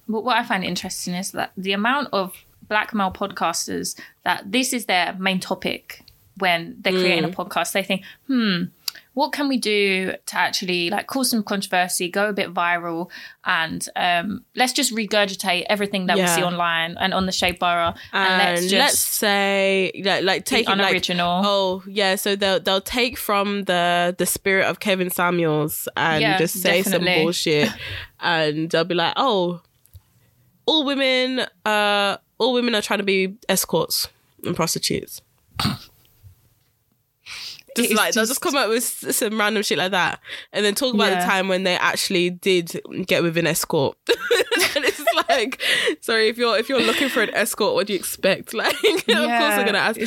But 0.07 0.23
what 0.23 0.37
I 0.37 0.43
find 0.43 0.63
interesting 0.63 1.13
is 1.13 1.31
that 1.31 1.51
the 1.57 1.73
amount 1.73 2.09
of 2.13 2.33
black 2.67 2.93
male 2.93 3.11
podcasters 3.11 3.95
that 4.23 4.51
this 4.51 4.73
is 4.73 4.85
their 4.85 5.13
main 5.19 5.39
topic 5.39 6.01
when 6.37 6.75
they're 6.81 6.93
creating 6.93 7.23
a 7.23 7.29
podcast, 7.29 7.71
they 7.71 7.83
think, 7.83 8.03
hmm, 8.27 8.63
what 9.13 9.31
can 9.31 9.47
we 9.47 9.57
do 9.57 10.13
to 10.25 10.37
actually 10.37 10.89
like 10.89 11.07
cause 11.07 11.29
some 11.29 11.43
controversy, 11.43 12.09
go 12.09 12.29
a 12.29 12.33
bit 12.33 12.53
viral, 12.53 13.09
and 13.45 13.87
um, 13.95 14.43
let's 14.55 14.73
just 14.73 14.93
regurgitate 14.93 15.65
everything 15.69 16.07
that 16.07 16.17
we 16.17 16.27
see 16.27 16.43
online 16.43 16.97
and 16.99 17.13
on 17.13 17.25
the 17.25 17.31
Shade 17.31 17.59
bar, 17.59 17.95
and, 18.13 18.41
and 18.41 18.61
let's 18.61 18.73
let's, 18.73 18.99
say 18.99 19.91
like, 20.03 20.23
like 20.23 20.45
take 20.45 20.67
it 20.67 20.69
like 20.69 20.79
unoriginal. 20.79 21.41
oh 21.45 21.83
yeah 21.87 22.15
so 22.15 22.35
they'll 22.35 22.59
they'll 22.59 22.81
take 22.81 23.17
from 23.17 23.63
the 23.63 24.15
the 24.17 24.25
spirit 24.25 24.65
of 24.65 24.79
Kevin 24.79 25.09
Samuels 25.09 25.87
and 25.95 26.21
Yeah, 26.21 26.37
just 26.37 26.61
say 26.61 26.83
some 26.83 27.03
bullshit. 27.03 27.69
And 28.19 28.71
they'll 28.71 28.85
be 28.85 28.95
like 28.95 29.13
oh 29.17 29.61
all 30.65 30.83
women 30.83 31.45
uh 31.65 32.17
all 32.37 32.53
women 32.53 32.73
are 32.73 32.81
trying 32.81 32.99
to 32.99 33.05
be 33.05 33.35
escorts 33.47 34.07
and 34.43 34.55
prostitutes 34.55 35.21
just 37.75 37.91
It's 37.91 37.97
like 37.97 38.13
they'll 38.13 38.23
just 38.23 38.31
just- 38.31 38.41
come 38.41 38.55
up 38.55 38.69
with 38.69 38.83
some 38.83 39.39
random 39.39 39.61
shit 39.63 39.77
like 39.77 39.91
that 39.91 40.19
and 40.53 40.63
then 40.65 40.75
talk 40.75 40.93
about 40.93 41.09
the 41.09 41.25
time 41.25 41.47
when 41.47 41.63
they 41.63 41.75
actually 41.75 42.29
did 42.29 42.81
get 43.05 43.21
with 43.23 43.37
an 43.37 43.47
escort. 43.47 43.97
And 44.75 44.83
it's 44.83 45.03
like 45.29 45.61
sorry 46.01 46.27
if 46.27 46.37
you're 46.37 46.57
if 46.57 46.67
you're 46.67 46.81
looking 46.81 47.07
for 47.07 47.21
an 47.21 47.33
escort 47.33 47.75
what 47.75 47.87
do 47.87 47.93
you 47.93 47.99
expect? 47.99 48.53
Like 48.61 48.73
of 48.73 48.81
course 49.05 49.05
they're 49.07 49.65
gonna 49.65 49.77
ask. 49.77 49.99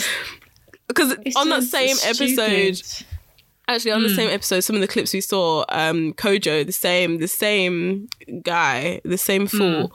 because 0.89 1.13
on 1.37 1.49
that 1.49 1.61
just 1.61 1.71
same 1.71 1.97
episode 2.05 2.83
actually 3.67 3.93
on 3.93 4.03
the 4.03 4.09
same 4.11 4.29
episode 4.31 4.61
some 4.61 4.77
of 4.77 4.81
the 4.83 4.89
clips 4.89 5.13
we 5.13 5.21
saw 5.21 5.65
um 5.69 6.13
kojo 6.15 6.65
the 6.67 6.73
same 6.73 7.19
the 7.19 7.29
same 7.29 8.09
guy 8.43 9.01
the 9.05 9.19
same 9.19 9.47
fool 9.47 9.93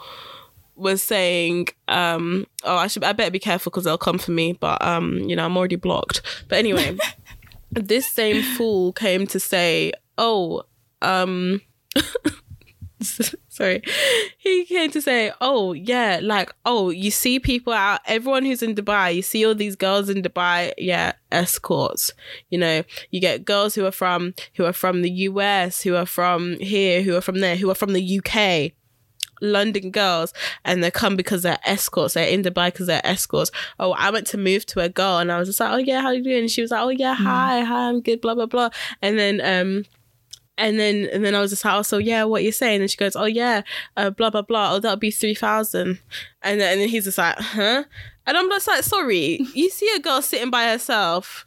was 0.76 1.02
saying 1.04 1.68
um 1.88 2.46
oh 2.64 2.76
i 2.78 2.88
should 2.88 3.04
i 3.04 3.12
better 3.14 3.32
be 3.32 3.40
careful 3.40 3.70
because 3.70 3.84
they'll 3.84 3.98
come 3.98 4.18
for 4.18 4.32
me 4.32 4.54
but 4.54 4.82
um 4.84 5.18
you 5.20 5.36
know 5.36 5.46
i'm 5.46 5.56
already 5.58 5.76
blocked. 5.76 6.22
But 6.50 6.58
anyway 6.60 6.98
this 7.76 8.08
same 8.08 8.42
fool 8.42 8.94
came 8.94 9.28
to 9.28 9.40
say 9.40 9.92
oh 10.18 10.64
um 11.02 11.62
sorry. 13.50 13.82
He 14.38 14.66
came 14.66 14.90
to 14.92 15.02
say 15.02 15.32
oh 15.42 15.74
yeah 15.74 16.20
like 16.22 16.52
oh 16.66 16.90
you 16.90 17.12
see 17.12 17.40
people 17.40 17.74
out 17.74 18.02
everyone 18.06 18.46
who's 18.46 18.64
in 18.64 18.76
dubai 18.76 19.16
you 19.16 19.22
see 19.22 19.46
all 19.46 19.56
these 19.56 19.76
girls 19.76 20.10
in 20.10 20.22
dubai 20.22 20.74
yeah 20.78 21.14
escorts. 21.32 22.14
You 22.50 22.60
know 22.60 22.84
you 23.12 23.20
get 23.20 23.46
girls 23.46 23.76
who 23.76 23.86
are 23.86 23.92
from 23.92 24.34
who 24.56 24.66
are 24.66 24.74
from 24.74 25.02
the 25.02 25.10
us 25.12 25.82
who 25.82 25.96
are 25.96 26.06
from 26.06 26.60
here 26.60 27.02
who 27.02 27.16
are 27.16 27.22
from 27.22 27.40
there 27.40 27.56
who 27.56 27.70
are 27.70 27.76
from 27.76 27.94
the 27.94 28.20
uk 28.20 28.72
London 29.44 29.92
girls 29.92 30.34
and 30.66 30.84
they 30.84 30.90
come 30.90 31.16
because 31.16 31.44
they're 31.44 31.60
escorts. 31.66 32.16
They're 32.16 32.28
in 32.28 32.42
Dubai 32.42 32.68
because 32.68 32.88
they're 32.88 33.06
escorts. 33.06 33.52
Oh, 33.80 33.92
I 33.92 34.10
went 34.10 34.26
to 34.28 34.38
move 34.38 34.66
to 34.68 34.80
a 34.80 34.90
girl 34.90 35.20
and 35.20 35.32
I 35.32 35.38
was 35.38 35.50
just 35.50 35.60
like, 35.60 35.72
oh 35.72 35.78
yeah, 35.78 36.02
how 36.02 36.12
you 36.12 36.24
doing? 36.24 36.40
And 36.40 36.52
she 36.52 36.62
was 36.62 36.72
like, 36.72 36.82
oh 36.82 36.90
yeah, 36.90 37.14
hi, 37.14 37.62
hi, 37.62 37.90
I'm 37.90 38.02
good, 38.02 38.22
blah 38.22 38.36
blah 38.36 38.48
blah. 38.48 38.70
And 39.02 39.20
then 39.20 39.42
um 39.42 39.86
and 40.58 40.80
then 40.80 41.10
and 41.12 41.26
then 41.26 41.36
I 41.36 41.42
was 41.42 41.52
just 41.52 41.66
like, 41.66 41.76
oh, 41.76 41.82
so 41.82 41.98
yeah, 41.98 42.24
what 42.24 42.44
you 42.44 42.52
saying? 42.52 42.82
And 42.82 42.90
she 42.90 42.98
goes, 42.98 43.16
oh 43.16 43.26
yeah, 43.26 43.64
uh, 43.98 44.10
blah 44.10 44.30
blah 44.30 44.44
blah. 44.44 44.74
Oh, 44.74 44.80
that'll 44.80 44.98
be 44.98 45.12
three 45.12 45.36
thousand. 45.36 46.00
And 46.42 46.62
then 46.62 46.74
and 46.74 46.82
then 46.82 46.90
he's 46.90 47.06
just 47.06 47.18
like, 47.18 47.38
huh? 47.38 47.84
And 48.26 48.38
I'm 48.38 48.50
just 48.50 48.68
like, 48.68 48.84
sorry, 48.84 49.40
you 49.54 49.70
see 49.70 49.92
a 49.96 50.00
girl 50.00 50.22
sitting 50.22 50.50
by 50.50 50.66
herself. 50.66 51.46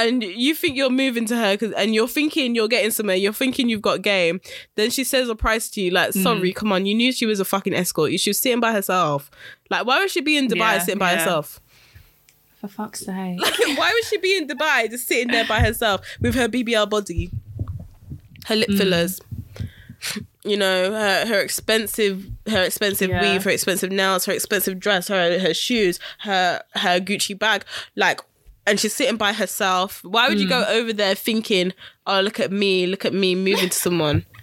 And 0.00 0.22
you 0.22 0.54
think 0.54 0.76
you're 0.76 0.90
moving 0.90 1.26
to 1.26 1.36
her, 1.36 1.56
'cause- 1.56 1.72
and 1.76 1.94
you're 1.94 2.06
thinking 2.08 2.54
you're 2.54 2.68
getting 2.68 2.92
somewhere. 2.92 3.16
You're 3.16 3.32
thinking 3.32 3.68
you've 3.68 3.82
got 3.82 4.00
game. 4.02 4.40
Then 4.76 4.90
she 4.90 5.02
says 5.02 5.28
a 5.28 5.34
price 5.34 5.68
to 5.70 5.80
you, 5.80 5.90
like, 5.90 6.12
"Sorry, 6.12 6.52
mm. 6.52 6.54
come 6.54 6.70
on, 6.72 6.86
you 6.86 6.94
knew 6.94 7.10
she 7.12 7.26
was 7.26 7.40
a 7.40 7.44
fucking 7.44 7.74
escort. 7.74 8.18
She 8.20 8.30
was 8.30 8.38
sitting 8.38 8.60
by 8.60 8.72
herself. 8.72 9.30
Like, 9.70 9.84
why 9.86 9.98
would 9.98 10.10
she 10.10 10.20
be 10.20 10.36
in 10.36 10.46
Dubai 10.48 10.58
Yeah, 10.74 10.78
sitting 10.78 10.98
by 10.98 11.12
yeah. 11.12 11.18
herself? 11.18 11.60
For 12.60 12.68
fuck's 12.68 13.04
sake. 13.04 13.40
Like, 13.40 13.78
why 13.78 13.90
would 13.92 14.04
she 14.04 14.18
be 14.18 14.36
in 14.36 14.46
Dubai 14.48 14.88
just 14.90 15.06
sitting 15.08 15.28
there 15.28 15.44
by 15.44 15.60
herself 15.60 16.00
with 16.20 16.34
her 16.36 16.48
BBL 16.48 16.86
body, 16.88 17.30
her 18.46 18.56
lip 18.56 18.68
mm. 18.68 18.78
fillers, 18.78 19.20
you 20.44 20.56
know, 20.56 20.92
her, 20.92 21.26
her 21.26 21.40
expensive 21.40 22.26
her 22.48 22.62
expensive 22.62 23.10
Yeah. 23.10 23.20
weave, 23.22 23.44
her 23.44 23.50
expensive 23.50 23.90
nails, 23.90 24.24
her 24.26 24.32
expensive 24.32 24.78
dress, 24.78 25.08
her 25.08 25.38
her 25.40 25.52
shoes, 25.54 25.98
her 26.20 26.62
her 26.74 27.00
Gucci 27.00 27.38
bag, 27.38 27.64
like. 27.96 28.20
And 28.68 28.78
she's 28.78 28.94
sitting 28.94 29.16
by 29.16 29.32
herself. 29.32 30.02
Why 30.04 30.28
would 30.28 30.38
you 30.40 30.48
go 30.48 30.64
over 30.68 30.92
there 30.92 31.14
thinking, 31.14 31.72
"Oh, 32.06 32.20
look 32.20 32.38
at 32.40 32.52
me, 32.52 32.86
look 32.86 33.04
at 33.04 33.14
me 33.14 33.34
moving 33.34 33.70
to 33.70 33.78
someone"? 33.78 34.24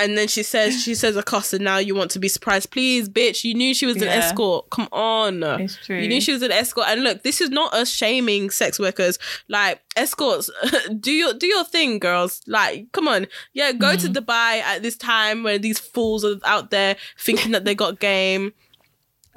And 0.00 0.16
then 0.16 0.28
she 0.28 0.44
says, 0.44 0.80
she 0.80 0.94
says, 0.94 1.16
Acosta, 1.16 1.58
now 1.58 1.78
you 1.78 1.92
want 1.92 2.12
to 2.12 2.20
be 2.20 2.28
surprised. 2.28 2.70
Please, 2.70 3.08
bitch, 3.08 3.42
you 3.42 3.52
knew 3.52 3.74
she 3.74 3.84
was 3.84 3.96
an 3.96 4.04
Yeah. 4.04 4.14
escort. 4.18 4.70
Come 4.70 4.86
on. 4.92 5.42
It's 5.42 5.74
true. 5.84 5.98
You 5.98 6.06
knew 6.06 6.20
she 6.20 6.30
was 6.32 6.42
an 6.42 6.52
escort. 6.52 6.86
And 6.86 7.02
look, 7.02 7.24
this 7.24 7.40
is 7.40 7.50
not 7.50 7.74
us 7.74 7.90
shaming 7.90 8.50
sex 8.50 8.78
workers. 8.78 9.18
Like, 9.48 9.80
escorts, 9.96 10.50
do 11.00 11.10
your 11.10 11.34
do 11.34 11.48
your 11.48 11.64
thing, 11.64 11.98
girls. 11.98 12.42
Like, 12.46 12.92
come 12.92 13.08
on. 13.08 13.26
Yeah, 13.54 13.72
go 13.72 13.88
Mm-hmm. 13.96 14.12
to 14.12 14.20
Dubai 14.22 14.60
at 14.60 14.82
this 14.82 14.96
time 14.96 15.42
where 15.42 15.58
these 15.58 15.80
fools 15.80 16.24
are 16.24 16.36
out 16.44 16.70
there 16.70 16.94
thinking 17.18 17.50
that 17.50 17.64
they 17.64 17.74
got 17.74 17.98
game. 17.98 18.52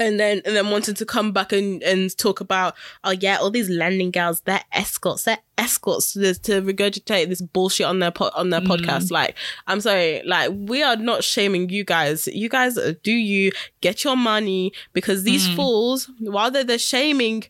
And 0.01 0.19
then 0.19 0.41
and 0.45 0.55
then 0.55 0.69
wanted 0.69 0.97
to 0.97 1.05
come 1.05 1.31
back 1.31 1.51
and 1.51 1.81
and 1.83 2.17
talk 2.17 2.39
about 2.41 2.75
oh 3.03 3.11
yeah 3.11 3.37
all 3.37 3.51
these 3.51 3.69
landing 3.69 4.11
girls 4.11 4.41
they're 4.41 4.63
escorts 4.71 5.23
they're 5.23 5.37
escorts 5.57 6.13
to, 6.13 6.33
to 6.33 6.61
regurgitate 6.61 7.29
this 7.29 7.41
bullshit 7.41 7.85
on 7.85 7.99
their 7.99 8.11
po- 8.11 8.31
on 8.33 8.49
their 8.49 8.61
mm. 8.61 8.67
podcast. 8.67 9.11
Like 9.11 9.35
i'm 9.67 9.79
sorry 9.79 10.21
like 10.25 10.51
we 10.53 10.81
are 10.83 10.95
not 10.95 11.23
shaming 11.23 11.69
you 11.69 11.83
guys. 11.83 12.27
You 12.27 12.49
guys 12.49 12.77
do 13.03 13.11
you 13.11 13.51
get 13.81 14.03
your 14.03 14.17
money 14.17 14.73
because 14.93 15.23
these 15.23 15.47
mm. 15.47 15.55
fools 15.55 16.09
while 16.19 16.51
they're, 16.51 16.63
they're 16.63 16.79
shaming 16.79 17.43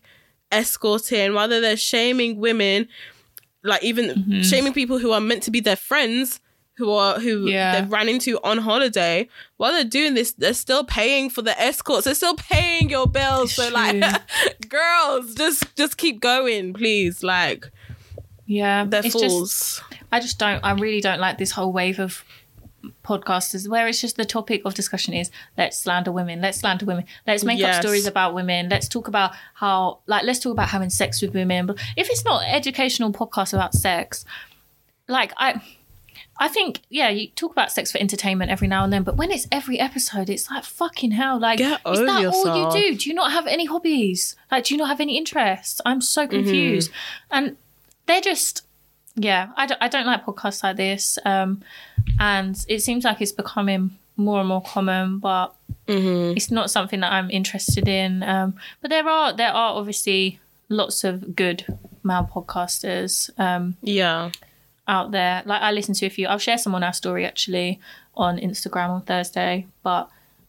escorting 0.50 1.32
while 1.32 1.48
they're, 1.48 1.60
they're 1.60 1.76
shaming 1.76 2.38
women 2.38 2.86
like 3.64 3.82
even 3.82 4.06
mm-hmm. 4.10 4.42
shaming 4.42 4.72
people 4.72 4.98
who 4.98 5.12
are 5.12 5.20
meant 5.20 5.42
to 5.44 5.50
be 5.50 5.60
their 5.60 5.76
friends 5.76 6.40
who 6.78 6.90
are 6.90 7.20
who 7.20 7.46
Yeah. 7.48 7.80
they've 7.80 7.90
ran 7.92 8.08
into 8.08 8.38
on 8.42 8.58
holiday 8.58 9.28
while 9.58 9.72
they're 9.72 9.84
doing 9.84 10.14
this 10.14 10.32
they're 10.32 10.54
still 10.54 10.84
paying 10.84 11.28
for 11.30 11.42
the 11.42 11.58
escorts 11.60 12.04
they're 12.06 12.14
still 12.14 12.34
paying 12.36 12.88
your 12.88 13.06
bills 13.06 13.54
so 13.54 13.68
like 13.70 14.02
girls 14.68 15.34
just 15.34 15.74
just 15.76 15.96
keep 15.98 16.20
going 16.20 16.72
please 16.72 17.22
like 17.22 17.70
Yeah, 18.46 18.84
they're 18.86 19.04
it's 19.04 19.14
just- 19.14 19.24
fools 19.26 19.82
I 20.14 20.20
just 20.20 20.38
don't. 20.38 20.60
I 20.62 20.72
really 20.72 21.00
don't 21.00 21.20
like 21.20 21.38
this 21.38 21.52
whole 21.52 21.72
wave 21.72 21.98
of 21.98 22.22
podcasters 23.04 23.68
where 23.68 23.86
it's 23.88 24.00
just 24.00 24.16
the 24.16 24.24
topic 24.24 24.60
of 24.66 24.74
discussion 24.74 25.14
is 25.14 25.30
let's 25.56 25.78
slander 25.78 26.12
women, 26.12 26.40
let's 26.42 26.58
slander 26.58 26.84
women, 26.84 27.04
let's 27.26 27.44
make 27.44 27.58
Yes. 27.58 27.76
up 27.76 27.82
stories 27.82 28.06
about 28.06 28.34
women, 28.34 28.68
let's 28.68 28.88
talk 28.88 29.08
about 29.08 29.32
how 29.54 30.00
like 30.06 30.24
let's 30.24 30.38
talk 30.38 30.52
about 30.52 30.68
having 30.68 30.90
sex 30.90 31.22
with 31.22 31.32
women. 31.34 31.66
But 31.66 31.78
if 31.96 32.10
it's 32.10 32.24
not 32.24 32.42
educational 32.46 33.12
podcast 33.12 33.54
about 33.54 33.74
sex, 33.74 34.24
like 35.08 35.32
I. 35.36 35.62
I 36.38 36.48
think, 36.48 36.80
yeah, 36.88 37.08
you 37.10 37.28
talk 37.28 37.52
about 37.52 37.70
sex 37.70 37.92
for 37.92 37.98
entertainment 37.98 38.50
every 38.50 38.66
now 38.66 38.82
and 38.84 38.92
then, 38.92 39.02
but 39.02 39.16
when 39.16 39.30
it's 39.30 39.46
every 39.52 39.78
episode, 39.78 40.28
it's 40.30 40.50
like 40.50 40.64
fucking 40.64 41.12
hell. 41.12 41.38
Like, 41.38 41.58
Get 41.58 41.80
is 41.86 42.00
that 42.00 42.24
all 42.26 42.56
you 42.56 42.70
do? 42.90 42.96
Do 42.96 43.08
you 43.10 43.14
not 43.14 43.32
have 43.32 43.46
any 43.46 43.66
hobbies? 43.66 44.34
Like, 44.50 44.64
do 44.64 44.74
you 44.74 44.78
not 44.78 44.88
have 44.88 45.00
any 45.00 45.16
interests? 45.16 45.80
I'm 45.86 46.00
so 46.00 46.22
Mm-hmm. 46.22 46.30
confused. 46.36 46.90
And 47.30 47.56
they're 48.06 48.20
just, 48.22 48.62
yeah, 49.14 49.50
I 49.56 49.66
don't, 49.66 49.80
I 49.82 49.88
don't 49.88 50.06
like 50.06 50.24
podcasts 50.24 50.62
like 50.64 50.76
this. 50.76 51.18
Um, 51.24 51.62
and 52.18 52.56
it 52.68 52.80
seems 52.80 53.04
like 53.04 53.20
it's 53.20 53.30
becoming 53.32 53.96
more 54.16 54.40
and 54.40 54.48
more 54.48 54.62
common, 54.62 55.18
but 55.18 55.54
Mm-hmm. 55.88 56.36
it's 56.36 56.50
not 56.50 56.70
something 56.70 57.00
that 57.00 57.12
I'm 57.12 57.28
interested 57.30 57.88
in. 57.88 58.22
Um, 58.22 58.54
but 58.80 58.88
there 58.90 59.06
are 59.08 59.32
there 59.32 59.50
are 59.50 59.74
obviously 59.74 60.38
lots 60.68 61.02
of 61.02 61.34
good 61.34 61.64
male 62.04 62.28
podcasters 62.32 63.30
um, 63.38 63.76
yeah 63.82 64.30
out 64.88 65.10
there. 65.12 65.42
Like 65.46 65.62
I 65.62 65.70
listen 65.72 65.94
to 65.94 66.06
a 66.06 66.10
few. 66.10 66.26
I'll 66.26 66.38
share 66.38 66.58
some 66.58 66.74
on 66.74 66.82
our 66.82 66.92
story 66.92 67.24
actually 67.24 67.80
on 68.14 68.38
Instagram 68.38 68.90
on 68.90 69.02
Thursday. 69.02 69.66
But 69.82 70.08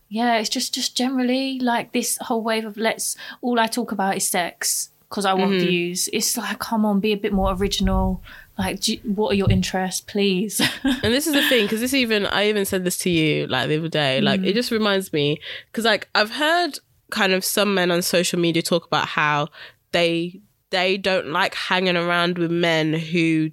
yeah, 0.09 0.37
it's 0.37 0.49
just 0.49 0.73
just 0.73 0.95
generally 0.97 1.59
like 1.59 1.91
this 1.91 2.17
whole 2.21 2.43
wave 2.43 2.65
of 2.65 2.77
let's 2.77 3.15
all 3.41 3.59
I 3.59 3.67
talk 3.67 3.91
about 3.91 4.17
is 4.17 4.27
sex 4.27 4.89
because 5.09 5.25
I 5.25 5.33
want 5.33 5.51
views. 5.59 6.09
It's 6.11 6.35
like 6.37 6.59
come 6.59 6.85
on, 6.85 6.99
be 6.99 7.11
a 7.13 7.17
bit 7.17 7.33
more 7.33 7.53
original. 7.53 8.21
Like, 8.55 8.87
you- 8.87 8.99
what 9.03 9.31
are 9.31 9.35
your 9.35 9.49
interests, 9.49 10.01
please? 10.01 10.61
and 10.83 11.01
this 11.13 11.25
is 11.25 11.33
the 11.33 11.47
thing 11.49 11.65
because 11.65 11.79
this 11.79 11.93
even 11.95 12.27
i 12.27 12.47
even 12.47 12.65
said 12.65 12.83
this 12.83 12.99
to 12.99 13.09
you 13.09 13.47
like 13.47 13.67
the 13.67 13.77
other 13.77 13.87
day 13.87 14.21
like 14.21 14.41
Mm. 14.41 14.47
it 14.47 14.53
just 14.53 14.69
reminds 14.69 15.11
me 15.11 15.39
because 15.71 15.85
like 15.85 16.07
i've 16.13 16.29
heard 16.29 16.77
kind 17.09 17.33
of 17.33 17.43
some 17.43 17.73
men 17.73 17.89
on 17.89 18.03
social 18.03 18.39
media 18.39 18.61
talk 18.61 18.85
about 18.85 19.07
how 19.07 19.47
they 19.91 20.39
they 20.69 20.97
don't 20.97 21.27
like 21.31 21.55
hanging 21.55 21.97
around 21.97 22.37
with 22.37 22.51
men 22.51 22.93
who 22.93 23.49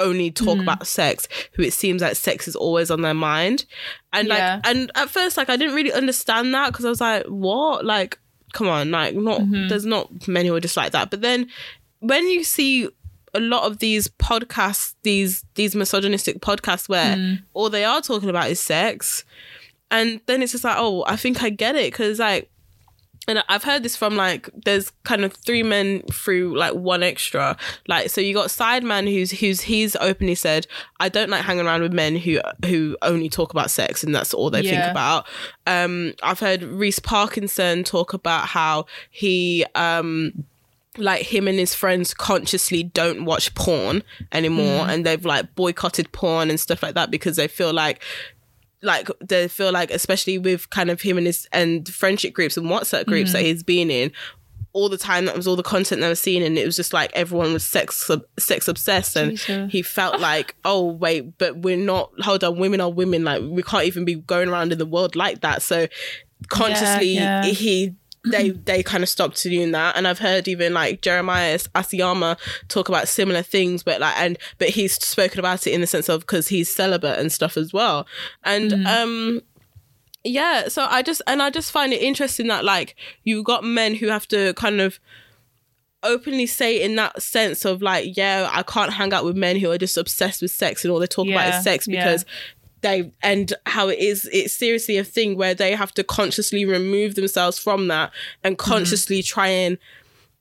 only 0.00 0.30
talk 0.30 0.58
Mm. 0.58 0.62
about 0.62 0.86
sex 0.86 1.28
who 1.54 1.62
it 1.62 1.72
seems 1.72 2.02
like 2.02 2.16
sex 2.16 2.48
is 2.48 2.56
always 2.56 2.90
on 2.90 3.02
their 3.02 3.14
mind 3.14 3.64
and 4.12 4.28
like 4.28 4.60
and 4.66 4.90
at 4.94 5.08
first 5.10 5.36
like 5.36 5.48
i 5.48 5.56
didn't 5.56 5.74
really 5.74 5.92
understand 5.92 6.52
that 6.54 6.70
because 6.72 6.84
i 6.84 6.88
was 6.88 7.00
like 7.00 7.24
what 7.26 7.84
like 7.84 8.18
come 8.52 8.66
on 8.68 8.90
like 8.90 9.14
not 9.14 9.40
Mm-hmm. 9.40 9.68
there's 9.68 9.86
not 9.86 10.26
many 10.26 10.48
who 10.48 10.54
are 10.56 10.60
just 10.60 10.76
like 10.76 10.92
that 10.92 11.10
but 11.10 11.20
then 11.20 11.46
when 12.00 12.26
you 12.28 12.42
see 12.44 12.88
a 13.32 13.38
lot 13.38 13.62
of 13.64 13.78
these 13.78 14.08
podcasts, 14.08 14.94
these 15.04 15.44
these 15.54 15.76
misogynistic 15.76 16.40
podcasts 16.40 16.88
where 16.88 17.14
Mm. 17.14 17.42
all 17.54 17.70
they 17.70 17.84
are 17.84 18.00
talking 18.00 18.28
about 18.28 18.50
is 18.50 18.58
sex, 18.58 19.24
and 19.90 20.20
then 20.26 20.42
it's 20.42 20.50
just 20.50 20.64
like, 20.64 20.74
oh, 20.76 21.04
I 21.06 21.14
think 21.14 21.40
I 21.40 21.50
get 21.50 21.76
it 21.76 21.92
because 21.92 22.18
like, 22.18 22.50
and 23.30 23.44
I've 23.48 23.62
heard 23.62 23.82
this 23.84 23.94
from 23.94 24.16
like, 24.16 24.50
there's 24.64 24.90
kind 25.04 25.24
of 25.24 25.32
three 25.32 25.62
men 25.62 26.02
through 26.12 26.56
like 26.58 26.74
one 26.74 27.02
extra, 27.02 27.56
like 27.86 28.10
so 28.10 28.20
you 28.20 28.34
got 28.34 28.48
Sideman 28.48 29.10
who's 29.10 29.30
who's 29.30 29.60
he's 29.60 29.94
openly 29.96 30.34
said, 30.34 30.66
I 30.98 31.08
don't 31.08 31.30
like 31.30 31.44
hanging 31.44 31.64
around 31.64 31.82
with 31.82 31.92
men 31.92 32.16
who 32.16 32.40
who 32.66 32.96
only 33.02 33.28
talk 33.28 33.52
about 33.52 33.70
sex 33.70 34.02
and 34.02 34.14
that's 34.14 34.34
all 34.34 34.50
they 34.50 34.62
think 34.62 34.90
about. 34.90 35.28
Um, 35.66 36.14
I've 36.22 36.40
heard 36.40 36.62
Reese 36.64 36.98
Parkinson 36.98 37.84
talk 37.84 38.12
about 38.12 38.48
how 38.48 38.86
he 39.10 39.64
um 39.76 40.44
like 40.98 41.22
him 41.22 41.46
and 41.46 41.56
his 41.58 41.72
friends 41.72 42.12
consciously 42.12 42.82
don't 42.82 43.24
watch 43.24 43.54
porn 43.54 44.02
anymore 44.32 44.86
and 44.90 45.06
they've 45.06 45.24
like 45.24 45.54
boycotted 45.54 46.10
porn 46.10 46.50
and 46.50 46.58
stuff 46.58 46.82
like 46.82 46.94
that 46.96 47.12
because 47.12 47.36
they 47.36 47.46
feel 47.46 47.72
like 47.72 48.02
like 48.82 49.08
they 49.20 49.48
feel 49.48 49.72
like 49.72 49.90
especially 49.90 50.38
with 50.38 50.70
kind 50.70 50.90
of 50.90 51.00
him 51.00 51.18
and 51.18 51.26
his 51.26 51.48
and 51.52 51.88
friendship 51.88 52.32
groups 52.32 52.56
and 52.56 52.66
WhatsApp 52.66 53.06
groups 53.06 53.32
that 53.32 53.38
mm-hmm. 53.38 53.46
he's 53.46 53.62
been 53.62 53.90
in 53.90 54.12
all 54.72 54.88
the 54.88 54.98
time 54.98 55.24
that 55.24 55.36
was 55.36 55.48
all 55.48 55.56
the 55.56 55.62
content 55.62 56.00
they 56.00 56.08
were 56.08 56.14
seeing 56.14 56.42
and 56.42 56.56
it 56.56 56.64
was 56.64 56.76
just 56.76 56.92
like 56.92 57.10
everyone 57.14 57.52
was 57.52 57.64
sex 57.64 58.08
sex 58.38 58.68
obsessed 58.68 59.16
and 59.16 59.32
Jesus. 59.32 59.72
he 59.72 59.82
felt 59.82 60.20
like 60.20 60.54
oh 60.64 60.84
wait 60.84 61.36
but 61.38 61.58
we're 61.58 61.76
not 61.76 62.10
hold 62.20 62.44
on 62.44 62.58
women 62.58 62.80
are 62.80 62.90
women 62.90 63.24
like 63.24 63.42
we 63.42 63.62
can't 63.62 63.84
even 63.84 64.04
be 64.04 64.14
going 64.14 64.48
around 64.48 64.72
in 64.72 64.78
the 64.78 64.86
world 64.86 65.16
like 65.16 65.40
that 65.40 65.60
so 65.60 65.88
consciously 66.48 67.14
yeah. 67.14 67.44
he 67.44 67.94
they 68.24 68.50
they 68.66 68.82
kind 68.82 69.02
of 69.02 69.08
stopped 69.08 69.42
doing 69.42 69.72
that. 69.72 69.96
And 69.96 70.06
i've 70.06 70.18
heard 70.18 70.48
even 70.48 70.74
like 70.74 71.00
jeremiah 71.02 71.58
asiamah 71.58 72.38
talk 72.68 72.88
about 72.88 73.08
similar 73.08 73.42
things 73.42 73.82
but 73.82 74.00
like 74.00 74.16
and 74.18 74.38
but 74.58 74.70
he's 74.70 74.94
spoken 74.94 75.38
about 75.38 75.66
it 75.66 75.72
in 75.72 75.80
the 75.80 75.86
sense 75.86 76.08
of 76.08 76.20
because 76.20 76.48
he's 76.48 76.74
celibate 76.74 77.18
and 77.18 77.32
stuff 77.32 77.56
as 77.56 77.72
well. 77.72 78.06
And 78.44 78.86
um 78.86 79.40
yeah 80.22 80.68
so 80.68 80.86
i 80.90 81.00
just 81.00 81.22
and 81.26 81.42
i 81.42 81.48
just 81.48 81.72
find 81.72 81.92
it 81.92 82.02
interesting 82.02 82.48
that 82.48 82.64
like 82.64 82.94
you've 83.24 83.44
got 83.44 83.64
men 83.64 83.94
who 83.94 84.08
have 84.08 84.28
to 84.28 84.52
kind 84.54 84.80
of 84.80 85.00
openly 86.02 86.46
say 86.46 86.82
in 86.82 86.96
that 86.96 87.20
sense 87.22 87.64
of 87.64 87.82
like 87.82 88.16
yeah 88.16 88.48
i 88.52 88.62
can't 88.62 88.92
hang 88.92 89.12
out 89.12 89.24
with 89.24 89.36
men 89.36 89.56
who 89.56 89.70
are 89.70 89.78
just 89.78 89.96
obsessed 89.96 90.42
with 90.42 90.50
sex 90.50 90.84
and 90.84 90.92
all 90.92 90.98
they 90.98 91.06
talk 91.06 91.26
about 91.28 91.54
is 91.54 91.62
sex 91.62 91.86
yeah. 91.88 92.16
They 92.82 93.12
and 93.22 93.52
how 93.66 93.88
it 93.88 93.98
is 93.98 94.28
it's 94.32 94.54
seriously 94.54 94.96
a 94.96 95.04
thing 95.04 95.36
where 95.36 95.54
they 95.54 95.74
have 95.74 95.92
to 95.92 96.02
consciously 96.04 96.64
remove 96.64 97.14
themselves 97.14 97.58
from 97.58 97.88
that 97.88 98.10
and 98.44 98.56
Mm-hmm. 98.58 98.70
consciously 98.70 99.22
try 99.22 99.48
and 99.48 99.78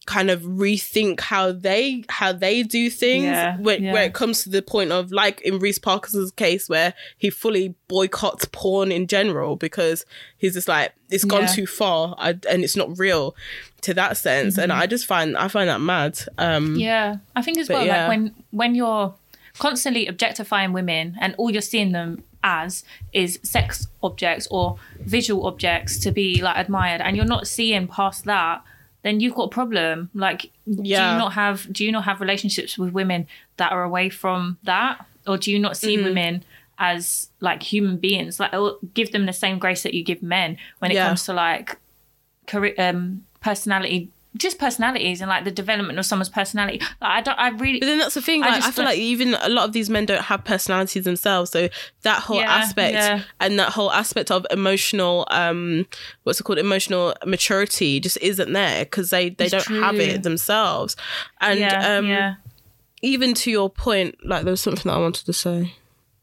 kind 0.06 0.32
of 0.32 0.42
rethink 0.42 1.20
how 1.20 1.52
they 1.52 2.04
how 2.10 2.32
they 2.32 2.64
do 2.64 2.90
things 2.90 3.26
Yeah, 3.26 3.58
when, 3.58 3.84
yeah. 3.84 3.94
where 3.94 4.04
it 4.06 4.14
comes 4.14 4.42
to 4.44 4.50
the 4.50 4.62
point 4.64 4.92
of 4.92 5.12
like 5.12 5.40
in 5.42 5.60
Reese 5.60 5.78
Parkinson's 5.78 6.32
case 6.32 6.68
where 6.68 6.96
he 7.18 7.30
fully 7.30 7.76
boycotts 7.88 8.46
porn 8.52 8.92
in 8.92 9.06
general 9.06 9.56
because 9.56 10.06
he's 10.38 10.54
just 10.56 10.68
like 10.68 10.94
it's 11.12 11.26
gone 11.26 11.42
Yeah. 11.42 11.48
too 11.48 11.68
far 11.68 12.16
I, 12.18 12.30
and 12.50 12.64
it's 12.64 12.76
not 12.76 12.98
real 12.98 13.36
to 13.82 13.94
that 13.94 14.18
sense 14.18 14.58
and 14.58 14.72
Mm-hmm. 14.72 14.82
I 14.82 14.88
just 14.88 15.06
find 15.06 15.38
I 15.38 15.48
find 15.48 15.70
that 15.70 15.82
mad 15.82 16.18
um 16.40 16.76
Yeah, 16.76 17.18
I 17.36 17.42
think 17.44 17.60
as 17.60 17.70
well. 17.70 17.86
Like 17.86 18.08
when 18.08 18.34
when 18.52 18.74
you're 18.74 19.14
constantly 19.60 20.08
objectifying 20.08 20.74
women 20.74 21.18
and 21.20 21.36
all 21.38 21.52
you're 21.52 21.62
seeing 21.62 21.92
them 21.92 22.24
as 22.44 22.84
is 23.14 23.40
sex 23.44 23.88
objects 24.02 24.48
or 24.52 24.78
visual 25.02 25.46
objects 25.48 25.98
to 26.00 26.12
be 26.12 26.42
like 26.42 26.58
admired, 26.58 27.02
and 27.02 27.16
you're 27.16 27.26
not 27.26 27.48
seeing 27.48 27.88
past 27.88 28.26
that, 28.26 28.62
then 29.04 29.20
you've 29.20 29.36
got 29.36 29.44
a 29.44 29.50
problem. 29.50 30.10
Like, 30.14 30.44
do 30.68 30.84
you 30.84 31.18
not 31.18 31.34
have 31.34 31.72
do 31.72 31.84
you 31.86 31.92
not 31.92 32.04
have 32.06 32.22
relationships 32.22 32.78
with 32.78 32.92
women 32.94 33.28
that 33.58 33.72
are 33.72 33.84
away 33.84 34.10
from 34.10 34.58
that, 34.64 35.06
or 35.28 35.38
do 35.38 35.52
you 35.52 35.60
not 35.60 35.78
see 35.78 35.96
Mm-hmm. 35.96 36.06
women? 36.06 36.44
As 36.82 37.28
like 37.42 37.62
human 37.62 37.98
beings, 37.98 38.40
like 38.40 38.54
give 38.94 39.12
them 39.12 39.26
the 39.26 39.34
same 39.34 39.60
grace 39.60 39.84
that 39.84 39.94
you 39.94 40.02
give 40.02 40.24
men 40.24 40.58
when 40.80 40.92
it 40.92 40.94
Yeah. 40.94 41.08
comes 41.08 41.26
to 41.26 41.34
like 41.34 41.78
career, 42.48 42.74
um, 42.78 43.26
personality, 43.42 44.10
just 44.38 44.60
personalities 44.60 45.22
and 45.22 45.30
like 45.30 45.44
the 45.44 45.52
development 45.52 45.98
of 45.98 46.06
someone's 46.06 46.30
personality. 46.30 46.80
Like, 46.80 46.92
I 47.02 47.22
don't, 47.22 47.40
I 47.40 47.50
really, 47.50 47.80
But 47.80 47.88
then 47.88 47.98
that's 47.98 48.14
the 48.14 48.22
thing. 48.22 48.44
I 48.44 48.48
Like, 48.50 48.56
I, 48.56 48.60
just 48.62 48.76
feel 48.76 48.86
like 48.86 49.00
even 49.00 49.34
a 49.34 49.50
lot 49.50 49.66
of 49.66 49.74
these 49.74 49.90
men 49.90 50.06
don't 50.06 50.22
have 50.22 50.44
personalities 50.46 51.04
themselves. 51.04 51.50
So 51.52 51.68
that 52.04 52.22
whole 52.22 52.38
Yeah, 52.38 52.52
aspect 52.54 52.94
yeah. 52.94 53.24
and 53.40 53.58
that 53.58 53.70
whole 53.72 53.92
aspect 53.92 54.30
of 54.30 54.46
emotional, 54.52 55.28
um, 55.32 55.88
what's 56.24 56.40
it 56.40 56.44
called, 56.44 56.60
emotional 56.60 57.16
maturity, 57.26 58.00
just 58.00 58.18
isn't 58.22 58.54
there 58.54 58.86
because 58.86 59.10
they 59.10 59.30
they 59.32 59.46
It's 59.46 59.66
don't 59.66 59.82
have 59.82 59.96
it 59.96 60.22
themselves. 60.24 60.96
And 61.42 61.60
yeah, 61.60 61.98
um, 61.98 62.38
even 63.02 63.34
to 63.34 63.50
your 63.52 63.70
point, 63.70 64.16
like 64.24 64.44
there 64.44 64.52
was 64.52 64.62
something 64.62 64.84
that 64.90 64.96
I 64.96 65.00
wanted 65.00 65.26
to 65.26 65.34
say. 65.34 65.74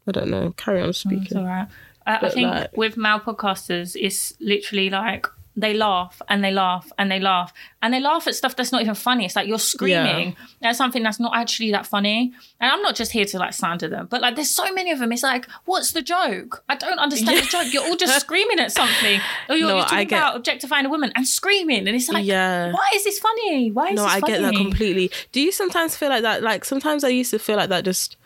I 0.07 0.13
don't 0.13 0.29
know. 0.31 0.55
Carry 0.57 0.81
on 0.81 0.91
It's 0.91 0.99
speaking. 1.01 1.37
all 1.39 1.45
right. 1.45 1.67
I, 2.07 2.19
I 2.27 2.29
think 2.31 2.49
like- 2.49 2.77
with 2.77 2.97
male 2.97 3.19
podcasters, 3.19 3.97
it's 4.01 4.35
literally 4.39 4.91
like 4.91 5.27
they 5.59 5.73
laugh 5.73 6.21
and 6.29 6.45
they 6.45 6.53
laugh 6.53 6.93
and 6.99 7.11
they 7.11 7.19
laugh 7.19 7.51
and 7.81 7.95
they 7.95 8.01
laugh 8.01 8.27
at 8.27 8.35
stuff 8.35 8.55
that's 8.57 8.73
not 8.73 8.83
even 8.83 8.95
funny. 8.95 9.25
It's 9.25 9.35
like 9.37 9.49
you're 9.49 9.59
screaming 9.59 10.37
at 10.61 10.77
something 10.77 11.03
that's 11.03 11.19
not 11.19 11.33
actually 11.35 11.71
that 11.73 11.87
funny. 11.87 12.33
And 12.61 12.71
I'm 12.71 12.83
not 12.83 12.95
just 12.95 13.11
here 13.13 13.25
to 13.25 13.39
like 13.39 13.55
slander 13.55 13.89
them, 13.89 14.07
but 14.11 14.21
like 14.21 14.35
there's 14.37 14.51
so 14.51 14.71
many 14.75 14.91
of 14.93 14.99
them. 14.99 15.13
It's 15.13 15.23
like, 15.23 15.49
what's 15.65 15.93
the 15.93 16.03
joke? 16.03 16.63
I 16.69 16.75
don't 16.77 16.99
understand 16.99 17.39
the 17.39 17.43
joke. 17.47 17.73
You're 17.73 17.85
all 17.85 17.97
just 17.97 18.21
screaming 18.27 18.59
at 18.61 18.71
something. 18.73 19.19
Or 19.49 19.57
you're, 19.57 19.69
No, 19.69 19.77
you're 19.77 19.85
I 19.85 19.89
talking 19.89 20.09
get- 20.09 20.17
about 20.19 20.37
objectifying 20.37 20.85
a 20.85 20.91
woman 20.91 21.11
and 21.17 21.27
screaming. 21.27 21.87
And 21.89 21.97
it's 21.97 22.09
like, 22.11 22.27
Yeah. 22.27 22.73
why 22.73 22.91
is 22.95 23.05
this 23.05 23.19
funny? 23.19 23.71
Why 23.71 23.89
is 23.89 23.97
no, 23.97 24.05
I 24.05 24.21
funny? 24.21 24.33
get 24.35 24.43
that 24.43 24.55
completely. 24.55 25.11
Do 25.33 25.41
you 25.41 25.53
sometimes 25.53 25.97
feel 25.97 26.11
like 26.11 26.23
that? 26.23 26.43
Like 26.43 26.65
sometimes 26.67 27.03
I 27.03 27.09
used 27.09 27.31
to 27.31 27.39
feel 27.39 27.57
like 27.57 27.71
that 27.71 27.85
just 27.85 28.17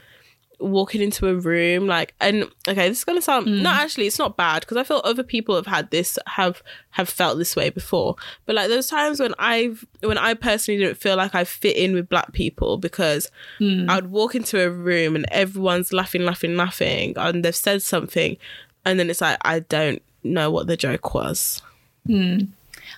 walking 0.61 1.00
into 1.00 1.26
a 1.26 1.34
room 1.34 1.86
like 1.86 2.14
and 2.20 2.44
okay 2.68 2.88
this 2.88 2.98
is 2.98 3.04
gonna 3.04 3.22
sound 3.22 3.46
Mm. 3.46 3.62
no 3.62 3.70
actually 3.70 4.06
it's 4.06 4.18
not 4.18 4.36
bad 4.36 4.61
because 4.61 4.76
i 4.76 4.84
feel 4.84 5.00
other 5.04 5.22
people 5.22 5.54
have 5.54 5.66
had 5.66 5.90
this 5.90 6.18
have 6.26 6.62
have 6.90 7.08
felt 7.08 7.38
this 7.38 7.56
way 7.56 7.70
before 7.70 8.14
but 8.44 8.54
like 8.54 8.68
those 8.68 8.86
times 8.88 9.20
when 9.20 9.32
i've 9.38 9.86
when 10.02 10.18
i 10.18 10.34
personally 10.34 10.78
didn't 10.78 10.98
feel 10.98 11.16
like 11.16 11.34
i 11.34 11.44
fit 11.44 11.76
in 11.76 11.94
with 11.94 12.08
black 12.11 12.32
people 12.32 12.76
because 12.76 13.30
Mm. 13.58 13.88
i'd 13.88 14.08
walk 14.08 14.34
into 14.34 14.61
a 14.62 14.68
room 14.70 15.16
and 15.16 15.24
everyone's 15.30 15.92
laughing 15.92 16.22
laughing 16.26 16.56
laughing 16.56 17.14
and 17.16 17.44
they've 17.44 17.56
said 17.56 17.80
something 17.82 18.36
and 18.84 19.00
then 19.00 19.08
it's 19.08 19.20
like 19.22 19.38
i 19.42 19.61
don't 19.61 20.02
know 20.22 20.50
what 20.50 20.66
the 20.66 20.76
joke 20.76 21.14
was 21.14 21.62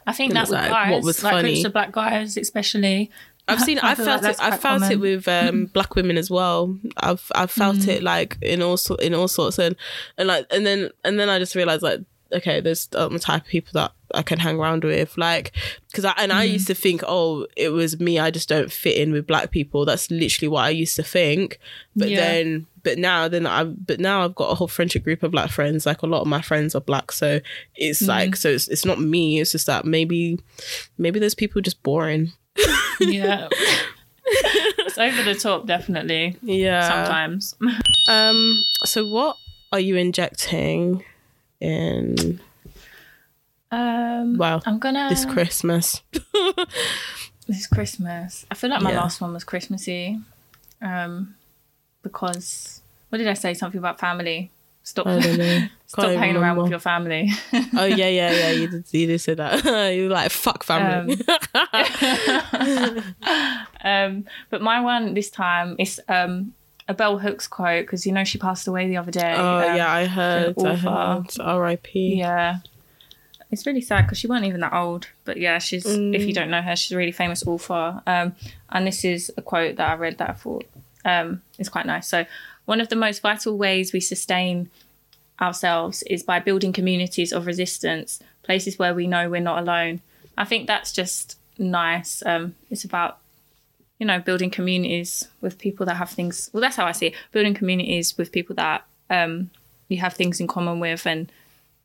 I 0.06 0.12
think 0.12 0.32
that 0.32 0.42
It's 0.42 0.50
with 0.50 0.58
like, 0.60 0.70
guys, 0.70 0.90
what 0.92 1.02
was 1.04 1.22
like 1.22 1.32
funny? 1.32 1.52
groups 1.52 1.64
of 1.66 1.72
black 1.72 1.92
guys, 1.92 2.36
especially. 2.36 3.10
I've 3.48 3.60
seen. 3.60 3.78
I 3.80 3.90
I've 3.90 3.96
felt 3.98 4.22
like 4.22 4.34
it. 4.34 4.40
I've 4.42 4.60
felt 4.60 4.90
it 4.90 5.00
with 5.00 5.26
um, 5.28 5.66
black 5.66 5.94
women 5.96 6.16
as 6.16 6.30
well. 6.30 6.78
I've 6.96 7.30
I've 7.34 7.50
felt 7.50 7.76
Mm. 7.78 7.88
it 7.88 8.02
like 8.02 8.38
in 8.40 8.62
all 8.62 8.76
sort 8.76 9.00
in 9.00 9.14
all 9.14 9.28
sorts 9.28 9.58
and 9.58 9.74
and 10.16 10.28
like 10.28 10.46
and 10.50 10.64
then 10.64 10.90
and 11.04 11.18
then 11.18 11.28
I 11.28 11.38
just 11.38 11.54
realized 11.54 11.82
like 11.82 12.00
okay, 12.32 12.60
there's 12.60 12.88
um, 12.94 13.12
the 13.12 13.18
type 13.18 13.42
of 13.42 13.48
people 13.48 13.72
that 13.74 13.92
I 14.14 14.22
can 14.22 14.38
hang 14.38 14.58
around 14.58 14.84
with 14.84 15.18
like 15.18 15.52
because 15.90 16.04
I 16.06 16.12
and 16.16 16.32
I 16.32 16.46
Mm. 16.46 16.52
used 16.52 16.66
to 16.68 16.74
think 16.74 17.02
oh 17.06 17.46
it 17.56 17.70
was 17.70 18.00
me 18.00 18.18
I 18.18 18.30
just 18.30 18.48
don't 18.48 18.72
fit 18.72 18.96
in 18.96 19.12
with 19.12 19.26
black 19.26 19.50
people. 19.50 19.84
That's 19.84 20.10
literally 20.10 20.48
what 20.48 20.64
I 20.64 20.70
used 20.70 20.96
to 20.96 21.02
think. 21.02 21.58
But 21.96 22.08
Yeah. 22.10 22.16
then 22.16 22.66
but 22.84 22.96
now 22.96 23.28
then 23.28 23.46
I 23.46 23.64
but 23.64 24.00
now 24.00 24.24
I've 24.24 24.34
got 24.34 24.50
a 24.50 24.54
whole 24.54 24.68
friendship 24.68 25.02
group 25.04 25.22
of 25.24 25.32
black 25.32 25.50
friends. 25.50 25.84
Like 25.84 26.02
a 26.02 26.06
lot 26.06 26.22
of 26.22 26.26
my 26.28 26.40
friends 26.40 26.74
are 26.74 26.80
black, 26.80 27.12
so 27.12 27.40
it's 27.74 28.02
Mm. 28.02 28.08
like 28.08 28.36
so 28.36 28.48
it's 28.50 28.68
it's 28.68 28.84
not 28.86 29.00
me. 29.00 29.40
It's 29.40 29.52
just 29.52 29.66
that 29.66 29.84
maybe 29.84 30.38
maybe 30.96 31.18
those 31.18 31.34
people 31.34 31.58
are 31.58 31.62
just 31.62 31.82
boring. 31.82 32.32
Yeah. 33.00 33.48
it's 34.26 34.98
over 34.98 35.22
the 35.22 35.34
top, 35.34 35.66
definitely. 35.66 36.36
Yeah. 36.42 36.88
Sometimes. 36.88 37.54
Um. 38.08 38.62
So, 38.84 39.06
what 39.06 39.36
are 39.72 39.80
you 39.80 39.96
injecting 39.96 41.04
in 41.60 42.40
Um, 43.70 44.36
Well, 44.36 44.62
I'm 44.66 44.78
gonna 44.78 45.06
this 45.08 45.24
Christmas? 45.24 46.02
this 47.48 47.66
Christmas. 47.66 48.44
I 48.50 48.54
feel 48.54 48.70
like 48.70 48.82
my 48.82 48.90
Yeah. 48.92 49.00
last 49.00 49.20
one 49.20 49.32
was 49.32 49.44
Christmassy, 49.44 50.20
um, 50.80 51.34
because 52.02 52.82
what 53.08 53.18
did 53.18 53.28
I 53.28 53.34
say? 53.34 53.54
Something 53.54 53.78
about 53.78 53.98
family. 53.98 54.50
Stop. 54.84 55.06
Stop 55.86 56.08
hanging 56.10 56.36
around 56.36 56.56
with 56.56 56.70
your 56.70 56.80
family. 56.80 57.30
Oh 57.76 57.84
yeah, 57.84 58.08
yeah, 58.08 58.30
yeah. 58.32 58.50
You 58.50 58.68
did. 58.68 58.84
You 58.92 59.06
did 59.06 59.18
say 59.20 59.34
that. 59.34 59.64
you 59.94 60.04
were 60.04 60.08
like 60.14 60.30
fuck 60.30 60.62
family. 60.64 61.16
um, 63.84 64.24
but 64.50 64.62
my 64.62 64.80
one 64.80 65.14
this 65.14 65.30
time 65.30 65.76
is 65.78 66.00
um, 66.08 66.52
a 66.88 66.94
Bell 66.94 67.18
Hooks 67.18 67.46
quote 67.46 67.84
because 67.86 68.06
you 68.06 68.12
know 68.12 68.24
she 68.24 68.38
passed 68.38 68.66
away 68.68 68.88
the 68.88 68.96
other 68.96 69.10
day. 69.10 69.34
oh 69.36 69.58
um, 69.70 69.76
yeah, 69.76 69.90
I 69.92 70.06
heard. 70.06 70.54
I 70.62 70.74
heard. 70.76 71.26
R.I.P. 71.40 72.14
Yeah. 72.16 72.58
It's 73.50 73.66
really 73.66 73.82
sad 73.82 74.06
because 74.06 74.16
she 74.16 74.26
wasn't 74.26 74.46
even 74.46 74.60
that 74.60 74.72
old. 74.72 75.08
But 75.26 75.36
yeah, 75.36 75.58
she's, 75.58 75.84
if 75.84 75.92
Mm. 75.98 76.26
you 76.26 76.32
don't 76.32 76.48
know 76.50 76.62
her, 76.62 76.74
she's 76.74 76.92
a 76.92 76.96
really 76.96 77.12
famous 77.12 77.46
author. 77.46 78.00
Um, 78.06 78.34
and 78.70 78.86
this 78.86 79.04
is 79.04 79.30
a 79.36 79.42
quote 79.42 79.76
that 79.76 79.90
I 79.90 79.94
read 79.94 80.16
that 80.18 80.30
I 80.30 80.32
thought 80.32 80.64
um, 81.04 81.42
is 81.58 81.68
quite 81.68 81.84
nice. 81.84 82.08
So, 82.08 82.24
one 82.64 82.80
of 82.80 82.88
the 82.88 82.96
most 82.96 83.20
vital 83.22 83.56
ways 83.56 83.92
we 83.92 84.00
sustain 84.00 84.70
ourselves 85.40 86.02
is 86.04 86.22
by 86.22 86.38
building 86.38 86.72
communities 86.72 87.32
of 87.32 87.46
resistance, 87.46 88.20
places 88.42 88.78
where 88.78 88.94
we 88.94 89.06
know 89.06 89.28
we're 89.28 89.40
not 89.40 89.58
alone. 89.58 90.00
I 90.36 90.44
think 90.44 90.66
that's 90.66 90.92
just 90.92 91.36
nice. 91.58 92.22
Um, 92.24 92.54
it's 92.70 92.84
about, 92.84 93.18
you 93.98 94.06
know, 94.06 94.20
building 94.20 94.50
communities 94.50 95.28
with 95.40 95.58
people 95.58 95.84
that 95.86 95.96
have 95.96 96.10
things. 96.10 96.50
Well, 96.52 96.60
that's 96.60 96.76
how 96.76 96.86
I 96.86 96.92
see 96.92 97.08
it. 97.08 97.14
Building 97.32 97.54
communities 97.54 98.16
with 98.16 98.32
people 98.32 98.54
that 98.56 98.84
um, 99.10 99.50
you 99.88 99.98
have 99.98 100.14
things 100.14 100.40
in 100.40 100.46
common 100.46 100.80
with 100.80 101.06
and 101.06 101.30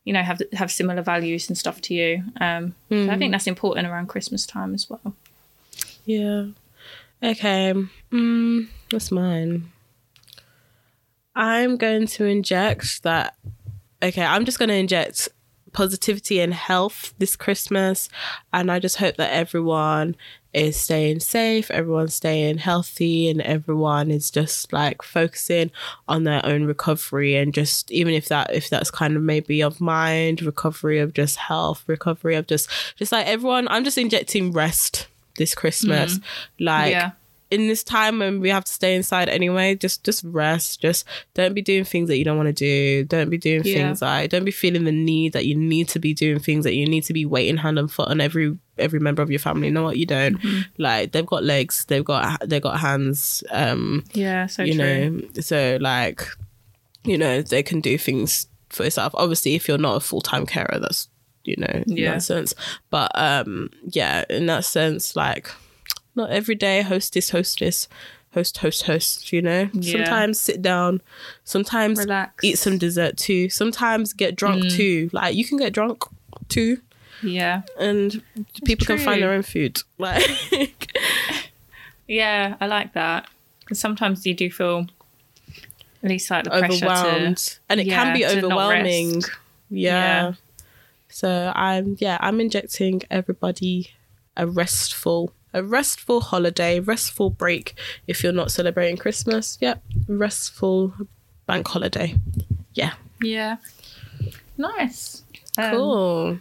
you 0.06 0.14
know 0.14 0.22
have 0.22 0.42
have 0.54 0.72
similar 0.72 1.02
values 1.02 1.50
and 1.50 1.58
stuff 1.58 1.82
to 1.82 1.94
you. 1.94 2.24
Um, 2.40 2.76
so 2.90 3.10
I 3.10 3.18
think 3.18 3.34
that's 3.34 3.48
important 3.48 3.88
around 3.88 4.08
Christmas 4.08 4.46
time 4.46 4.74
as 4.74 4.90
well. 4.90 5.14
Yeah. 6.06 6.46
Okay. 7.22 7.74
Mm, 8.12 8.68
what's 8.92 9.12
mine? 9.12 9.70
I'm 11.38 11.78
going 11.78 12.08
to 12.08 12.26
inject 12.26 13.04
that. 13.04 13.36
Okay, 14.02 14.24
I'm 14.24 14.44
just 14.44 14.58
going 14.58 14.70
to 14.70 14.76
inject 14.76 15.30
positivity 15.72 16.40
and 16.40 16.54
health 16.54 17.14
this 17.20 17.36
Christmas. 17.36 18.10
And 18.52 18.72
I 18.72 18.80
just 18.80 18.98
hope 18.98 19.18
that 19.18 19.32
everyone 19.32 20.16
is 20.52 20.76
staying 20.76 21.20
safe, 21.20 21.70
everyone's 21.70 22.16
staying 22.16 22.58
healthy, 22.58 23.30
and 23.30 23.40
everyone 23.42 24.10
is 24.10 24.32
just 24.32 24.74
like 24.74 25.04
focusing 25.04 25.70
on 26.08 26.24
their 26.24 26.44
own 26.44 26.66
recovery 26.66 27.36
and 27.36 27.54
just 27.54 27.92
even 27.92 28.16
if 28.16 28.28
that 28.30 28.52
if 28.52 28.68
that's 28.72 28.90
kind 28.90 29.16
of 29.16 29.22
maybe 29.22 29.62
of 29.62 29.80
mind, 29.80 30.42
recovery 30.42 30.98
of 30.98 31.14
just 31.14 31.36
health, 31.38 31.84
recovery 31.86 32.36
of 32.36 32.48
just 32.48 32.68
just 32.96 33.12
like 33.12 33.28
everyone, 33.28 33.68
I'm 33.68 33.84
just 33.84 34.00
injecting 34.00 34.52
rest 34.52 35.06
this 35.38 35.54
Christmas. 35.54 36.16
Mm-hmm. 36.16 36.66
Like 36.66 36.92
yeah, 36.92 37.12
in 37.50 37.68
this 37.68 37.84
time 37.84 38.20
when 38.20 38.40
we 38.42 38.50
have 38.50 38.66
to 38.66 38.72
stay 38.72 38.96
inside 38.96 39.30
anyway, 39.30 39.76
just 39.76 40.04
just 40.04 40.24
rest. 40.26 40.82
Just 40.82 41.06
don't 41.34 41.54
be 41.54 41.62
doing 41.62 41.84
things 41.86 42.08
that 42.10 42.18
you 42.18 42.26
don't 42.26 42.38
want 42.38 42.48
to 42.48 42.54
do. 42.54 43.06
Don't 43.06 43.30
be 43.30 43.38
doing 43.38 43.64
Yeah. 43.64 43.74
things 43.88 44.02
like 44.02 44.30
don't 44.30 44.44
be 44.46 44.52
feeling 44.52 44.84
the 44.84 44.92
need 44.92 45.34
that 45.34 45.46
you 45.46 45.56
need 45.56 45.88
to 45.90 46.00
be 46.00 46.14
doing 46.14 46.40
things 46.40 46.64
that 46.66 46.74
you 46.76 46.86
need 46.88 47.04
to 47.06 47.14
be 47.14 47.26
waiting 47.26 47.58
hand 47.58 47.80
and 47.80 47.92
foot 47.92 48.10
on 48.10 48.20
every 48.22 48.58
every 48.78 49.00
member 49.00 49.22
of 49.22 49.30
your 49.30 49.40
family. 49.40 49.70
No, 49.70 49.84
what 49.84 49.98
you 49.98 50.06
don't. 50.06 50.42
Mm-hmm. 50.42 50.60
Like 50.78 51.12
they've 51.14 51.26
got 51.26 51.44
legs, 51.44 51.86
they've 51.86 52.04
got 52.06 52.48
they've 52.48 52.62
got 52.62 52.80
hands. 52.80 53.44
Um, 53.50 54.04
yeah, 54.14 54.48
so 54.48 54.64
you 54.64 54.74
true. 54.76 55.10
know, 55.10 55.42
so 55.42 55.78
like, 55.82 56.22
you 57.04 57.18
know, 57.18 57.42
they 57.42 57.64
can 57.64 57.80
do 57.82 57.98
things 57.98 58.48
for 58.70 58.84
yourself. 58.84 59.14
Obviously, 59.16 59.56
if 59.56 59.68
you're 59.68 59.78
not 59.78 59.96
a 59.96 60.00
full 60.02 60.22
time 60.22 60.46
carer, 60.46 60.80
that's 60.80 61.08
you 61.46 61.56
know, 61.58 61.84
in 61.88 61.96
Yeah. 61.96 62.12
that 62.16 62.24
sense. 62.24 62.54
But 62.90 63.10
um, 63.18 63.70
yeah, 63.86 64.26
in 64.30 64.48
that 64.48 64.66
sense, 64.66 65.16
like, 65.16 65.50
not 66.18 66.30
every 66.32 66.56
day 66.56 66.82
hostess, 66.82 67.30
hostess, 67.30 67.88
host, 68.34 68.58
host, 68.58 68.84
host. 68.84 69.32
You 69.32 69.42
know, 69.42 69.70
Yeah. 69.74 69.92
sometimes 69.94 70.40
sit 70.40 70.62
down, 70.62 71.02
sometimes 71.46 72.00
Relax. 72.00 72.44
eat 72.44 72.58
some 72.58 72.78
dessert 72.78 73.16
too. 73.18 73.48
Sometimes 73.50 74.12
get 74.14 74.36
drunk 74.36 74.66
Mm. 74.66 74.76
too. 74.76 75.10
Like 75.14 75.36
you 75.36 75.46
can 75.46 75.58
get 75.58 75.72
drunk 75.72 76.04
too, 76.50 76.82
yeah, 77.24 77.62
and 77.80 78.22
people 78.66 78.86
can 78.86 78.98
find 78.98 79.22
their 79.22 79.32
own 79.32 79.44
food. 79.44 79.82
Like, 79.98 80.92
yeah, 82.08 82.56
I 82.60 82.68
like 82.68 82.94
that 82.94 83.28
because 83.62 83.80
sometimes 83.80 84.26
you 84.26 84.34
do 84.34 84.50
feel 84.52 84.88
at 86.04 86.10
least 86.10 86.30
like 86.30 86.44
the 86.46 86.52
pressure 86.52 86.86
overwhelmed 86.86 87.38
to 87.38 87.56
and 87.70 87.80
it 87.82 87.86
can 87.86 88.14
be 88.14 88.20
yeah, 88.20 88.30
to 88.30 88.42
not 88.42 88.46
overwhelming 88.52 89.24
yeah. 89.70 89.92
Yeah. 90.30 90.34
so 91.10 91.52
i'm 91.56 91.98
yeah 92.00 92.18
i'm 92.22 92.40
injecting 92.40 93.02
everybody 93.10 93.90
a 94.38 94.46
restful 94.48 95.34
a 95.58 95.64
restful 95.64 96.20
holiday 96.22 96.80
restful 96.80 97.30
break 97.30 97.74
if 98.08 98.24
you're 98.24 98.34
not 98.42 98.52
celebrating 98.52 98.98
christmas. 98.98 99.58
Yep 99.62 99.84
restful 100.08 100.94
bank 101.48 101.68
holiday. 101.68 102.16
Yeah. 102.74 102.94
Yeah, 103.22 103.58
nice. 104.58 105.24
Um, 105.58 105.72
cool. 105.72 106.40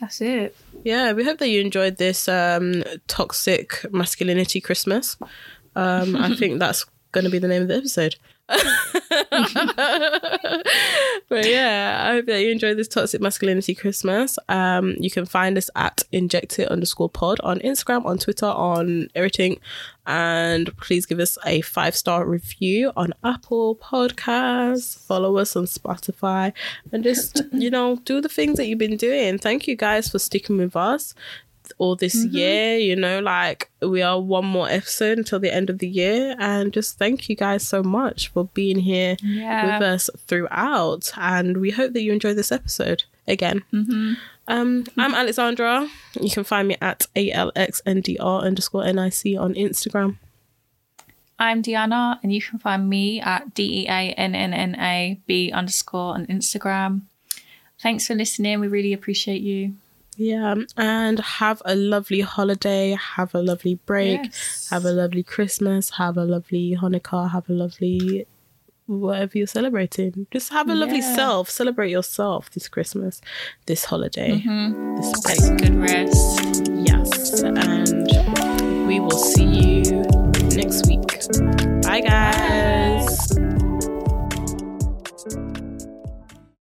That's 0.00 0.20
it. 0.20 0.54
yeah 0.84 1.12
we 1.12 1.24
hope 1.24 1.38
that 1.38 1.48
you 1.48 1.60
enjoyed 1.60 1.96
this 1.96 2.28
um 2.28 2.82
toxic 3.08 3.84
masculinity 3.92 4.60
christmas. 4.60 5.16
Um 5.76 6.16
i 6.16 6.34
think 6.40 6.58
that's 6.58 6.84
going 7.12 7.24
to 7.24 7.30
be 7.30 7.38
the 7.38 7.48
name 7.48 7.62
of 7.62 7.68
the 7.68 7.76
episode 7.76 8.16
but 11.28 11.46
yeah, 11.46 12.04
I 12.04 12.12
hope 12.12 12.26
that 12.26 12.40
you 12.42 12.50
enjoyed 12.50 12.76
this 12.76 12.88
toxic 12.88 13.20
masculinity 13.20 13.74
Christmas. 13.74 14.38
Um, 14.48 14.96
you 14.98 15.10
can 15.10 15.26
find 15.26 15.56
us 15.56 15.70
at 15.76 16.02
injected 16.12 16.68
underscore 16.68 17.08
pod 17.08 17.40
on 17.40 17.60
Instagram, 17.60 18.04
on 18.04 18.18
Twitter, 18.18 18.46
on 18.46 19.08
everything. 19.14 19.58
And 20.06 20.76
please 20.78 21.06
give 21.06 21.20
us 21.20 21.38
a 21.46 21.60
five 21.60 21.94
star 21.94 22.26
review 22.26 22.92
on 22.96 23.14
Apple 23.24 23.76
Podcasts. 23.76 24.98
Follow 24.98 25.36
us 25.38 25.54
on 25.56 25.64
Spotify 25.64 26.52
and 26.90 27.04
just, 27.04 27.42
you 27.52 27.70
know, 27.70 27.96
do 28.04 28.20
the 28.20 28.28
things 28.28 28.56
that 28.56 28.66
you've 28.66 28.78
been 28.78 28.96
doing. 28.96 29.38
Thank 29.38 29.68
you 29.68 29.76
guys 29.76 30.08
for 30.08 30.18
sticking 30.18 30.58
with 30.58 30.76
us 30.76 31.14
all 31.78 31.96
this 31.96 32.14
year. 32.26 32.76
You 32.78 32.96
know, 32.96 33.20
like 33.20 33.70
we 33.80 34.02
are 34.02 34.20
one 34.20 34.44
more 34.46 34.68
episode 34.68 35.18
until 35.18 35.38
the 35.40 35.52
end 35.54 35.70
of 35.70 35.78
the 35.78 35.88
year. 35.88 36.34
And 36.38 36.72
just 36.72 36.98
thank 36.98 37.28
you 37.28 37.36
guys 37.36 37.66
so 37.66 37.82
much 37.82 38.28
for 38.28 38.44
being 38.54 38.78
here 38.78 39.16
Yeah. 39.22 39.78
with 39.78 39.82
us 39.86 40.10
throughout. 40.26 41.12
And 41.16 41.58
we 41.58 41.70
hope 41.70 41.92
that 41.92 42.02
you 42.02 42.12
enjoy 42.12 42.34
this 42.34 42.52
episode 42.52 43.04
again. 43.28 43.62
Um, 44.48 44.86
I'm 44.98 45.14
Alexandra. 45.14 45.88
You 46.20 46.30
can 46.30 46.44
find 46.44 46.66
me 46.68 46.76
at 46.80 47.06
ALXNDR 47.14 48.42
underscore 48.42 48.84
NIC 48.84 49.38
on 49.38 49.54
Instagram. 49.54 50.16
I'm 51.38 51.62
Deanna, 51.62 52.18
and 52.22 52.32
you 52.32 52.40
can 52.40 52.58
find 52.58 52.88
me 52.88 53.20
at 53.20 53.54
D 53.54 53.82
E 53.82 53.86
A 53.88 54.12
N 54.12 54.34
N 54.34 54.52
N 54.54 54.76
A 54.78 55.18
B 55.26 55.50
underscore 55.50 56.14
on 56.14 56.26
Instagram. 56.26 57.02
Thanks 57.80 58.06
for 58.06 58.14
listening. 58.14 58.60
We 58.60 58.68
really 58.68 58.92
appreciate 58.92 59.42
you. 59.42 59.74
Yeah, 60.16 60.54
and 60.76 61.18
have 61.18 61.62
a 61.64 61.74
lovely 61.74 62.20
holiday. 62.20 62.96
Have 63.16 63.34
a 63.34 63.42
lovely 63.42 63.76
break. 63.86 64.20
Yes. 64.24 64.68
Have 64.70 64.84
a 64.84 64.92
lovely 64.92 65.22
Christmas. 65.22 65.90
Have 65.90 66.16
a 66.16 66.24
lovely 66.24 66.76
Hanukkah. 66.80 67.30
Have 67.30 67.48
a 67.48 67.52
lovely 67.52 68.26
whatever 68.86 69.38
you're 69.38 69.46
celebrating. 69.46 70.26
Just 70.30 70.52
have 70.52 70.68
a 70.68 70.74
lovely 70.74 70.98
Yeah. 70.98 71.14
self. 71.14 71.50
Celebrate 71.50 71.90
yourself 71.90 72.50
this 72.50 72.68
Christmas, 72.68 73.20
this 73.66 73.84
holiday, 73.86 74.32
mm-hmm. 74.32 74.96
this 74.96 75.20
break. 75.20 75.38
Take 75.38 75.50
a 75.50 75.54
good 75.56 75.76
rest. 75.80 76.68
Yes, 76.72 77.42
and 77.42 78.86
we 78.86 79.00
will 79.00 79.10
see 79.10 79.44
you 79.44 80.02
next 80.54 80.86
week. 80.86 81.00
Bye, 81.82 82.00
guys. 82.00 82.91